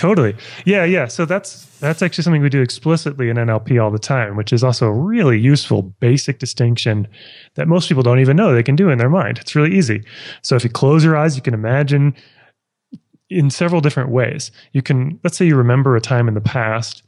Totally. 0.00 0.34
Yeah, 0.64 0.84
yeah. 0.84 1.08
So 1.08 1.26
that's 1.26 1.66
that's 1.78 2.00
actually 2.00 2.24
something 2.24 2.40
we 2.40 2.48
do 2.48 2.62
explicitly 2.62 3.28
in 3.28 3.36
NLP 3.36 3.82
all 3.82 3.90
the 3.90 3.98
time, 3.98 4.34
which 4.34 4.50
is 4.50 4.64
also 4.64 4.86
a 4.86 4.92
really 4.92 5.38
useful 5.38 5.82
basic 5.82 6.38
distinction 6.38 7.06
that 7.56 7.68
most 7.68 7.86
people 7.86 8.02
don't 8.02 8.18
even 8.18 8.34
know 8.34 8.54
they 8.54 8.62
can 8.62 8.76
do 8.76 8.88
in 8.88 8.96
their 8.96 9.10
mind. 9.10 9.38
It's 9.38 9.54
really 9.54 9.76
easy. 9.76 10.02
So 10.42 10.56
if 10.56 10.64
you 10.64 10.70
close 10.70 11.04
your 11.04 11.18
eyes, 11.18 11.36
you 11.36 11.42
can 11.42 11.52
imagine 11.52 12.14
in 13.28 13.50
several 13.50 13.82
different 13.82 14.10
ways. 14.10 14.50
You 14.72 14.80
can 14.80 15.20
let's 15.22 15.36
say 15.36 15.46
you 15.46 15.56
remember 15.56 15.96
a 15.96 16.00
time 16.00 16.28
in 16.28 16.34
the 16.34 16.40
past. 16.40 17.02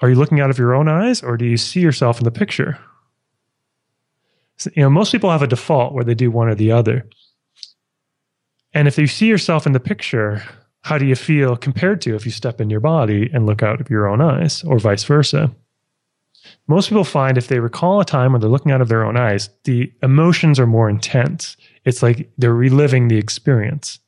Are 0.00 0.08
you 0.08 0.14
looking 0.14 0.40
out 0.40 0.50
of 0.50 0.58
your 0.58 0.74
own 0.74 0.88
eyes 0.88 1.22
or 1.22 1.36
do 1.36 1.44
you 1.44 1.56
see 1.56 1.80
yourself 1.80 2.18
in 2.18 2.24
the 2.24 2.30
picture? 2.30 2.78
So, 4.58 4.70
you 4.74 4.82
know, 4.82 4.90
most 4.90 5.12
people 5.12 5.30
have 5.30 5.42
a 5.42 5.46
default 5.46 5.92
where 5.92 6.04
they 6.04 6.14
do 6.14 6.30
one 6.30 6.48
or 6.48 6.54
the 6.54 6.72
other. 6.72 7.06
And 8.72 8.88
if 8.88 8.98
you 8.98 9.06
see 9.06 9.26
yourself 9.26 9.66
in 9.66 9.72
the 9.72 9.80
picture, 9.80 10.42
how 10.82 10.98
do 10.98 11.06
you 11.06 11.16
feel 11.16 11.56
compared 11.56 12.00
to 12.02 12.14
if 12.14 12.24
you 12.24 12.30
step 12.30 12.60
in 12.60 12.70
your 12.70 12.80
body 12.80 13.30
and 13.32 13.46
look 13.46 13.62
out 13.62 13.80
of 13.80 13.90
your 13.90 14.06
own 14.06 14.20
eyes, 14.20 14.62
or 14.64 14.78
vice 14.78 15.04
versa? 15.04 15.50
Most 16.68 16.88
people 16.88 17.04
find 17.04 17.38
if 17.38 17.48
they 17.48 17.58
recall 17.58 18.00
a 18.00 18.04
time 18.04 18.32
when 18.32 18.40
they're 18.40 18.50
looking 18.50 18.72
out 18.72 18.80
of 18.80 18.88
their 18.88 19.04
own 19.04 19.16
eyes, 19.16 19.50
the 19.64 19.92
emotions 20.02 20.60
are 20.60 20.66
more 20.66 20.88
intense. 20.88 21.56
It's 21.84 22.02
like 22.02 22.30
they're 22.38 22.54
reliving 22.54 23.08
the 23.08 23.18
experience. 23.18 23.98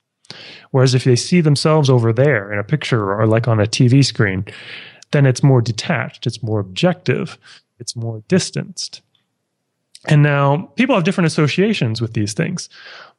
Whereas 0.71 0.95
if 0.95 1.05
they 1.05 1.17
see 1.17 1.41
themselves 1.41 1.89
over 1.89 2.13
there 2.13 2.53
in 2.53 2.59
a 2.59 2.65
picture 2.65 3.13
or 3.13 3.27
like 3.27 3.49
on 3.49 3.61
a 3.61 3.67
TV 3.67 4.05
screen, 4.05 4.45
then 5.11 5.27
it's 5.27 5.43
more 5.43 5.61
detached, 5.61 6.27
it's 6.27 6.43
more 6.43 6.61
objective, 6.61 7.39
it's 7.79 7.97
more 7.97 8.23
distanced. 8.29 9.03
And 10.07 10.23
now 10.23 10.71
people 10.77 10.95
have 10.95 11.05
different 11.05 11.27
associations 11.27 12.01
with 12.01 12.13
these 12.13 12.33
things. 12.33 12.69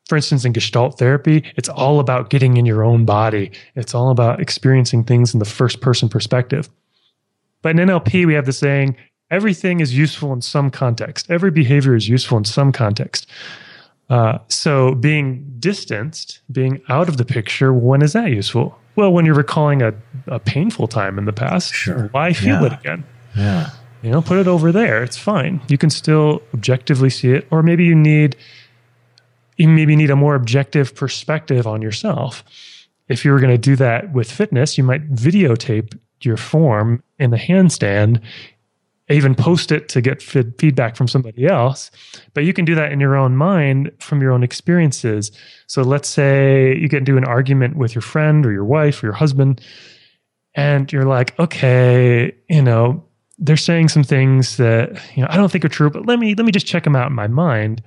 For 0.07 0.15
instance, 0.15 0.45
in 0.45 0.53
Gestalt 0.53 0.97
therapy, 0.97 1.43
it's 1.55 1.69
all 1.69 1.99
about 1.99 2.29
getting 2.29 2.57
in 2.57 2.65
your 2.65 2.83
own 2.83 3.05
body. 3.05 3.51
It's 3.75 3.93
all 3.93 4.09
about 4.09 4.39
experiencing 4.39 5.03
things 5.03 5.33
in 5.33 5.39
the 5.39 5.45
first 5.45 5.81
person 5.81 6.09
perspective. 6.09 6.69
But 7.61 7.77
in 7.77 7.87
NLP, 7.87 8.25
we 8.25 8.33
have 8.33 8.45
the 8.45 8.53
saying 8.53 8.95
everything 9.29 9.81
is 9.81 9.95
useful 9.95 10.33
in 10.33 10.41
some 10.41 10.71
context. 10.71 11.29
Every 11.29 11.51
behavior 11.51 11.95
is 11.95 12.09
useful 12.09 12.37
in 12.37 12.45
some 12.45 12.71
context. 12.71 13.29
Uh, 14.09 14.39
so 14.47 14.95
being 14.95 15.45
distanced, 15.59 16.39
being 16.51 16.81
out 16.89 17.09
of 17.09 17.17
the 17.17 17.25
picture, 17.25 17.71
when 17.71 18.01
is 18.01 18.13
that 18.13 18.31
useful? 18.31 18.75
Well, 18.99 19.13
when 19.13 19.25
you're 19.25 19.33
recalling 19.33 19.81
a, 19.81 19.93
a 20.27 20.41
painful 20.41 20.89
time 20.89 21.17
in 21.17 21.23
the 21.23 21.31
past, 21.31 21.73
sure. 21.73 22.09
why 22.11 22.33
feel 22.33 22.59
yeah. 22.59 22.65
it 22.65 22.73
again? 22.73 23.05
Yeah. 23.33 23.69
You 24.01 24.11
know, 24.11 24.21
put 24.21 24.37
it 24.37 24.45
over 24.45 24.73
there. 24.73 25.01
It's 25.03 25.17
fine. 25.17 25.61
You 25.69 25.77
can 25.77 25.89
still 25.89 26.41
objectively 26.53 27.09
see 27.09 27.31
it, 27.31 27.47
or 27.49 27.63
maybe 27.63 27.85
you 27.85 27.95
need 27.95 28.35
you 29.55 29.69
maybe 29.69 29.95
need 29.95 30.09
a 30.09 30.17
more 30.17 30.35
objective 30.35 30.95
perspective 30.95 31.65
on 31.65 31.81
yourself. 31.81 32.43
If 33.07 33.23
you 33.23 33.31
were 33.31 33.39
going 33.39 33.53
to 33.53 33.57
do 33.57 33.77
that 33.77 34.11
with 34.11 34.29
fitness, 34.29 34.77
you 34.77 34.83
might 34.83 35.09
videotape 35.09 35.97
your 36.21 36.35
form 36.35 37.01
in 37.17 37.31
the 37.31 37.37
handstand 37.37 38.21
even 39.09 39.33
post 39.33 39.71
it 39.71 39.89
to 39.89 40.01
get 40.01 40.21
feedback 40.21 40.95
from 40.95 41.07
somebody 41.07 41.47
else. 41.47 41.89
But 42.33 42.43
you 42.43 42.53
can 42.53 42.65
do 42.65 42.75
that 42.75 42.91
in 42.91 42.99
your 42.99 43.15
own 43.15 43.35
mind 43.35 43.91
from 43.99 44.21
your 44.21 44.31
own 44.31 44.43
experiences. 44.43 45.31
So 45.67 45.81
let's 45.81 46.07
say 46.07 46.75
you 46.77 46.87
get 46.87 46.99
into 46.99 47.17
an 47.17 47.25
argument 47.25 47.75
with 47.75 47.95
your 47.95 48.03
friend 48.03 48.45
or 48.45 48.51
your 48.51 48.65
wife 48.65 49.01
or 49.01 49.07
your 49.07 49.13
husband, 49.13 49.61
and 50.55 50.91
you're 50.91 51.05
like, 51.05 51.37
okay, 51.39 52.35
you 52.49 52.61
know, 52.61 53.03
they're 53.39 53.57
saying 53.57 53.87
some 53.87 54.03
things 54.03 54.57
that 54.57 54.99
you 55.15 55.23
know 55.23 55.27
I 55.29 55.37
don't 55.37 55.51
think 55.51 55.65
are 55.65 55.69
true, 55.69 55.89
but 55.89 56.05
let 56.05 56.19
me 56.19 56.35
let 56.35 56.45
me 56.45 56.51
just 56.51 56.67
check 56.67 56.83
them 56.83 56.95
out 56.95 57.07
in 57.07 57.15
my 57.15 57.27
mind. 57.27 57.81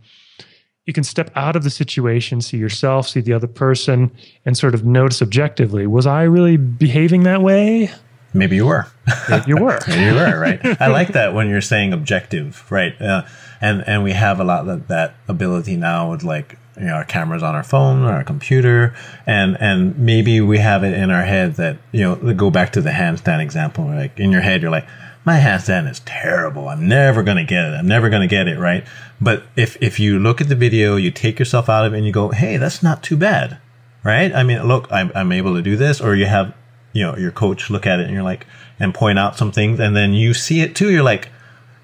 You 0.87 0.93
can 0.93 1.05
step 1.05 1.31
out 1.37 1.55
of 1.55 1.63
the 1.63 1.71
situation, 1.71 2.41
see 2.41 2.57
yourself, 2.57 3.09
see 3.09 3.21
the 3.21 3.33
other 3.33 3.47
person, 3.47 4.11
and 4.45 4.57
sort 4.57 4.75
of 4.75 4.85
notice 4.85 5.23
objectively: 5.23 5.87
was 5.87 6.07
I 6.07 6.23
really 6.23 6.57
behaving 6.57 7.23
that 7.25 7.43
way? 7.43 7.91
Maybe 8.35 8.57
you 8.57 8.67
were. 8.67 8.87
Maybe 9.29 9.45
you 9.49 9.57
were. 9.57 9.79
Maybe 9.89 10.05
you 10.05 10.15
were, 10.15 10.39
right? 10.39 10.81
I 10.81 10.87
like 10.87 11.09
that 11.09 11.35
when 11.35 11.49
you're 11.49 11.61
saying 11.61 11.93
objective, 11.93 12.65
right? 12.71 13.01
Uh, 13.01 13.23
and 13.61 13.85
and 13.87 14.03
we 14.03 14.13
have 14.13 14.41
a 14.41 14.45
lot 14.45 14.69
of 14.69 14.89
that 14.89 15.15
ability 15.29 15.77
now 15.77 16.11
with 16.11 16.25
like 16.25 16.59
you 16.77 16.87
know 16.87 16.95
our 16.95 17.05
cameras 17.05 17.43
on 17.43 17.55
our 17.55 17.63
phone 17.63 18.03
or 18.03 18.13
our 18.13 18.25
computer, 18.25 18.95
and 19.27 19.57
and 19.61 19.99
maybe 19.99 20.41
we 20.41 20.59
have 20.59 20.83
it 20.83 20.95
in 20.95 21.11
our 21.11 21.23
head 21.23 21.57
that 21.57 21.79
you 21.93 22.01
know 22.01 22.35
go 22.35 22.51
back 22.51 22.73
to 22.73 22.81
the 22.81 22.91
handstand 22.91 23.41
example. 23.41 23.85
Like 23.85 24.19
in 24.19 24.33
your 24.33 24.41
head, 24.41 24.63
you're 24.63 24.71
like, 24.71 24.87
my 25.25 25.39
handstand 25.39 25.91
is 25.91 26.01
terrible. 26.01 26.69
I'm 26.69 26.89
never 26.89 27.23
gonna 27.23 27.45
get 27.45 27.65
it. 27.65 27.75
I'm 27.75 27.89
never 27.89 28.09
gonna 28.09 28.27
get 28.27 28.49
it 28.49 28.59
right. 28.59 28.85
But 29.21 29.45
if 29.57 29.77
if 29.83 30.01
you 30.01 30.19
look 30.19 30.41
at 30.41 30.49
the 30.49 30.57
video, 30.57 30.97
you 30.97 31.11
take 31.11 31.39
yourself 31.39 31.69
out 31.69 31.85
of 31.85 31.93
it, 31.93 31.99
and 31.99 32.07
you 32.07 32.13
go, 32.13 32.31
hey, 32.31 32.57
that's 32.57 32.83
not 32.83 33.03
too 33.03 33.17
bad, 33.17 33.59
right? 34.03 34.35
I 34.35 34.43
mean, 34.43 34.63
look, 34.65 34.91
I'm 34.91 35.13
I'm 35.15 35.33
able 35.33 35.55
to 35.55 35.63
do 35.63 35.77
this, 35.77 36.01
or 36.01 36.15
you 36.15 36.27
have 36.27 36.55
you 36.93 37.03
know, 37.05 37.17
your 37.17 37.31
coach 37.31 37.71
look 37.71 37.87
at 37.87 38.01
it 38.01 38.07
and 38.07 38.15
you're 38.15 38.23
like, 38.23 38.47
and 38.79 38.95
point 38.95 39.19
out 39.19 39.37
some 39.37 39.53
things. 39.53 39.81
And 39.81 39.97
then 39.97 40.13
you 40.13 40.35
see 40.35 40.61
it 40.61 40.75
too. 40.75 40.91
You're 40.91 41.03
like, 41.03 41.29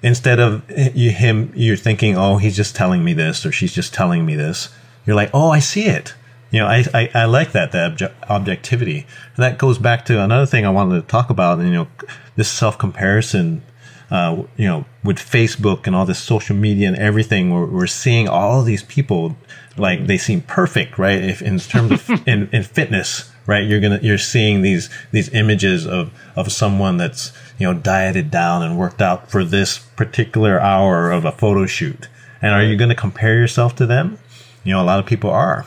instead 0.01 0.39
of 0.39 0.63
you, 0.95 1.11
him, 1.11 1.51
you're 1.55 1.77
thinking, 1.77 2.17
oh, 2.17 2.37
he's 2.37 2.55
just 2.55 2.75
telling 2.75 3.03
me 3.03 3.13
this 3.13 3.45
or 3.45 3.51
she's 3.51 3.73
just 3.73 3.93
telling 3.93 4.25
me 4.25 4.35
this. 4.35 4.69
You're 5.05 5.15
like, 5.15 5.31
oh, 5.33 5.49
I 5.49 5.59
see 5.59 5.85
it. 5.85 6.13
You 6.51 6.61
know, 6.61 6.67
I, 6.67 6.83
I, 6.93 7.11
I 7.13 7.25
like 7.25 7.51
that, 7.51 7.71
the 7.71 7.77
obje- 7.77 8.29
objectivity. 8.29 9.05
And 9.35 9.43
that 9.43 9.57
goes 9.57 9.77
back 9.77 10.05
to 10.05 10.21
another 10.21 10.45
thing 10.45 10.65
I 10.65 10.69
wanted 10.69 11.01
to 11.01 11.07
talk 11.07 11.29
about, 11.29 11.59
you 11.59 11.71
know, 11.71 11.87
this 12.35 12.49
self 12.49 12.77
comparison, 12.77 13.61
uh, 14.09 14.43
you 14.57 14.65
know, 14.65 14.85
with 15.03 15.17
Facebook 15.17 15.85
and 15.85 15.95
all 15.95 16.05
this 16.05 16.19
social 16.19 16.55
media 16.55 16.87
and 16.87 16.97
everything, 16.97 17.51
we're, 17.51 17.65
we're 17.65 17.87
seeing 17.87 18.27
all 18.27 18.63
these 18.63 18.83
people 18.83 19.37
like 19.77 20.07
they 20.07 20.17
seem 20.17 20.41
perfect, 20.41 20.97
right? 20.97 21.23
If 21.23 21.41
in 21.41 21.59
terms 21.59 21.91
of 21.91 22.09
in, 22.27 22.49
in 22.51 22.63
fitness, 22.63 23.28
right? 23.49 23.67
You're 23.67 23.79
gonna 23.79 23.99
you're 24.03 24.19
seeing 24.19 24.61
these 24.61 24.91
these 25.11 25.27
images 25.33 25.87
of 25.87 26.11
of 26.35 26.51
someone 26.51 26.97
that's 26.97 27.33
you 27.57 27.65
know 27.65 27.73
dieted 27.73 28.29
down 28.29 28.61
and 28.61 28.77
worked 28.77 29.01
out 29.01 29.31
for 29.31 29.43
this 29.43 29.79
particular 29.79 30.61
hour 30.61 31.09
of 31.09 31.25
a 31.25 31.31
photo 31.31 31.65
shoot. 31.65 32.07
And 32.43 32.53
are 32.53 32.63
you 32.63 32.77
going 32.77 32.89
to 32.89 32.95
compare 32.95 33.33
yourself 33.33 33.75
to 33.77 33.87
them? 33.87 34.19
You 34.63 34.73
know, 34.73 34.81
a 34.81 34.85
lot 34.85 34.99
of 34.99 35.07
people 35.07 35.31
are 35.31 35.65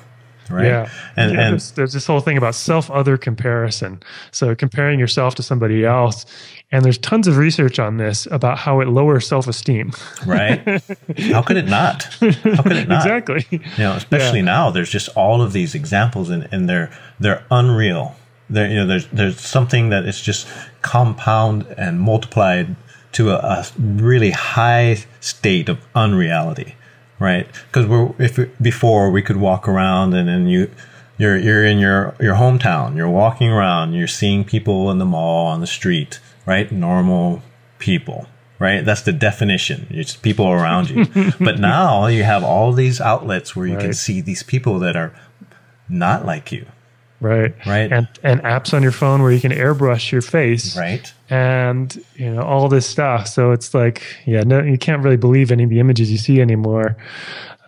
right? 0.51 0.67
Yeah. 0.67 0.91
And, 1.17 1.33
yeah, 1.33 1.41
and 1.41 1.53
there's, 1.53 1.71
there's, 1.73 1.93
this 1.93 2.07
whole 2.07 2.21
thing 2.21 2.37
about 2.37 2.55
self 2.55 2.91
other 2.91 3.17
comparison. 3.17 4.03
So 4.31 4.55
comparing 4.55 4.99
yourself 4.99 5.35
to 5.37 5.43
somebody 5.43 5.85
else. 5.85 6.27
And 6.71 6.85
there's 6.85 6.97
tons 6.99 7.29
of 7.29 7.37
research 7.37 7.79
on 7.79 7.99
this 7.99 8.27
about 8.31 8.57
how 8.59 8.81
it 8.81 8.89
lowers 8.89 9.27
self 9.27 9.47
esteem. 9.47 9.93
Right. 10.27 10.61
how 11.19 11.43
could 11.43 11.57
it 11.57 11.67
not? 11.67 12.05
How 12.05 12.63
could 12.63 12.73
it 12.73 12.89
not? 12.89 13.05
exactly. 13.05 13.47
You 13.51 13.61
know, 13.79 13.93
especially 13.93 14.41
yeah. 14.41 14.47
now, 14.47 14.71
there's 14.71 14.91
just 14.91 15.09
all 15.11 15.43
of 15.43 15.53
these 15.53 15.75
examples 15.75 16.31
and, 16.31 16.49
and 16.51 16.69
they're, 16.69 16.91
they're 17.21 17.45
unreal. 17.51 18.17
There, 18.49 18.69
you 18.69 18.77
know, 18.77 18.87
there's, 18.87 19.07
there's 19.09 19.41
something 19.41 19.91
that 19.91 20.05
is 20.07 20.21
just 20.21 20.49
compound 20.83 21.67
and 21.77 22.01
multiplied 22.01 22.77
to 23.13 23.31
a, 23.31 23.35
a 23.35 23.67
really 23.79 24.31
high 24.31 24.97
state 25.21 25.69
of 25.69 25.79
unreality 25.95 26.75
right? 27.23 27.47
Because 27.69 27.87
we're 27.87 28.13
if 28.19 28.39
before 28.61 29.11
we 29.11 29.23
could 29.23 29.37
walk 29.37 29.69
around 29.69 30.13
and 30.13 30.29
then 30.29 30.47
you 30.49 30.71
you're 31.19 31.37
you're 31.37 31.65
in 31.65 31.79
your 31.79 32.15
your 32.21 32.35
hometown, 32.35 32.97
you're 32.97 33.09
walking 33.09 33.49
around, 33.49 33.95
you're 33.95 34.09
seeing 34.09 34.45
people 34.45 34.91
in 34.91 34.99
the 34.99 35.05
mall 35.05 35.47
on 35.47 35.61
the 35.61 35.67
street, 35.67 36.21
right? 36.45 36.71
Normal 36.73 37.43
people, 37.79 38.27
right? 38.59 38.85
That's 38.85 39.03
the 39.03 39.13
definition. 39.13 39.87
It's 39.91 40.17
people 40.17 40.51
around 40.51 40.91
you. 40.91 41.07
but 41.41 41.61
now 41.61 42.07
you 42.07 42.25
have 42.25 42.43
all 42.43 42.73
these 42.73 43.01
outlets 43.01 43.55
where 43.55 43.67
you 43.67 43.77
right. 43.77 43.85
can 43.85 43.95
see 43.95 44.21
these 44.21 44.43
people 44.43 44.81
that 44.81 44.97
are 44.97 45.15
not 45.89 46.27
like 46.27 46.51
you, 46.51 46.67
right. 47.23 47.55
Right. 47.67 47.93
And 47.93 48.09
and 48.23 48.43
apps 48.43 48.75
on 48.75 48.83
your 48.83 48.93
phone 48.93 49.23
where 49.23 49.33
you 49.33 49.41
can 49.41 49.53
airbrush 49.53 50.11
your 50.11 50.23
face. 50.23 50.77
Right. 50.77 51.13
And 51.31 52.05
you 52.17 52.33
know 52.33 52.43
all 52.43 52.69
this 52.69 52.87
stuff. 52.87 53.29
So 53.29 53.53
it's 53.53 53.75
like 53.75 54.03
yeah 54.27 54.43
no 54.43 54.63
you 54.63 54.79
can't 54.79 55.03
really 55.03 55.17
believe 55.17 55.51
any 55.51 55.65
of 55.65 55.71
the 55.71 55.81
images 55.81 56.11
you 56.11 56.19
see 56.19 56.41
anymore. 56.41 56.97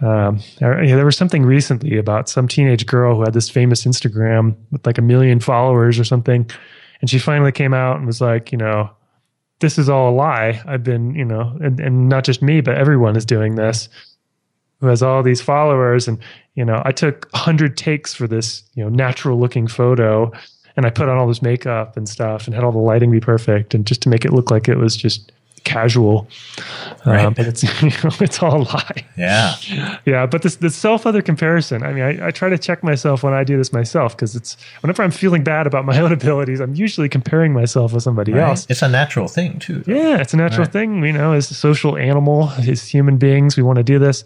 Um, 0.00 0.40
there, 0.58 0.82
yeah, 0.82 0.96
there 0.96 1.04
was 1.04 1.16
something 1.16 1.44
recently 1.44 1.96
about 1.96 2.28
some 2.28 2.48
teenage 2.48 2.84
girl 2.84 3.16
who 3.16 3.22
had 3.22 3.32
this 3.32 3.48
famous 3.48 3.84
instagram 3.84 4.56
with 4.72 4.84
like 4.84 4.98
a 4.98 5.02
million 5.02 5.40
followers 5.40 5.98
or 5.98 6.04
something. 6.04 6.50
And 7.00 7.08
she 7.08 7.18
finally 7.18 7.52
came 7.52 7.72
out 7.72 7.96
and 7.96 8.06
was 8.06 8.20
like 8.20 8.52
you 8.52 8.58
know 8.58 8.90
this 9.60 9.78
is 9.78 9.88
all 9.88 10.10
a 10.10 10.14
lie. 10.14 10.62
I've 10.66 10.82
been 10.82 11.14
you 11.14 11.24
know 11.24 11.56
and, 11.62 11.80
and 11.80 12.08
not 12.08 12.24
just 12.24 12.42
me 12.42 12.60
but 12.60 12.76
everyone 12.76 13.16
is 13.16 13.24
doing 13.24 13.54
this 13.54 13.88
who 14.80 14.86
has 14.86 15.02
all 15.02 15.22
these 15.22 15.40
followers 15.40 16.08
and 16.08 16.18
you 16.54 16.64
know 16.64 16.82
i 16.84 16.92
took 16.92 17.28
100 17.32 17.76
takes 17.76 18.14
for 18.14 18.26
this 18.26 18.62
you 18.74 18.82
know 18.82 18.88
natural 18.88 19.38
looking 19.38 19.66
photo 19.66 20.30
and 20.76 20.86
i 20.86 20.90
put 20.90 21.08
on 21.08 21.16
all 21.16 21.26
this 21.26 21.42
makeup 21.42 21.96
and 21.96 22.08
stuff 22.08 22.46
and 22.46 22.54
had 22.54 22.64
all 22.64 22.72
the 22.72 22.78
lighting 22.78 23.10
be 23.10 23.20
perfect 23.20 23.74
and 23.74 23.86
just 23.86 24.02
to 24.02 24.08
make 24.08 24.24
it 24.24 24.32
look 24.32 24.50
like 24.50 24.68
it 24.68 24.76
was 24.76 24.96
just 24.96 25.32
casual 25.64 26.28
right. 27.06 27.24
um, 27.24 27.34
and 27.38 27.46
it's 27.46 27.62
you 27.82 27.88
know 27.88 28.14
it's 28.20 28.42
all 28.42 28.62
a 28.62 28.64
lie 28.64 29.06
yeah 29.16 29.54
yeah 30.04 30.26
but 30.26 30.42
this 30.42 30.56
this 30.56 30.76
self 30.76 31.06
other 31.06 31.22
comparison 31.22 31.82
i 31.82 31.92
mean 31.92 32.04
I, 32.04 32.28
I 32.28 32.30
try 32.30 32.50
to 32.50 32.58
check 32.58 32.82
myself 32.84 33.22
when 33.22 33.32
i 33.32 33.44
do 33.44 33.56
this 33.56 33.72
myself 33.72 34.14
because 34.14 34.36
it's 34.36 34.56
whenever 34.80 35.02
i'm 35.02 35.10
feeling 35.10 35.42
bad 35.42 35.66
about 35.66 35.86
my 35.86 35.98
own 36.02 36.12
abilities 36.12 36.60
i'm 36.60 36.74
usually 36.74 37.08
comparing 37.08 37.52
myself 37.52 37.94
with 37.94 38.02
somebody 38.02 38.32
right. 38.32 38.48
else 38.48 38.66
it's 38.68 38.82
a 38.82 38.88
natural 38.88 39.26
thing 39.26 39.58
too 39.58 39.80
though. 39.80 39.94
yeah 39.94 40.18
it's 40.20 40.34
a 40.34 40.36
natural 40.36 40.64
right. 40.64 40.72
thing 40.72 41.02
you 41.02 41.12
know 41.12 41.32
as 41.32 41.50
a 41.50 41.54
social 41.54 41.96
animal 41.96 42.50
as 42.68 42.86
human 42.86 43.16
beings 43.16 43.56
we 43.56 43.62
want 43.62 43.78
to 43.78 43.82
do 43.82 43.98
this 43.98 44.22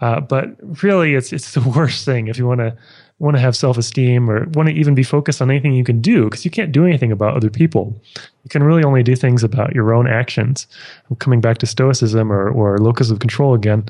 uh, 0.00 0.20
but 0.20 0.56
really, 0.82 1.14
it's 1.14 1.32
it's 1.32 1.54
the 1.58 1.60
worst 1.60 2.04
thing 2.04 2.28
if 2.28 2.38
you 2.38 2.46
want 2.46 2.60
to 2.60 2.76
want 3.18 3.36
to 3.36 3.40
have 3.40 3.56
self 3.56 3.76
esteem 3.76 4.30
or 4.30 4.46
want 4.50 4.68
to 4.68 4.74
even 4.74 4.94
be 4.94 5.02
focused 5.02 5.42
on 5.42 5.50
anything 5.50 5.74
you 5.74 5.84
can 5.84 6.00
do 6.00 6.24
because 6.24 6.44
you 6.44 6.50
can't 6.50 6.70
do 6.70 6.86
anything 6.86 7.10
about 7.10 7.36
other 7.36 7.50
people. 7.50 8.00
You 8.44 8.50
can 8.50 8.62
really 8.62 8.84
only 8.84 9.02
do 9.02 9.16
things 9.16 9.42
about 9.42 9.74
your 9.74 9.92
own 9.92 10.06
actions. 10.06 10.66
I'm 11.10 11.16
coming 11.16 11.40
back 11.40 11.58
to 11.58 11.66
stoicism 11.66 12.32
or 12.32 12.48
or 12.50 12.78
locus 12.78 13.10
of 13.10 13.18
control 13.18 13.54
again. 13.54 13.84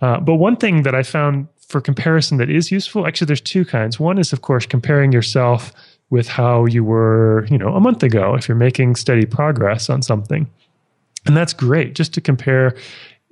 Uh, 0.00 0.20
but 0.20 0.34
one 0.34 0.56
thing 0.56 0.82
that 0.82 0.94
I 0.94 1.02
found 1.02 1.48
for 1.66 1.80
comparison 1.80 2.38
that 2.38 2.50
is 2.50 2.70
useful, 2.70 3.06
actually, 3.06 3.26
there's 3.26 3.40
two 3.40 3.64
kinds. 3.64 3.98
One 3.98 4.18
is, 4.18 4.32
of 4.32 4.42
course, 4.42 4.66
comparing 4.66 5.12
yourself 5.12 5.72
with 6.10 6.28
how 6.28 6.66
you 6.66 6.84
were, 6.84 7.46
you 7.50 7.58
know, 7.58 7.74
a 7.74 7.80
month 7.80 8.02
ago 8.02 8.34
if 8.34 8.48
you're 8.48 8.56
making 8.56 8.94
steady 8.94 9.26
progress 9.26 9.90
on 9.90 10.02
something. 10.02 10.48
And 11.26 11.36
that's 11.36 11.52
great 11.52 11.94
just 11.94 12.14
to 12.14 12.20
compare 12.20 12.76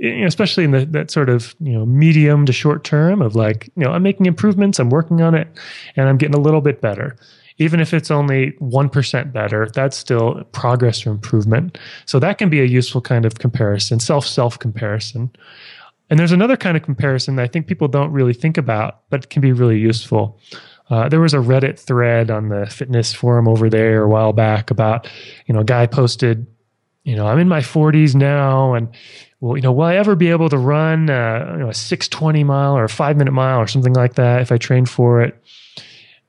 especially 0.01 0.65
in 0.65 0.73
the, 0.73 0.85
that 0.87 1.11
sort 1.11 1.29
of 1.29 1.55
you 1.61 1.73
know 1.73 1.87
medium 1.87 2.47
to 2.47 2.53
short 2.53 2.85
term 2.85 3.23
of 3.23 3.37
like 3.37 3.71
you 3.77 3.85
know 3.85 3.93
i'm 3.93 4.03
making 4.03 4.27
improvements 4.27 4.79
i'm 4.79 4.91
working 4.91 5.21
on 5.21 5.35
it 5.35 5.49
and 5.97 6.09
i'm 6.09 6.19
getting 6.19 6.35
a 6.35 6.41
little 6.41 6.61
bit 6.61 6.81
better. 6.81 7.17
Even 7.59 7.79
if 7.79 7.95
it's 7.95 8.11
only 8.11 8.51
1% 8.61 9.33
better 9.33 9.69
that's 9.73 9.97
still 9.97 10.43
progress 10.51 11.07
or 11.07 11.13
improvement. 11.13 11.79
So 12.05 12.19
that 12.19 12.37
can 12.37 12.51
be 12.51 12.61
a 12.61 12.65
useful 12.65 13.01
kind 13.01 13.25
of 13.25 13.39
comparison 13.39 14.01
self 14.01 14.27
self 14.27 14.59
comparison 14.59 15.31
and 16.11 16.19
there's 16.19 16.33
another 16.33 16.57
kind 16.57 16.77
of 16.77 16.83
comparison 16.83 17.37
that 17.37 17.43
i 17.43 17.47
think 17.47 17.69
people 17.69 17.87
don't 17.87 18.11
really 18.11 18.35
think 18.35 18.59
about 18.59 19.09
but 19.11 19.31
can 19.31 19.41
be 19.41 19.53
really 19.53 19.79
useful. 19.79 20.41
Uh, 20.91 21.09
there 21.09 21.21
was 21.21 21.33
a 21.33 21.39
reddit 21.39 21.79
thread 21.79 22.31
on 22.31 22.51
the 22.51 22.67
fitness 22.67 23.15
forum 23.15 23.49
over 23.49 23.71
there 23.71 24.03
a 24.03 24.09
while 24.09 24.33
back 24.33 24.71
about 24.71 25.09
you 25.47 25.55
know 25.55 25.61
a 25.61 25.65
guy 25.65 25.87
posted 25.87 26.47
you 27.05 27.15
know 27.15 27.27
i'm 27.27 27.39
in 27.39 27.49
my 27.49 27.61
40s 27.61 28.15
now 28.15 28.75
and 28.75 28.89
well, 29.45 29.59
you 29.59 29.63
know, 29.63 29.73
will 29.73 29.85
I 29.85 29.97
ever 29.97 30.17
be 30.17 30.31
able 30.31 30.49
to 30.49 30.57
run 30.57 31.11
uh, 31.11 31.51
you 31.53 31.59
know, 31.59 31.69
a 31.69 31.75
620 31.75 32.45
mile 32.45 32.75
or 32.79 32.85
a 32.85 32.89
five 32.89 33.19
minute 33.19 33.33
mile 33.33 33.61
or 33.61 33.67
something 33.67 33.93
like 33.93 34.15
that 34.15 34.41
if 34.41 34.51
I 34.51 34.57
train 34.57 34.87
for 34.87 35.21
it? 35.21 35.39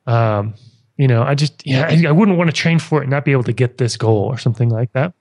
Um, 0.05 0.55
you 0.97 1.07
know, 1.07 1.23
I 1.23 1.33
just, 1.33 1.65
yeah, 1.65 1.87
I, 1.89 2.09
I 2.09 2.11
wouldn't 2.11 2.37
want 2.37 2.49
to 2.49 2.53
train 2.53 2.77
for 2.77 2.99
it 2.99 3.03
and 3.03 3.11
not 3.11 3.23
be 3.23 3.31
able 3.31 3.43
to 3.43 3.53
get 3.53 3.77
this 3.77 3.95
goal 3.95 4.23
or 4.23 4.37
something 4.37 4.67
like 4.67 4.91
that. 4.91 5.13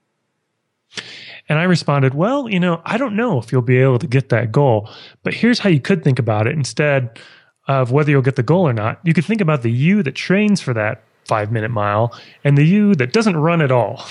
And 1.47 1.57
I 1.57 1.63
responded, 1.63 2.15
well, 2.15 2.49
you 2.49 2.59
know, 2.59 2.81
I 2.83 2.97
don't 2.97 3.15
know 3.15 3.39
if 3.39 3.53
you'll 3.53 3.61
be 3.61 3.77
able 3.77 3.99
to 3.99 4.07
get 4.07 4.27
that 4.27 4.51
goal, 4.51 4.89
but 5.23 5.33
here's 5.33 5.59
how 5.59 5.69
you 5.69 5.79
could 5.79 6.03
think 6.03 6.19
about 6.19 6.47
it 6.47 6.53
instead 6.53 7.17
of 7.69 7.93
whether 7.93 8.11
you'll 8.11 8.21
get 8.21 8.35
the 8.35 8.43
goal 8.43 8.67
or 8.67 8.73
not. 8.73 8.99
You 9.05 9.13
could 9.13 9.25
think 9.25 9.39
about 9.39 9.61
the 9.61 9.71
you 9.71 10.03
that 10.03 10.15
trains 10.15 10.59
for 10.59 10.73
that 10.73 11.01
five 11.29 11.49
minute 11.49 11.71
mile 11.71 12.13
and 12.43 12.57
the 12.57 12.65
you 12.65 12.93
that 12.95 13.13
doesn't 13.13 13.37
run 13.37 13.61
at 13.61 13.71
all. 13.71 14.05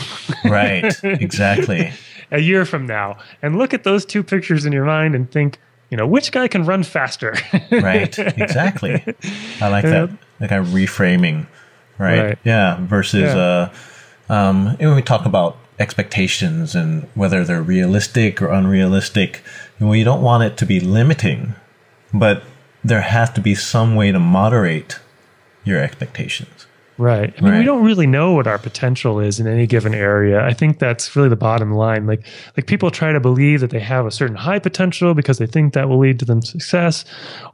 right, 0.46 0.90
exactly 1.04 1.92
a 2.34 2.40
year 2.40 2.64
from 2.64 2.86
now 2.86 3.16
and 3.40 3.56
look 3.56 3.72
at 3.72 3.84
those 3.84 4.04
two 4.04 4.22
pictures 4.22 4.66
in 4.66 4.72
your 4.72 4.84
mind 4.84 5.14
and 5.14 5.30
think, 5.30 5.58
you 5.90 5.96
know, 5.96 6.06
which 6.06 6.32
guy 6.32 6.48
can 6.48 6.64
run 6.64 6.82
faster? 6.82 7.34
right. 7.70 8.18
Exactly. 8.18 9.02
I 9.60 9.68
like 9.68 9.84
that. 9.84 10.10
Like 10.40 10.50
a 10.50 10.54
reframing. 10.54 11.46
Right? 11.98 12.20
right. 12.20 12.38
Yeah. 12.44 12.78
Versus, 12.80 13.34
yeah. 13.34 13.70
uh, 14.28 14.32
um, 14.32 14.76
when 14.78 14.96
we 14.96 15.02
talk 15.02 15.24
about 15.26 15.56
expectations 15.78 16.74
and 16.74 17.08
whether 17.14 17.44
they're 17.44 17.62
realistic 17.62 18.42
or 18.42 18.48
unrealistic, 18.48 19.42
you, 19.78 19.86
know, 19.86 19.92
you 19.92 20.04
don't 20.04 20.22
want 20.22 20.42
it 20.42 20.56
to 20.58 20.66
be 20.66 20.80
limiting, 20.80 21.54
but 22.12 22.42
there 22.82 23.02
has 23.02 23.30
to 23.30 23.40
be 23.40 23.54
some 23.54 23.94
way 23.94 24.10
to 24.12 24.18
moderate 24.18 24.98
your 25.64 25.80
expectations. 25.80 26.66
Right. 26.96 27.34
I 27.36 27.40
mean, 27.40 27.52
right. 27.52 27.58
we 27.58 27.64
don't 27.64 27.84
really 27.84 28.06
know 28.06 28.32
what 28.32 28.46
our 28.46 28.58
potential 28.58 29.18
is 29.18 29.40
in 29.40 29.48
any 29.48 29.66
given 29.66 29.94
area. 29.94 30.44
I 30.44 30.52
think 30.52 30.78
that's 30.78 31.16
really 31.16 31.28
the 31.28 31.36
bottom 31.36 31.72
line. 31.72 32.06
Like, 32.06 32.24
like 32.56 32.66
people 32.66 32.90
try 32.90 33.12
to 33.12 33.18
believe 33.18 33.60
that 33.60 33.70
they 33.70 33.80
have 33.80 34.06
a 34.06 34.12
certain 34.12 34.36
high 34.36 34.60
potential 34.60 35.12
because 35.12 35.38
they 35.38 35.46
think 35.46 35.74
that 35.74 35.88
will 35.88 35.98
lead 35.98 36.20
to 36.20 36.24
them 36.24 36.40
success, 36.40 37.04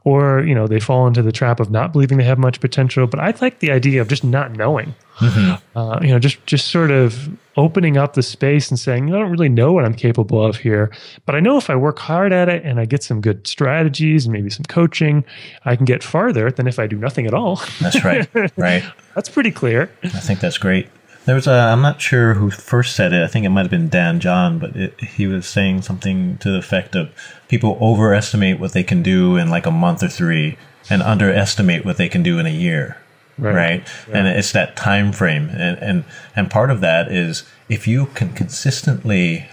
or 0.03 0.41
you 0.41 0.53
know, 0.53 0.67
they 0.67 0.79
fall 0.79 1.07
into 1.07 1.23
the 1.23 1.31
trap 1.31 1.59
of 1.59 1.71
not 1.71 1.91
believing 1.91 2.19
they 2.19 2.23
have 2.23 2.37
much 2.37 2.59
potential. 2.59 3.07
But 3.07 3.19
I 3.19 3.33
like 3.41 3.59
the 3.59 3.71
idea 3.71 4.01
of 4.01 4.07
just 4.07 4.23
not 4.23 4.51
knowing. 4.51 4.93
Mm-hmm. 5.17 5.77
Uh, 5.77 5.99
you 6.01 6.09
know, 6.09 6.19
just 6.19 6.45
just 6.45 6.67
sort 6.67 6.91
of 6.91 7.29
opening 7.57 7.97
up 7.97 8.13
the 8.13 8.23
space 8.23 8.69
and 8.69 8.79
saying, 8.79 9.13
I 9.13 9.19
don't 9.19 9.31
really 9.31 9.49
know 9.49 9.73
what 9.73 9.85
I'm 9.85 9.93
capable 9.93 10.43
of 10.43 10.57
here, 10.57 10.91
but 11.25 11.35
I 11.35 11.39
know 11.39 11.57
if 11.57 11.69
I 11.69 11.75
work 11.75 11.99
hard 11.99 12.31
at 12.31 12.49
it 12.49 12.63
and 12.63 12.79
I 12.79 12.85
get 12.85 13.03
some 13.03 13.21
good 13.21 13.45
strategies 13.47 14.25
and 14.25 14.33
maybe 14.33 14.49
some 14.49 14.65
coaching, 14.65 15.25
I 15.65 15.75
can 15.75 15.85
get 15.85 16.03
farther 16.03 16.51
than 16.51 16.67
if 16.67 16.79
I 16.79 16.87
do 16.87 16.97
nothing 16.97 17.27
at 17.27 17.33
all. 17.33 17.61
That's 17.79 18.03
right. 18.03 18.27
Right. 18.57 18.83
that's 19.15 19.29
pretty 19.29 19.51
clear. 19.51 19.89
I 20.03 20.09
think 20.09 20.39
that's 20.39 20.57
great. 20.57 20.87
There 21.25 21.35
was 21.35 21.47
a, 21.47 21.51
I'm 21.51 21.81
not 21.81 22.01
sure 22.01 22.33
who 22.33 22.49
first 22.49 22.95
said 22.95 23.13
it. 23.13 23.23
I 23.23 23.27
think 23.27 23.45
it 23.45 23.49
might 23.49 23.61
have 23.61 23.71
been 23.71 23.89
Dan 23.89 24.19
John, 24.19 24.59
but 24.59 24.75
it, 24.75 24.99
he 24.99 25.27
was 25.27 25.45
saying 25.47 25.83
something 25.83 26.37
to 26.39 26.51
the 26.51 26.57
effect 26.57 26.95
of 26.95 27.09
people 27.47 27.77
overestimate 27.81 28.59
what 28.59 28.73
they 28.73 28.83
can 28.83 29.03
do 29.03 29.37
in 29.37 29.49
like 29.49 29.65
a 29.65 29.71
month 29.71 30.03
or 30.03 30.07
three 30.07 30.57
and 30.89 31.01
underestimate 31.01 31.85
what 31.85 31.97
they 31.97 32.09
can 32.09 32.23
do 32.23 32.39
in 32.39 32.45
a 32.45 32.51
year 32.51 33.00
right, 33.37 33.53
right? 33.53 33.87
Yeah. 34.07 34.17
and 34.17 34.27
it's 34.27 34.51
that 34.51 34.75
time 34.75 35.11
frame 35.11 35.49
and, 35.49 35.77
and 35.79 36.05
and 36.35 36.51
part 36.51 36.71
of 36.71 36.81
that 36.81 37.11
is 37.11 37.43
if 37.69 37.87
you 37.87 38.07
can 38.07 38.33
consistently 38.33 39.47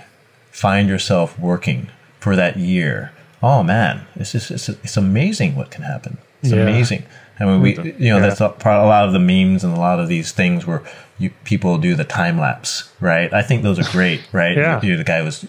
find 0.51 0.89
yourself 0.89 1.39
working 1.39 1.91
for 2.21 2.37
that 2.37 2.57
year 2.57 3.13
oh 3.43 3.63
man 3.63 4.07
it's 4.17 4.33
just 4.33 4.51
it's, 4.51 4.69
it's 4.69 4.97
amazing 4.97 5.55
what 5.55 5.71
can 5.71 5.83
happen 5.83 6.19
it's 6.43 6.53
yeah. 6.53 6.63
amazing 6.63 7.05
I 7.41 7.45
mean, 7.45 7.61
we, 7.61 7.75
mm-hmm. 7.75 8.03
you 8.03 8.11
know, 8.11 8.19
yeah. 8.19 8.29
that's 8.29 8.41
a, 8.41 8.47
a, 8.65 8.87
lot 8.87 9.07
of 9.07 9.13
the 9.13 9.21
memes 9.21 9.63
and 9.63 9.73
a 9.73 9.79
lot 9.79 10.01
of 10.01 10.09
these 10.09 10.33
things 10.33 10.67
where 10.67 10.83
you, 11.19 11.31
people 11.45 11.79
do 11.79 11.95
the 11.95 12.05
time 12.05 12.39
lapse, 12.39 12.93
right? 13.01 13.33
I 13.33 13.43
think 13.43 13.63
those 13.63 13.79
are 13.79 13.91
great, 13.93 14.23
right? 14.33 14.57
yeah. 14.57 14.81
You, 14.83 14.97
the 14.97 15.05
guy 15.05 15.23
was 15.23 15.47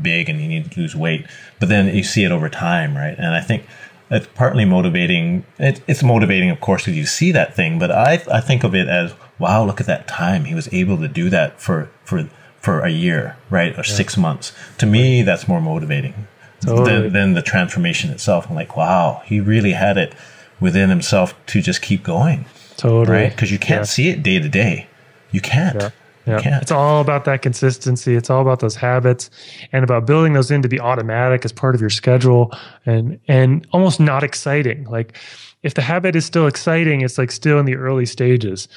big 0.00 0.28
and 0.28 0.40
he 0.40 0.48
needed 0.48 0.72
to 0.72 0.80
lose 0.80 0.96
weight, 0.96 1.26
but 1.60 1.68
then 1.68 1.94
you 1.94 2.02
see 2.02 2.24
it 2.24 2.32
over 2.32 2.48
time, 2.48 2.96
right? 2.96 3.16
And 3.16 3.34
I 3.34 3.40
think 3.40 3.64
it's 4.10 4.26
partly 4.34 4.64
motivating. 4.64 5.44
It, 5.58 5.80
it's 5.86 6.02
motivating, 6.02 6.50
of 6.50 6.60
course, 6.60 6.82
because 6.82 6.96
you 6.96 7.06
see 7.06 7.32
that 7.32 7.54
thing. 7.54 7.78
But 7.78 7.90
I, 7.90 8.22
I 8.30 8.40
think 8.40 8.64
of 8.64 8.74
it 8.74 8.88
as, 8.88 9.14
wow, 9.38 9.64
look 9.64 9.80
at 9.80 9.86
that 9.86 10.08
time. 10.08 10.44
He 10.44 10.54
was 10.54 10.72
able 10.72 10.98
to 10.98 11.08
do 11.08 11.30
that 11.30 11.60
for, 11.60 11.90
for, 12.04 12.28
for 12.58 12.80
a 12.80 12.90
year, 12.90 13.36
right? 13.48 13.72
Or 13.74 13.84
yeah. 13.86 13.94
six 13.94 14.16
months. 14.16 14.52
To 14.78 14.86
me, 14.86 15.22
that's 15.22 15.46
more 15.46 15.60
motivating 15.60 16.26
totally. 16.60 17.02
than, 17.02 17.12
than 17.12 17.34
the 17.34 17.42
transformation 17.42 18.10
itself. 18.10 18.48
I'm 18.48 18.56
like, 18.56 18.76
wow, 18.76 19.22
he 19.24 19.40
really 19.40 19.72
had 19.72 19.96
it 19.96 20.14
within 20.58 20.90
himself 20.90 21.34
to 21.46 21.62
just 21.62 21.80
keep 21.80 22.02
going. 22.02 22.46
Totally. 22.76 23.16
Right? 23.16 23.30
Because 23.30 23.52
you 23.52 23.58
can't 23.58 23.80
yeah. 23.80 23.84
see 23.84 24.08
it 24.08 24.22
day 24.22 24.38
to 24.40 24.48
day. 24.48 24.88
You 25.30 25.40
can't. 25.40 25.80
Yeah. 25.80 25.90
Yeah. 26.38 26.60
It's 26.60 26.70
all 26.70 27.00
about 27.00 27.24
that 27.24 27.42
consistency. 27.42 28.14
It's 28.14 28.30
all 28.30 28.40
about 28.40 28.60
those 28.60 28.76
habits 28.76 29.30
and 29.72 29.84
about 29.84 30.06
building 30.06 30.32
those 30.32 30.50
in 30.50 30.62
to 30.62 30.68
be 30.68 30.80
automatic 30.80 31.44
as 31.44 31.52
part 31.52 31.74
of 31.74 31.80
your 31.80 31.90
schedule 31.90 32.52
and 32.86 33.18
and 33.28 33.66
almost 33.72 34.00
not 34.00 34.22
exciting. 34.22 34.84
Like 34.84 35.16
if 35.62 35.74
the 35.74 35.82
habit 35.82 36.16
is 36.16 36.24
still 36.24 36.46
exciting, 36.46 37.02
it's 37.02 37.18
like 37.18 37.30
still 37.30 37.58
in 37.58 37.66
the 37.66 37.74
early 37.74 38.06
stages. 38.06 38.68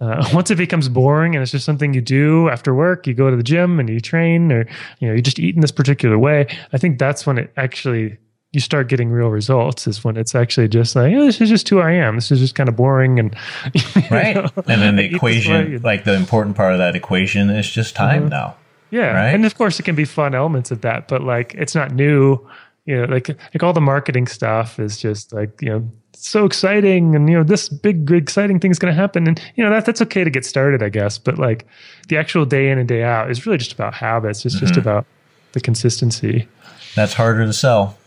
Uh, 0.00 0.28
once 0.32 0.50
it 0.50 0.56
becomes 0.56 0.88
boring 0.88 1.34
and 1.34 1.42
it's 1.42 1.52
just 1.52 1.64
something 1.64 1.94
you 1.94 2.00
do 2.00 2.48
after 2.48 2.74
work, 2.74 3.06
you 3.06 3.14
go 3.14 3.30
to 3.30 3.36
the 3.36 3.42
gym 3.42 3.80
and 3.80 3.88
you 3.88 4.00
train 4.00 4.52
or 4.52 4.66
you 5.00 5.08
know, 5.08 5.14
you 5.14 5.22
just 5.22 5.38
eat 5.38 5.54
in 5.54 5.60
this 5.60 5.72
particular 5.72 6.18
way. 6.18 6.46
I 6.72 6.78
think 6.78 6.98
that's 6.98 7.26
when 7.26 7.38
it 7.38 7.52
actually 7.56 8.18
you 8.52 8.60
start 8.60 8.88
getting 8.88 9.10
real 9.10 9.28
results 9.28 9.86
is 9.86 10.02
when 10.02 10.16
it's 10.16 10.34
actually 10.34 10.68
just 10.68 10.96
like, 10.96 11.12
oh, 11.14 11.26
this 11.26 11.40
is 11.40 11.50
just 11.50 11.68
who 11.68 11.80
I 11.80 11.92
am. 11.92 12.14
This 12.14 12.30
is 12.30 12.40
just 12.40 12.54
kind 12.54 12.68
of 12.68 12.76
boring 12.76 13.18
and 13.18 13.36
right. 14.10 14.36
Know, 14.36 14.50
and 14.66 14.80
then 14.80 14.96
the 14.96 15.04
equation, 15.04 15.82
like 15.82 16.04
the 16.04 16.14
important 16.14 16.56
part 16.56 16.72
of 16.72 16.78
that 16.78 16.96
equation, 16.96 17.50
is 17.50 17.68
just 17.68 17.94
time 17.94 18.22
mm-hmm. 18.22 18.30
now. 18.30 18.56
Yeah, 18.90 19.12
right? 19.12 19.34
and 19.34 19.44
of 19.44 19.54
course 19.54 19.78
it 19.78 19.82
can 19.82 19.94
be 19.94 20.06
fun 20.06 20.34
elements 20.34 20.70
of 20.70 20.80
that, 20.80 21.08
but 21.08 21.22
like 21.22 21.54
it's 21.54 21.74
not 21.74 21.92
new. 21.92 22.38
You 22.86 23.02
know, 23.02 23.04
like 23.04 23.28
like 23.28 23.62
all 23.62 23.74
the 23.74 23.82
marketing 23.82 24.26
stuff 24.26 24.78
is 24.78 24.96
just 24.96 25.30
like 25.34 25.60
you 25.60 25.68
know 25.68 25.90
so 26.14 26.46
exciting, 26.46 27.14
and 27.14 27.28
you 27.28 27.36
know 27.36 27.44
this 27.44 27.68
big 27.68 28.10
exciting 28.10 28.58
thing 28.60 28.70
is 28.70 28.78
going 28.78 28.94
to 28.94 28.98
happen, 28.98 29.26
and 29.26 29.38
you 29.56 29.64
know 29.64 29.68
that 29.68 29.84
that's 29.84 30.00
okay 30.00 30.24
to 30.24 30.30
get 30.30 30.46
started, 30.46 30.82
I 30.82 30.88
guess. 30.88 31.18
But 31.18 31.38
like 31.38 31.66
the 32.08 32.16
actual 32.16 32.46
day 32.46 32.70
in 32.70 32.78
and 32.78 32.88
day 32.88 33.02
out 33.02 33.30
is 33.30 33.44
really 33.44 33.58
just 33.58 33.74
about 33.74 33.92
habits. 33.92 34.46
It's 34.46 34.54
mm-hmm. 34.54 34.64
just 34.64 34.78
about 34.78 35.04
the 35.52 35.60
consistency. 35.60 36.48
That's 36.94 37.12
harder 37.12 37.44
to 37.44 37.52
sell. 37.52 37.98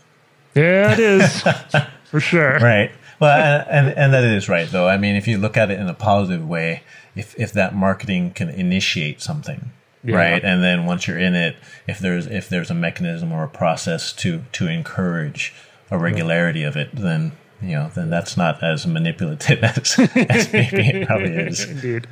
Yeah, 0.54 0.92
it 0.92 0.98
is 0.98 1.42
for 2.04 2.20
sure. 2.20 2.58
Right. 2.58 2.90
Well, 3.20 3.64
and 3.70 3.88
and 3.96 4.12
that 4.12 4.24
is 4.24 4.48
right 4.48 4.68
though. 4.68 4.88
I 4.88 4.96
mean, 4.96 5.14
if 5.14 5.28
you 5.28 5.38
look 5.38 5.56
at 5.56 5.70
it 5.70 5.78
in 5.78 5.88
a 5.88 5.94
positive 5.94 6.46
way, 6.46 6.82
if 7.14 7.38
if 7.38 7.52
that 7.52 7.74
marketing 7.74 8.32
can 8.32 8.48
initiate 8.48 9.20
something, 9.20 9.70
yeah. 10.02 10.16
right, 10.16 10.44
and 10.44 10.62
then 10.62 10.86
once 10.86 11.06
you're 11.06 11.18
in 11.18 11.34
it, 11.34 11.56
if 11.86 11.98
there's 11.98 12.26
if 12.26 12.48
there's 12.48 12.70
a 12.70 12.74
mechanism 12.74 13.32
or 13.32 13.44
a 13.44 13.48
process 13.48 14.12
to 14.14 14.42
to 14.52 14.66
encourage 14.66 15.54
a 15.90 15.98
regularity 15.98 16.64
of 16.64 16.76
it, 16.76 16.90
then 16.94 17.32
you 17.62 17.76
know, 17.76 17.90
then 17.94 18.10
that's 18.10 18.36
not 18.36 18.62
as 18.62 18.86
manipulative 18.86 19.62
as, 19.64 19.98
as 19.98 20.52
maybe 20.52 20.88
it 20.88 21.06
probably 21.06 21.34
is. 21.34 21.64
Indeed. 21.70 22.08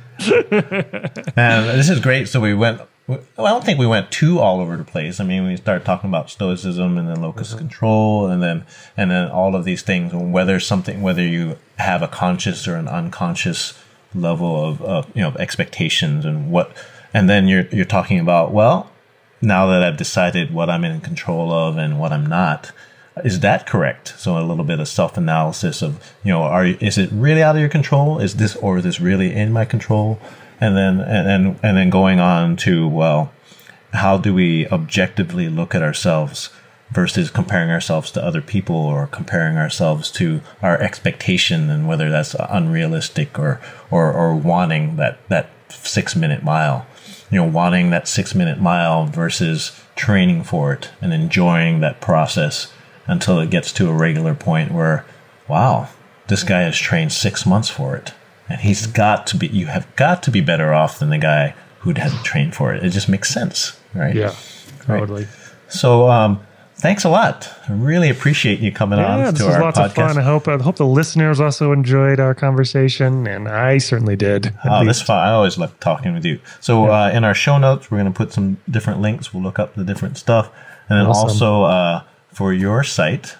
and 1.35 1.77
this 1.77 1.89
is 1.89 1.99
great. 1.99 2.29
So 2.29 2.39
we 2.39 2.53
went 2.53 2.81
well, 3.07 3.19
I 3.37 3.49
don't 3.49 3.65
think 3.65 3.79
we 3.79 3.87
went 3.87 4.11
too 4.11 4.39
all 4.39 4.61
over 4.61 4.77
the 4.77 4.83
place. 4.83 5.19
I 5.19 5.23
mean, 5.23 5.45
we 5.45 5.57
started 5.57 5.85
talking 5.85 6.09
about 6.09 6.29
stoicism 6.29 6.97
and 6.97 7.09
then 7.09 7.21
locus 7.21 7.49
mm-hmm. 7.49 7.57
control, 7.57 8.27
and 8.27 8.41
then 8.41 8.65
and 8.95 9.11
then 9.11 9.29
all 9.29 9.55
of 9.55 9.65
these 9.65 9.81
things. 9.81 10.13
Whether 10.13 10.59
something, 10.59 11.01
whether 11.01 11.23
you 11.23 11.57
have 11.77 12.01
a 12.01 12.07
conscious 12.07 12.67
or 12.67 12.75
an 12.75 12.87
unconscious 12.87 13.77
level 14.13 14.63
of, 14.63 14.81
of 14.81 15.07
you 15.15 15.21
know 15.21 15.33
expectations 15.39 16.25
and 16.25 16.51
what, 16.51 16.71
and 17.13 17.29
then 17.29 17.47
you're 17.47 17.67
you're 17.67 17.85
talking 17.85 18.19
about 18.19 18.51
well, 18.51 18.91
now 19.41 19.67
that 19.67 19.83
I've 19.83 19.97
decided 19.97 20.53
what 20.53 20.69
I'm 20.69 20.85
in 20.85 21.01
control 21.01 21.51
of 21.51 21.77
and 21.77 21.99
what 21.99 22.13
I'm 22.13 22.25
not, 22.25 22.71
is 23.23 23.39
that 23.41 23.65
correct? 23.65 24.13
So 24.17 24.37
a 24.37 24.41
little 24.41 24.63
bit 24.63 24.79
of 24.79 24.87
self 24.87 25.17
analysis 25.17 25.81
of 25.81 26.13
you 26.23 26.31
know, 26.31 26.43
are 26.43 26.65
is 26.65 26.97
it 26.97 27.09
really 27.11 27.43
out 27.43 27.55
of 27.55 27.59
your 27.59 27.69
control? 27.69 28.19
Is 28.19 28.35
this 28.35 28.55
or 28.57 28.77
is 28.77 28.83
this 28.83 29.01
really 29.01 29.33
in 29.33 29.51
my 29.51 29.65
control? 29.65 30.19
And 30.61 30.77
then 30.77 31.01
and, 31.01 31.59
and 31.61 31.77
then 31.77 31.89
going 31.89 32.19
on 32.19 32.55
to 32.57 32.87
well, 32.87 33.33
how 33.93 34.17
do 34.17 34.33
we 34.33 34.67
objectively 34.67 35.49
look 35.49 35.75
at 35.75 35.81
ourselves 35.81 36.49
versus 36.91 37.29
comparing 37.29 37.71
ourselves 37.71 38.11
to 38.11 38.23
other 38.23 38.41
people 38.41 38.75
or 38.75 39.07
comparing 39.07 39.57
ourselves 39.57 40.11
to 40.11 40.41
our 40.61 40.77
expectation 40.79 41.69
and 41.69 41.87
whether 41.87 42.09
that's 42.09 42.35
unrealistic 42.49 43.37
or 43.39 43.59
or, 43.89 44.13
or 44.13 44.35
wanting 44.35 44.95
that 44.95 45.17
that 45.27 45.49
six 45.69 46.15
minute 46.15 46.43
mile 46.43 46.85
you 47.31 47.37
know, 47.37 47.47
wanting 47.47 47.89
that 47.91 48.07
six 48.07 48.35
minute 48.35 48.59
mile 48.59 49.05
versus 49.05 49.71
training 49.95 50.43
for 50.43 50.73
it 50.73 50.91
and 51.01 51.13
enjoying 51.13 51.79
that 51.79 52.01
process 52.01 52.71
until 53.07 53.39
it 53.39 53.49
gets 53.49 53.71
to 53.71 53.89
a 53.89 53.93
regular 53.93 54.35
point 54.35 54.71
where, 54.71 55.05
wow, 55.47 55.87
this 56.27 56.43
guy 56.43 56.61
has 56.61 56.77
trained 56.77 57.13
six 57.13 57.45
months 57.45 57.69
for 57.69 57.95
it. 57.95 58.13
And 58.51 58.59
he's 58.59 58.85
got 58.85 59.27
to 59.27 59.37
be, 59.37 59.47
you 59.47 59.67
have 59.67 59.87
got 59.95 60.23
to 60.23 60.31
be 60.31 60.41
better 60.41 60.73
off 60.73 60.99
than 60.99 61.09
the 61.09 61.17
guy 61.17 61.55
who 61.79 61.93
hasn't 61.93 62.25
trained 62.25 62.53
for 62.53 62.73
it. 62.73 62.83
It 62.83 62.89
just 62.89 63.07
makes 63.07 63.29
sense, 63.29 63.79
right? 63.93 64.13
Yeah, 64.13 64.35
totally. 64.81 65.23
Right? 65.23 65.33
So, 65.69 66.09
um, 66.09 66.41
thanks 66.75 67.05
a 67.05 67.09
lot. 67.09 67.49
I 67.69 67.71
really 67.71 68.09
appreciate 68.09 68.59
you 68.59 68.71
coming 68.71 68.99
yeah, 68.99 69.13
on 69.13 69.19
this 69.23 69.39
to 69.39 69.45
was 69.45 69.55
our 69.55 69.61
lots 69.61 69.79
podcast. 69.79 69.87
of 69.87 69.93
fun. 69.93 70.17
I 70.17 70.21
hope 70.23 70.47
I 70.49 70.57
hope 70.57 70.75
the 70.75 70.85
listeners 70.85 71.39
also 71.39 71.71
enjoyed 71.71 72.19
our 72.19 72.35
conversation, 72.35 73.25
and 73.25 73.47
I 73.47 73.77
certainly 73.77 74.17
did. 74.17 74.53
Oh, 74.65 74.83
this 74.83 75.01
fun. 75.01 75.17
I 75.17 75.31
always 75.31 75.57
love 75.57 75.79
talking 75.79 76.13
with 76.13 76.25
you. 76.25 76.41
So 76.59 76.87
yeah. 76.87 77.05
uh, 77.05 77.11
in 77.11 77.23
our 77.23 77.33
show 77.33 77.57
notes, 77.57 77.89
we're 77.89 77.99
going 77.99 78.11
to 78.11 78.17
put 78.17 78.33
some 78.33 78.57
different 78.69 78.99
links. 78.99 79.33
We'll 79.33 79.43
look 79.43 79.59
up 79.59 79.75
the 79.75 79.85
different 79.85 80.17
stuff, 80.17 80.51
and 80.89 80.99
then 80.99 81.07
awesome. 81.07 81.29
also 81.29 81.63
uh, 81.63 82.03
for 82.33 82.51
your 82.51 82.83
site. 82.83 83.37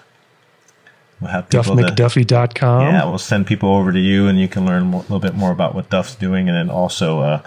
We'll 1.22 1.30
have 1.30 1.48
DuffMcDuffee.com. 1.48 2.82
Yeah, 2.82 3.04
we'll 3.04 3.18
send 3.18 3.46
people 3.46 3.68
over 3.68 3.92
to 3.92 4.00
you, 4.00 4.26
and 4.26 4.40
you 4.40 4.48
can 4.48 4.66
learn 4.66 4.92
a 4.92 4.98
little 4.98 5.20
bit 5.20 5.34
more 5.34 5.52
about 5.52 5.74
what 5.74 5.88
Duff's 5.88 6.16
doing, 6.16 6.48
and 6.48 6.56
then 6.56 6.68
also, 6.68 7.20
uh, 7.20 7.42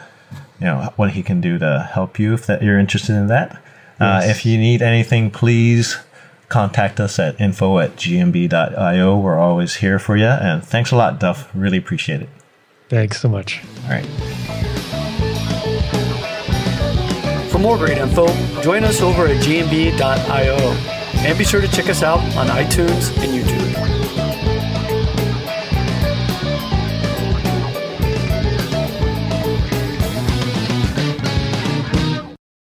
you 0.60 0.66
know, 0.68 0.94
what 0.96 1.12
he 1.12 1.22
can 1.22 1.42
do 1.42 1.60
to 1.60 1.90
help 1.94 2.18
you 2.18 2.34
if 2.34 2.46
that 2.48 2.64
you're 2.64 2.80
interested 2.80 3.16
in 3.16 3.28
that. 3.28 3.52
Uh, 4.00 4.22
yes. 4.22 4.28
Uh, 4.28 4.30
if 4.30 4.46
you 4.46 4.58
need 4.58 4.82
anything, 4.82 5.30
please 5.30 5.98
contact 6.48 7.00
us 7.00 7.20
at 7.20 7.40
info 7.42 7.80
at 7.80 7.96
gmb.io. 7.98 9.18
We're 9.20 9.38
always 9.38 9.76
here 9.76 10.00
for 10.00 10.16
you. 10.16 10.26
And 10.26 10.64
thanks 10.64 10.92
a 10.92 10.96
lot, 10.96 11.20
Duff. 11.20 11.50
Really 11.54 11.78
appreciate 11.78 12.22
it. 12.22 12.30
Thanks 12.88 13.20
so 13.20 13.28
much. 13.28 13.62
All 13.84 13.90
right. 13.90 14.06
For 17.52 17.60
more 17.60 17.78
great 17.78 17.98
info, 17.98 18.28
join 18.62 18.84
us 18.84 19.02
over 19.02 19.26
at 19.28 19.44
gmb.io. 19.44 20.56
And 21.26 21.38
be 21.38 21.44
sure 21.44 21.62
to 21.62 21.68
check 21.68 21.90
us 21.90 22.04
out 22.04 22.20
on 22.38 22.48
iTunes 22.48 23.12
and 23.18 23.32
YouTube. 23.34 23.65